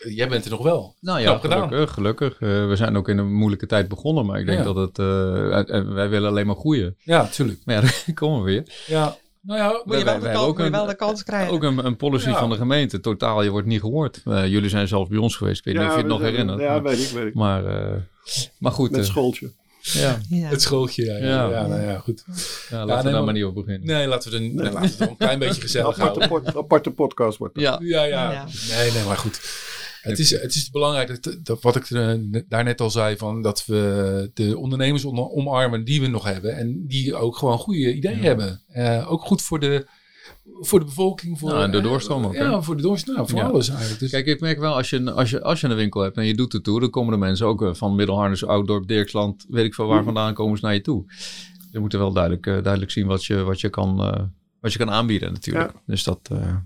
Jij 0.09 0.29
bent 0.29 0.45
er 0.45 0.51
nog 0.51 0.63
wel. 0.63 0.97
Nou 1.01 1.19
ja, 1.21 1.25
Knap 1.25 1.41
gedaan. 1.41 1.69
gelukkig. 1.69 1.95
gelukkig. 1.95 2.33
Eh, 2.41 2.69
we 2.69 2.77
zijn 2.77 2.97
ook 2.97 3.09
in 3.09 3.19
een 3.19 3.33
moeilijke 3.35 3.67
tijd 3.67 3.89
begonnen, 3.89 4.27
maar 4.27 4.41
ik 4.41 4.47
denk 4.47 4.59
Ja. 4.59 4.65
dat 4.65 4.77
het... 4.77 4.99
eh, 4.99 5.93
wij 5.95 6.09
willen 6.09 6.29
alleen 6.29 6.47
maar 6.47 6.57
groeien. 6.57 6.97
Ja, 7.03 7.27
tuurlijk. 7.27 7.59
Maar 7.65 7.75
ja, 7.75 7.81
daar 8.07 8.15
komen 8.15 8.39
we 8.45 8.51
weer. 8.51 8.65
Ja, 8.87 9.17
nou 9.43 9.59
ja, 9.59 9.83
Moet 9.85 9.99
je 9.99 10.05
wel, 10.05 10.21
de, 10.21 10.27
kans, 10.31 10.39
ook 10.39 10.47
moet 10.49 10.57
je 10.59 10.65
een- 10.65 10.71
wel 10.73 10.87
de 10.87 10.95
kans 10.97 11.25
krijgen. 11.25 11.53
Ook 11.53 11.63
een, 11.63 11.87
een 11.87 11.97
policy 11.97 12.29
Ja. 12.29 12.39
van 12.39 12.51
de 12.51 12.57
gemeente. 12.57 13.01
Totaal, 13.01 13.43
je 13.43 13.51
wordt 13.51 13.67
niet 13.67 13.81
gehoord. 13.81 14.21
Eh, 14.25 14.47
jullie 14.47 14.69
zijn 14.69 14.89
zelfs 14.89 15.09
bij 15.09 15.19
ons 15.19 15.37
geweest. 15.37 15.59
Ik 15.59 15.65
weet 15.65 15.75
niet 15.75 15.85
of 15.85 15.91
je 15.93 15.99
het 15.99 16.07
nog 16.09 16.21
zijn- 16.21 16.31
herinnert. 16.31 16.61
Ja, 16.61 16.73
maar, 16.73 16.83
weet 16.83 16.99
ik, 17.01 17.09
weet 17.11 17.27
ik. 17.27 17.35
maar, 17.35 17.65
eh, 17.67 17.97
maar 18.59 18.73
goed. 18.73 18.91
Met 18.91 19.01
eh, 19.01 19.07
schooltje. 19.07 19.53
ja, 19.81 20.19
ja. 20.29 20.49
het 20.49 20.63
schooltje. 20.63 21.05
Ja, 21.05 21.17
ja, 21.17 21.25
Ja. 21.27 21.49
ja, 21.51 21.67
nou 21.67 21.81
ja, 21.83 21.99
goed. 21.99 22.25
ja, 22.71 22.85
laten 22.85 22.97
we 22.97 23.03
daar 23.03 23.13
maar- 23.13 23.25
maar 23.25 23.35
niet 23.35 23.45
op 23.45 23.55
beginnen. 23.55 23.87
Nee, 23.87 24.07
laten 24.07 24.31
we, 24.31 24.37
er, 24.37 24.43
nee, 24.43 24.73
laten 24.73 24.99
we 24.99 25.09
een 25.09 25.17
klein 25.17 25.39
beetje 25.39 25.61
gezellig 25.61 25.99
Aparte, 26.01 26.19
houden. 26.27 26.43
pod- 26.53 26.57
aparte 26.63 26.91
podcast 26.91 27.39
wordt. 27.39 27.61
Ja, 27.61 27.79
Ja, 27.83 28.03
ja. 28.03 28.33
Ja. 28.33 28.47
Nee, 28.77 28.91
nee, 28.93 29.05
maar 29.05 29.17
goed. 29.17 29.41
Het 30.01 30.19
is, 30.19 30.31
het 30.31 30.55
is 30.55 30.71
belangrijk, 30.71 31.23
dat, 31.23 31.39
dat 31.43 31.63
wat 31.63 31.77
ik 31.77 31.91
eh, 31.91 32.13
daar 32.49 32.65
net 32.65 32.81
al 32.81 32.91
zei, 32.91 33.17
van 33.17 33.43
dat 33.43 33.67
we 33.67 34.31
de 34.35 34.59
ondernemers 34.59 35.05
om- 35.05 35.19
omarmen 35.19 35.85
die 35.85 36.01
we 36.01 36.07
nog 36.07 36.25
hebben. 36.25 36.57
En 36.57 36.87
die 36.87 37.15
ook 37.17 37.37
gewoon 37.37 37.59
goede 37.59 37.95
ideeën 37.95 38.19
hebben. 38.19 38.63
Eh, 38.67 39.13
ook 39.13 39.21
goed 39.23 39.43
voor 39.43 39.61
de, 39.61 39.87
voor 40.61 40.79
de 40.79 40.85
bevolking. 40.85 41.39
Voor, 41.39 41.51
Ja, 41.51 41.63
en 41.63 41.71
de 41.71 41.77
eh, 41.79 41.83
doorstroom 41.85 42.25
ook, 42.25 42.35
hè? 42.35 42.45
Ja, 42.45 42.63
voor 42.63 42.77
de 42.77 42.83
doorstroom. 42.83 43.17
Nou, 43.17 43.29
voor 43.29 43.39
Ja. 43.39 43.45
alles 43.47 43.69
eigenlijk. 43.69 44.01
Dus, 44.01 44.11
Kijk, 44.11 44.27
ik 44.27 44.41
merk 44.41 44.59
wel, 44.59 44.75
als 44.75 44.91
je, 44.91 45.11
als, 45.13 45.31
je, 45.31 45.43
als 45.43 45.61
je 45.61 45.67
een 45.67 45.77
winkel 45.77 46.01
hebt 46.01 46.17
en 46.17 46.27
je 46.27 46.35
doet 46.35 46.53
het 46.53 46.65
toe, 46.65 46.81
dan 46.81 46.91
komen 46.91 47.13
de 47.13 47.19
mensen 47.19 47.47
ook 47.47 47.63
eh, 47.63 47.75
van 47.75 47.95
Middelharnis, 47.95 48.45
Ouddorp, 48.45 48.87
Dirksland, 48.89 49.47
weet 49.49 49.65
ik 49.65 49.75
veel 49.75 49.87
waar 49.87 50.05
vandaan 50.05 50.35
komen 50.35 50.59
ze 50.59 50.65
naar 50.65 50.75
je 50.75 50.81
toe. 50.81 51.05
Je 51.71 51.79
moet 51.79 51.93
er 51.93 51.99
wel 51.99 52.13
duidelijk, 52.13 52.47
eh, 52.47 52.63
duidelijk 52.63 52.93
zien 52.93 53.07
wat 53.07 53.25
je, 53.25 53.43
wat, 53.43 53.61
je 53.61 53.69
kan, 53.69 54.01
eh, 54.01 54.23
wat 54.61 54.73
je 54.73 54.79
kan 54.79 54.91
aanbieden 54.91 55.33
natuurlijk. 55.33 55.73
Dus 55.87 56.05
dat, 56.05 56.29
eh, 56.33 56.57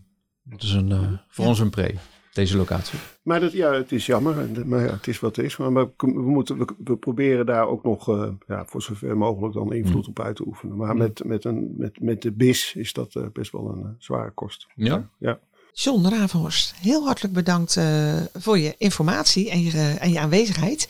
dat 0.43 0.63
is 0.63 0.73
een, 0.73 0.93
eh, 0.93 1.13
voor 1.29 1.45
Ja. 1.45 1.51
ons 1.51 1.59
een 1.59 1.71
pre, 1.71 1.95
deze 2.35 2.57
locatie. 2.57 2.99
Maar 3.23 3.41
dat, 3.41 3.53
ja, 3.53 3.73
het 3.73 3.93
is 3.93 4.07
jammer. 4.07 4.39
en 4.39 4.53
de- 4.53 4.65
Maar 4.65 4.85
ja, 4.85 4.93
het 4.93 5.07
is 5.07 5.21
wat 5.21 5.37
het 5.37 5.45
is. 5.45 5.57
Maar 5.57 5.73
we, 5.75 5.89
we, 5.97 6.07
moeten, 6.31 6.59
we, 6.59 6.67
we 6.85 6.97
proberen 6.97 7.47
daar 7.47 7.67
ook 7.67 7.83
nog 7.85 8.09
eh, 8.09 8.29
ja, 8.47 8.65
voor 8.67 8.83
zover 8.83 9.17
mogelijk 9.17 9.55
dan 9.55 9.73
invloed 9.73 10.09
op 10.09 10.21
uit 10.21 10.37
te 10.37 10.47
oefenen. 10.47 10.77
Maar 10.77 10.97
met, 10.97 11.25
met, 11.25 11.45
een, 11.45 11.75
met, 11.79 12.01
met 12.01 12.23
de 12.23 12.33
BIS 12.33 12.75
is 12.77 12.93
dat 12.93 13.15
eh, 13.15 13.23
best 13.33 13.53
wel 13.53 13.69
een 13.69 13.83
eh, 13.83 13.89
zware 13.99 14.31
kost. 14.31 14.67
Ja? 14.75 15.09
Ja. 15.19 15.39
John 15.73 16.07
Ravenhorst, 16.09 16.75
heel 16.81 17.05
hartelijk 17.05 17.35
bedankt 17.35 17.77
eh, 17.77 18.15
voor 18.35 18.59
je 18.59 18.75
informatie 18.79 19.51
en 19.51 19.63
je, 19.63 19.97
en 20.01 20.11
je 20.13 20.19
aanwezigheid. 20.21 20.89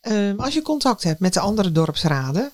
Ehm, 0.00 0.34
als 0.36 0.54
je 0.54 0.62
contact 0.62 1.02
hebt 1.02 1.20
met 1.20 1.32
de 1.34 1.40
andere 1.40 1.72
dorpsraden, 1.72 2.50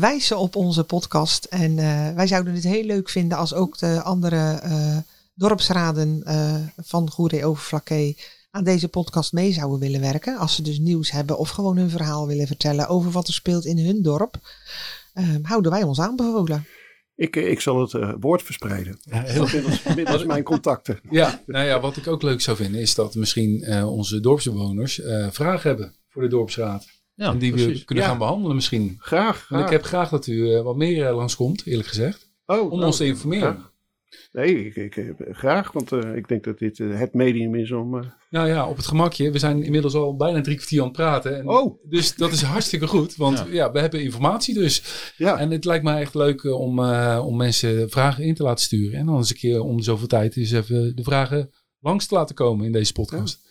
wijs 0.00 0.26
ze 0.26 0.36
op 0.36 0.56
onze 0.56 0.84
podcast. 0.84 1.44
En 1.44 1.78
eh, 1.78 2.14
wij 2.14 2.26
zouden 2.26 2.54
het 2.54 2.62
heel 2.64 2.84
leuk 2.84 3.08
vinden 3.08 3.38
als 3.38 3.54
ook 3.54 3.78
de 3.78 4.02
andere 4.02 4.58
eh, 4.62 4.96
dorpsraden 5.40 6.22
eh, 6.24 6.56
van 6.76 7.10
Goeree 7.10 7.44
Overflakkee 7.44 8.16
aan 8.50 8.64
deze 8.64 8.88
podcast 8.88 9.32
mee 9.32 9.52
zouden 9.52 9.78
willen 9.78 10.00
werken. 10.00 10.36
Als 10.38 10.54
ze 10.54 10.62
dus 10.62 10.78
nieuws 10.78 11.10
hebben 11.10 11.38
of 11.38 11.48
gewoon 11.50 11.76
hun 11.76 11.90
verhaal 11.90 12.26
willen 12.26 12.46
vertellen 12.46 12.88
over 12.88 13.10
wat 13.10 13.28
er 13.28 13.34
speelt 13.34 13.64
in 13.64 13.78
hun 13.78 14.02
dorp. 14.02 14.34
Ehm, 15.14 15.42
houden 15.42 15.70
wij 15.72 15.82
ons 15.82 16.00
aanbevolen. 16.00 16.66
Ik, 17.14 17.36
eh, 17.36 17.50
ik 17.50 17.60
zal 17.60 17.80
het 17.80 17.94
eh, 17.94 18.12
woord 18.20 18.42
verspreiden. 18.42 18.98
Ja, 19.00 19.22
heel 19.22 19.46
Middels, 19.52 19.82
middels 19.82 20.24
mijn 20.24 20.42
contacten. 20.42 21.00
Ja, 21.10 21.42
nou 21.46 21.66
ja, 21.66 21.80
wat 21.80 21.96
ik 21.96 22.06
ook 22.06 22.22
leuk 22.22 22.40
zou 22.40 22.56
vinden 22.56 22.80
is 22.80 22.94
dat 22.94 23.14
misschien 23.14 23.62
eh, 23.62 23.92
onze 23.92 24.20
dorpsbewoners 24.20 25.00
eh, 25.00 25.26
vragen 25.30 25.68
hebben 25.70 25.94
voor 26.08 26.22
de 26.22 26.28
dorpsraad. 26.28 26.86
Ja, 27.14 27.30
en 27.30 27.38
die 27.38 27.54
we 27.54 27.84
kunnen 27.84 28.04
Ja. 28.04 28.10
gaan 28.10 28.18
behandelen 28.18 28.54
misschien. 28.56 28.96
Graag. 28.98 29.48
Want 29.48 29.62
ik 29.62 29.68
graag. 29.68 29.70
heb 29.70 29.82
graag 29.84 30.08
dat 30.08 30.26
u 30.26 30.62
wat 30.62 30.76
meer 30.76 31.08
uh, 31.08 31.16
langskomt, 31.16 31.66
eerlijk 31.66 31.88
gezegd. 31.88 32.28
Oh, 32.46 32.62
Om 32.62 32.70
nou, 32.70 32.84
ons 32.84 32.96
te 32.96 33.04
informeren. 33.06 33.52
graag. 33.54 33.74
Nee, 34.32 34.66
ik, 34.66 34.76
ik, 34.76 34.96
eh, 34.96 35.34
graag. 35.34 35.72
Want 35.72 35.92
eh, 35.92 36.16
ik 36.16 36.28
denk 36.28 36.44
dat 36.44 36.58
dit 36.58 36.80
eh, 36.80 36.98
het 36.98 37.14
medium 37.14 37.54
is 37.54 37.72
om... 37.72 37.98
eh, 37.98 38.04
Nou 38.30 38.48
ja, 38.48 38.68
op 38.68 38.76
het 38.76 38.86
gemakje. 38.86 39.30
We 39.30 39.38
zijn 39.38 39.62
inmiddels 39.62 39.94
al 39.94 40.16
bijna 40.16 40.40
drie 40.40 40.56
kwartier 40.56 40.78
aan 40.80 40.86
het 40.86 40.96
praten. 40.96 41.38
En 41.38 41.48
Oh. 41.48 41.82
Dus 41.88 42.14
dat 42.14 42.32
is 42.32 42.42
hartstikke 42.42 42.86
goed. 42.86 43.16
Want 43.16 43.38
Ja. 43.38 43.44
ja. 43.50 43.72
we 43.72 43.80
hebben 43.80 44.02
informatie 44.02 44.54
dus. 44.54 44.82
ja, 45.16 45.38
En 45.38 45.50
het 45.50 45.64
lijkt 45.64 45.84
mij 45.84 46.00
echt 46.00 46.14
leuk 46.14 46.44
om, 46.44 46.78
eh, 46.78 47.22
om 47.26 47.36
mensen 47.36 47.90
vragen 47.90 48.24
in 48.24 48.34
te 48.34 48.42
laten 48.42 48.64
sturen. 48.64 48.98
En 48.98 49.06
dan 49.06 49.16
eens 49.16 49.30
een 49.30 49.36
keer 49.36 49.60
om 49.60 49.76
de 49.76 49.82
zoveel 49.82 50.06
tijd 50.06 50.36
eens 50.36 50.52
even 50.52 50.96
de 50.96 51.02
vragen 51.02 51.50
langs 51.80 52.06
te 52.06 52.14
laten 52.14 52.34
komen 52.34 52.66
in 52.66 52.72
deze 52.72 52.92
podcast. 52.92 53.44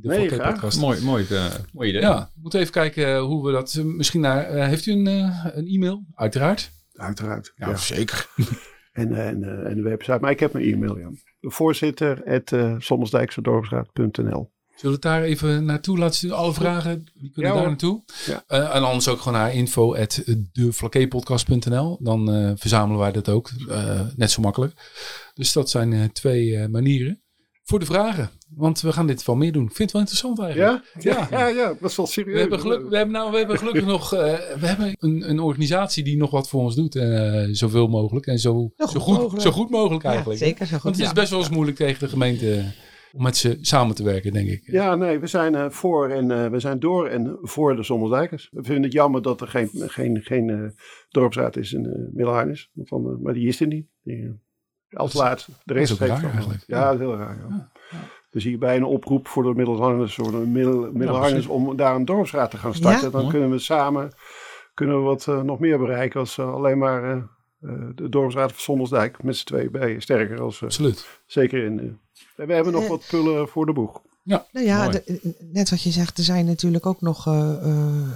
De 0.00 0.08
Nee, 0.08 0.36
podcast. 0.36 0.80
Mooi, 0.80 1.00
mooi, 1.02 1.26
eh, 1.30 1.44
mooi 1.72 1.88
idee. 1.88 2.00
Ja, 2.00 2.30
we 2.34 2.40
moeten 2.42 2.60
even 2.60 2.72
kijken 2.72 3.18
hoe 3.18 3.46
we 3.46 3.52
dat... 3.52 3.80
misschien 3.84 4.20
naar... 4.20 4.44
eh, 4.44 4.66
heeft 4.66 4.86
u 4.86 4.92
een, 4.92 5.06
een 5.06 5.66
e-mail? 5.66 6.04
Uiteraard. 6.14 6.70
uiteraard. 6.94 7.52
Ja, 7.56 7.68
Ja. 7.68 7.76
zeker. 7.76 8.26
En, 8.98 9.14
eh, 9.14 9.28
en, 9.28 9.44
eh, 9.44 9.70
en 9.70 9.76
de 9.76 9.82
website. 9.82 10.18
Maar 10.20 10.30
ik 10.30 10.40
heb 10.40 10.54
een 10.54 10.72
e-mail, 10.72 10.98
ja. 10.98 11.10
Voorzitter, 11.40 12.24
at 12.24 12.50
uh, 12.52 12.74
Zullen 14.78 14.96
we 15.00 15.08
het 15.08 15.14
daar 15.14 15.22
even 15.22 15.64
naartoe 15.64 15.98
laten? 15.98 16.30
Alle 16.30 16.52
vragen, 16.52 17.06
die 17.14 17.30
kunnen 17.30 17.52
Ja, 17.52 17.58
daar 17.58 17.66
naartoe. 17.68 18.02
Ja. 18.26 18.44
Eh, 18.46 18.74
en 18.76 18.82
anders 18.82 19.08
ook 19.08 19.20
gewoon 19.20 19.38
naar 19.38 19.54
info 19.54 19.94
at. 19.94 20.22
Dan 22.00 22.32
eh, 22.32 22.52
verzamelen 22.54 22.98
wij 23.00 23.12
dat 23.12 23.28
ook. 23.28 23.50
eh, 23.68 24.00
net 24.16 24.30
zo 24.30 24.42
makkelijk. 24.42 24.72
Dus 25.34 25.52
dat 25.52 25.70
zijn 25.70 25.92
eh, 25.92 26.04
twee 26.04 26.56
eh, 26.56 26.68
manieren 26.68 27.22
voor 27.68 27.78
de 27.78 27.84
vragen. 27.84 28.30
Want 28.54 28.80
we 28.80 28.92
gaan 28.92 29.06
dit 29.06 29.24
wel 29.24 29.36
meer 29.36 29.52
doen. 29.52 29.62
Ik 29.66 29.74
vind 29.74 29.78
het 29.78 29.92
wel 29.92 30.00
interessant 30.00 30.38
eigenlijk. 30.40 30.84
Ja? 31.00 31.12
Ja, 31.12 31.28
Ja. 31.30 31.38
ja, 31.38 31.46
ja, 31.48 31.74
dat 31.80 31.90
is 31.90 31.96
wel 31.96 32.06
serieus. 32.06 32.34
We 32.34 32.40
hebben, 32.40 32.60
geluk, 32.60 32.88
we 32.88 32.96
hebben, 32.96 33.14
nou, 33.14 33.30
we 33.30 33.38
hebben 33.38 33.58
gelukkig 33.58 33.86
nog 33.96 34.12
eh, 34.14 34.20
we 34.60 34.66
hebben 34.66 34.96
een, 34.98 35.30
een 35.30 35.40
organisatie 35.40 36.04
die 36.04 36.16
nog 36.16 36.30
wat 36.30 36.48
voor 36.48 36.60
ons 36.62 36.74
doet. 36.74 36.96
eh, 36.96 37.44
zoveel 37.50 37.86
mogelijk. 37.88 38.26
En 38.26 38.38
zo, 38.38 38.70
Zo 38.76 38.86
goed 38.86 39.00
goed, 39.02 39.16
mogelijk. 39.16 39.42
zo 39.42 39.50
goed 39.50 39.70
mogelijk 39.70 40.02
Ja, 40.02 40.08
eigenlijk. 40.10 40.38
zeker 40.40 40.66
zo 40.66 40.74
goed. 40.74 40.82
Want 40.82 40.96
het 40.96 41.06
is 41.06 41.12
best 41.12 41.30
wel 41.30 41.38
eens 41.38 41.50
moeilijk 41.50 41.76
tegen 41.76 42.00
de 42.00 42.08
gemeente 42.08 42.64
om 43.12 43.22
met 43.22 43.36
ze 43.36 43.58
samen 43.60 43.94
te 43.94 44.02
werken, 44.02 44.32
denk 44.32 44.48
ik. 44.48 44.62
Ja, 44.66 44.94
nee, 44.94 45.18
we 45.18 45.26
zijn 45.26 45.54
eh, 45.54 45.70
voor 45.70 46.08
en 46.10 46.30
eh, 46.30 46.46
we 46.50 46.60
zijn 46.60 46.78
door 46.78 47.06
en 47.08 47.38
voor 47.42 47.76
de 47.76 47.82
Sommerdijkers. 47.82 48.48
We 48.52 48.62
vinden 48.62 48.82
het 48.82 48.92
jammer 48.92 49.22
dat 49.22 49.40
er 49.40 49.48
geen, 49.48 49.68
geen, 49.72 50.22
geen 50.22 50.50
eh, 50.50 50.62
dorpsraad 51.08 51.56
is 51.56 51.72
in 51.72 51.84
uh, 51.84 51.92
Middelharnis. 52.14 52.70
Van, 52.74 53.22
maar 53.22 53.34
die 53.34 53.48
is 53.48 53.60
er 53.60 53.66
niet. 53.66 53.86
Die, 54.02 54.40
als 54.90 55.12
Dat 55.12 55.22
is- 55.22 55.28
laatste. 55.28 55.50
De 55.50 55.56
dat 55.64 55.76
rest 55.76 55.92
is 55.92 56.00
ook 56.02 56.08
heeft 56.08 56.22
raar 56.22 56.30
eigenlijk. 56.32 56.64
Ja, 56.66 56.84
dat 56.84 56.92
is 56.94 56.98
heel 57.00 57.16
raar. 57.16 57.38
Ja. 57.48 57.68
Dus 58.30 58.44
hierbij 58.44 58.76
een 58.76 58.84
oproep 58.84 59.28
voor 59.28 59.42
de 59.42 59.54
Middelharnis, 59.54 60.14
voor 60.14 60.30
de 60.30 60.36
Middel, 60.36 60.90
Middelharnis 60.92 61.30
precies. 61.32 61.48
om 61.48 61.76
daar 61.76 61.94
een 61.94 62.04
dorpsraad 62.04 62.50
te 62.50 62.56
gaan 62.56 62.74
starten. 62.74 63.10
Ja. 63.10 63.20
Dan 63.20 63.28
kunnen 63.28 63.50
we 63.50 63.58
samen 63.58 64.12
kunnen 64.74 64.96
we 64.96 65.02
wat 65.02 65.26
eh, 65.26 65.40
nog 65.42 65.58
meer 65.58 65.78
bereiken 65.78 66.20
als 66.20 66.38
eh, 66.38 66.52
alleen 66.54 66.78
maar 66.78 67.04
eh, 67.04 67.16
eh, 67.60 67.70
de 67.94 68.08
dorpsraad 68.08 68.50
van 68.52 68.60
Sondersdijk 68.60 69.22
met 69.22 69.36
z'n 69.36 69.46
twee 69.46 69.70
bij 69.70 70.00
sterker 70.00 70.40
als 70.40 70.62
Absoluut. 70.62 71.06
zeker 71.26 71.64
in. 71.64 71.98
eh, 72.36 72.46
we 72.46 72.52
hebben 72.54 72.72
nog 72.72 72.88
wat 72.88 73.04
pullen 73.08 73.48
voor 73.48 73.66
de 73.66 73.72
boeg. 73.72 74.00
Nou 74.22 74.42
ja, 74.52 74.84
Mooi. 74.84 74.90
de- 75.04 75.34
net 75.52 75.70
wat 75.70 75.82
je 75.82 75.90
zegt, 75.90 76.18
er 76.18 76.24
zijn 76.24 76.46
natuurlijk 76.46 76.86
ook 76.86 77.00
nog 77.00 77.26
eh, 77.26 77.50
eh, 77.62 78.08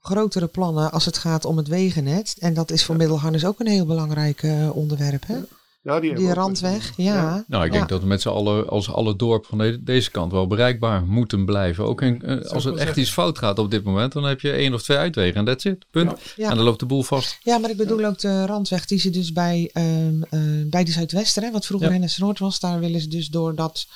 grotere 0.00 0.46
plannen 0.46 0.90
als 0.92 1.04
het 1.04 1.18
gaat 1.18 1.44
om 1.44 1.56
het 1.56 1.68
wegennet. 1.68 2.36
En 2.38 2.54
dat 2.54 2.70
is 2.70 2.84
voor 2.84 2.96
Middelharnis 2.96 3.44
ook 3.46 3.60
een 3.60 3.66
heel 3.66 3.86
belangrijk 3.86 4.42
eh, 4.42 4.76
onderwerp. 4.76 5.26
Hè? 5.26 5.34
Ja, 5.34 5.40
die, 5.82 6.14
die 6.14 6.32
randweg, 6.32 6.92
ja. 6.96 7.44
Nou, 7.48 7.64
ik 7.64 7.72
denk 7.72 7.88
dat 7.88 8.00
we 8.00 8.06
met 8.06 8.22
z'n 8.22 8.28
allen 8.28 8.68
als 8.68 8.92
alle 8.92 9.16
dorp 9.16 9.46
van 9.46 9.78
deze 9.80 10.10
kant 10.10 10.32
wel 10.32 10.46
bereikbaar 10.46 11.04
moeten 11.06 11.44
blijven. 11.44 11.84
Ook 11.84 12.02
in, 12.02 12.22
eh, 12.22 12.40
als 12.40 12.64
het 12.64 12.76
echt 12.76 12.96
iets 12.96 13.10
fout 13.10 13.38
gaat 13.38 13.58
op 13.58 13.70
dit 13.70 13.84
moment, 13.84 14.12
dan 14.12 14.24
heb 14.24 14.40
je 14.40 14.50
één 14.50 14.74
of 14.74 14.82
twee 14.82 14.98
uitwegen 14.98 15.34
en 15.34 15.44
that's 15.44 15.64
it. 15.64 15.84
Punt. 15.90 16.34
En 16.36 16.54
dan 16.54 16.64
loopt 16.64 16.80
de 16.80 16.86
boel 16.86 17.02
vast. 17.02 17.38
Ja, 17.42 17.58
maar 17.58 17.70
ik 17.70 17.76
bedoel 17.76 18.04
ook 18.04 18.18
de 18.18 18.46
randweg 18.46 18.86
die 18.86 18.98
ze 18.98 19.10
dus 19.10 19.32
bij, 19.32 19.70
um, 19.74 20.24
uh, 20.30 20.70
bij 20.70 20.84
de 20.84 20.90
Zuidwester, 20.90 21.42
hè, 21.42 21.50
wat 21.50 21.66
vroeger 21.66 21.90
Hennis 21.90 22.18
Noord 22.18 22.38
was, 22.38 22.60
daar 22.60 22.80
willen 22.80 23.00
ze 23.00 23.08
dus 23.08 23.28
door 23.28 23.54
dat 23.54 23.86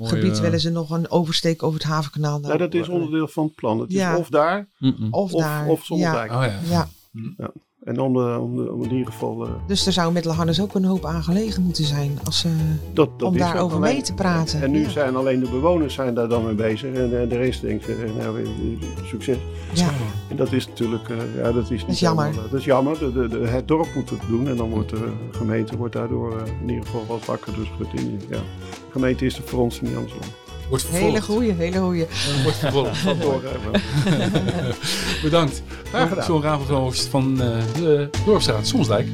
gebied 0.00 0.40
willen 0.40 0.60
ze 0.60 0.70
nog 0.70 0.90
een 0.90 1.10
oversteek 1.10 1.62
over 1.62 1.78
het 1.78 1.88
havenkanaal. 1.88 2.40
Ja, 2.42 2.56
dat 2.56 2.74
is 2.74 2.88
onderdeel 2.88 3.28
van 3.28 3.44
het 3.44 3.54
plan. 3.54 3.80
Het 3.80 3.92
is 3.92 4.16
of 4.16 4.28
daar, 4.28 4.68
of, 5.10 5.30
daar. 5.30 5.68
Of, 5.68 5.90
of 5.90 5.98
ja. 5.98 6.24
Oh, 6.24 6.68
ja. 6.68 6.88
ja. 7.36 7.52
En 7.84 8.00
om, 8.00 8.12
de, 8.12 8.38
om, 8.40 8.56
de, 8.56 8.72
om 8.72 8.82
in 8.82 8.92
ieder 8.92 9.12
geval... 9.12 9.46
Uh, 9.46 9.52
dus 9.66 9.86
er 9.86 9.92
zou 9.92 10.12
met 10.12 10.24
Lahannes 10.24 10.60
ook 10.60 10.74
een 10.74 10.84
hoop 10.84 11.04
aangelegen 11.04 11.62
moeten 11.62 11.84
zijn 11.84 12.18
als, 12.24 12.38
ze 12.38 12.48
dat, 12.92 13.18
dat 13.18 13.28
om 13.28 13.36
daarover 13.36 13.78
mee 13.78 14.02
te 14.02 14.14
praten. 14.14 14.62
En 14.62 14.70
nu 14.70 14.90
zijn 14.90 15.16
alleen 15.16 15.40
de 15.40 15.50
bewoners 15.50 15.94
zijn 15.94 16.14
daar 16.14 16.28
dan 16.28 16.44
mee 16.44 16.54
bezig. 16.54 16.94
En, 16.94 17.20
en 17.20 17.28
de 17.28 17.36
rest 17.36 17.60
denkt, 17.60 17.88
uh, 17.88 17.96
nou, 18.18 18.46
succes. 19.04 19.36
Ja. 19.74 19.88
En 20.28 20.36
dat 20.36 20.52
is 20.52 20.68
natuurlijk... 20.68 21.08
Uh, 21.08 21.16
ja, 21.36 21.52
dat 21.52 21.62
is, 21.62 21.70
niet 21.70 21.80
dat 21.80 21.90
is 21.90 22.00
jammer. 22.00 22.24
Helemaal, 22.24 22.50
dat 22.50 22.58
is 22.58 22.64
jammer. 22.64 22.98
De, 22.98 23.28
de, 23.28 23.38
het 23.38 23.68
dorp 23.68 23.88
moet 23.94 24.10
het 24.10 24.20
doen. 24.28 24.48
En 24.48 24.56
dan 24.56 24.70
wordt 24.70 24.90
de 24.90 25.12
gemeente 25.30 25.76
wordt 25.76 25.94
daardoor 25.94 26.42
in 26.60 26.68
ieder 26.68 26.84
geval 26.84 27.06
wat 27.06 27.24
wakker. 27.24 27.54
Dus 27.54 27.68
goed 27.76 28.00
in, 28.00 28.20
ja. 28.28 28.36
De 28.36 28.90
gemeente 28.90 29.24
is 29.24 29.36
er 29.36 29.42
voor 29.42 29.60
ons 29.60 29.80
niet. 29.80 29.92
Wordt 30.72 30.88
Hele 30.88 31.20
goeie, 31.20 31.52
hele 31.52 31.78
goeie. 31.78 32.06
Wordt 32.44 32.58
vervolgd. 32.58 33.04
Bedankt. 35.22 35.62
Graag 35.84 36.08
gedaan. 36.08 36.24
Zo'n 36.24 36.42
rafelhoofd 36.42 37.06
van 37.06 37.32
uh, 37.32 37.38
de 37.76 38.10
Dorpsstraat 38.24 38.66
Somsdijk. 38.66 39.08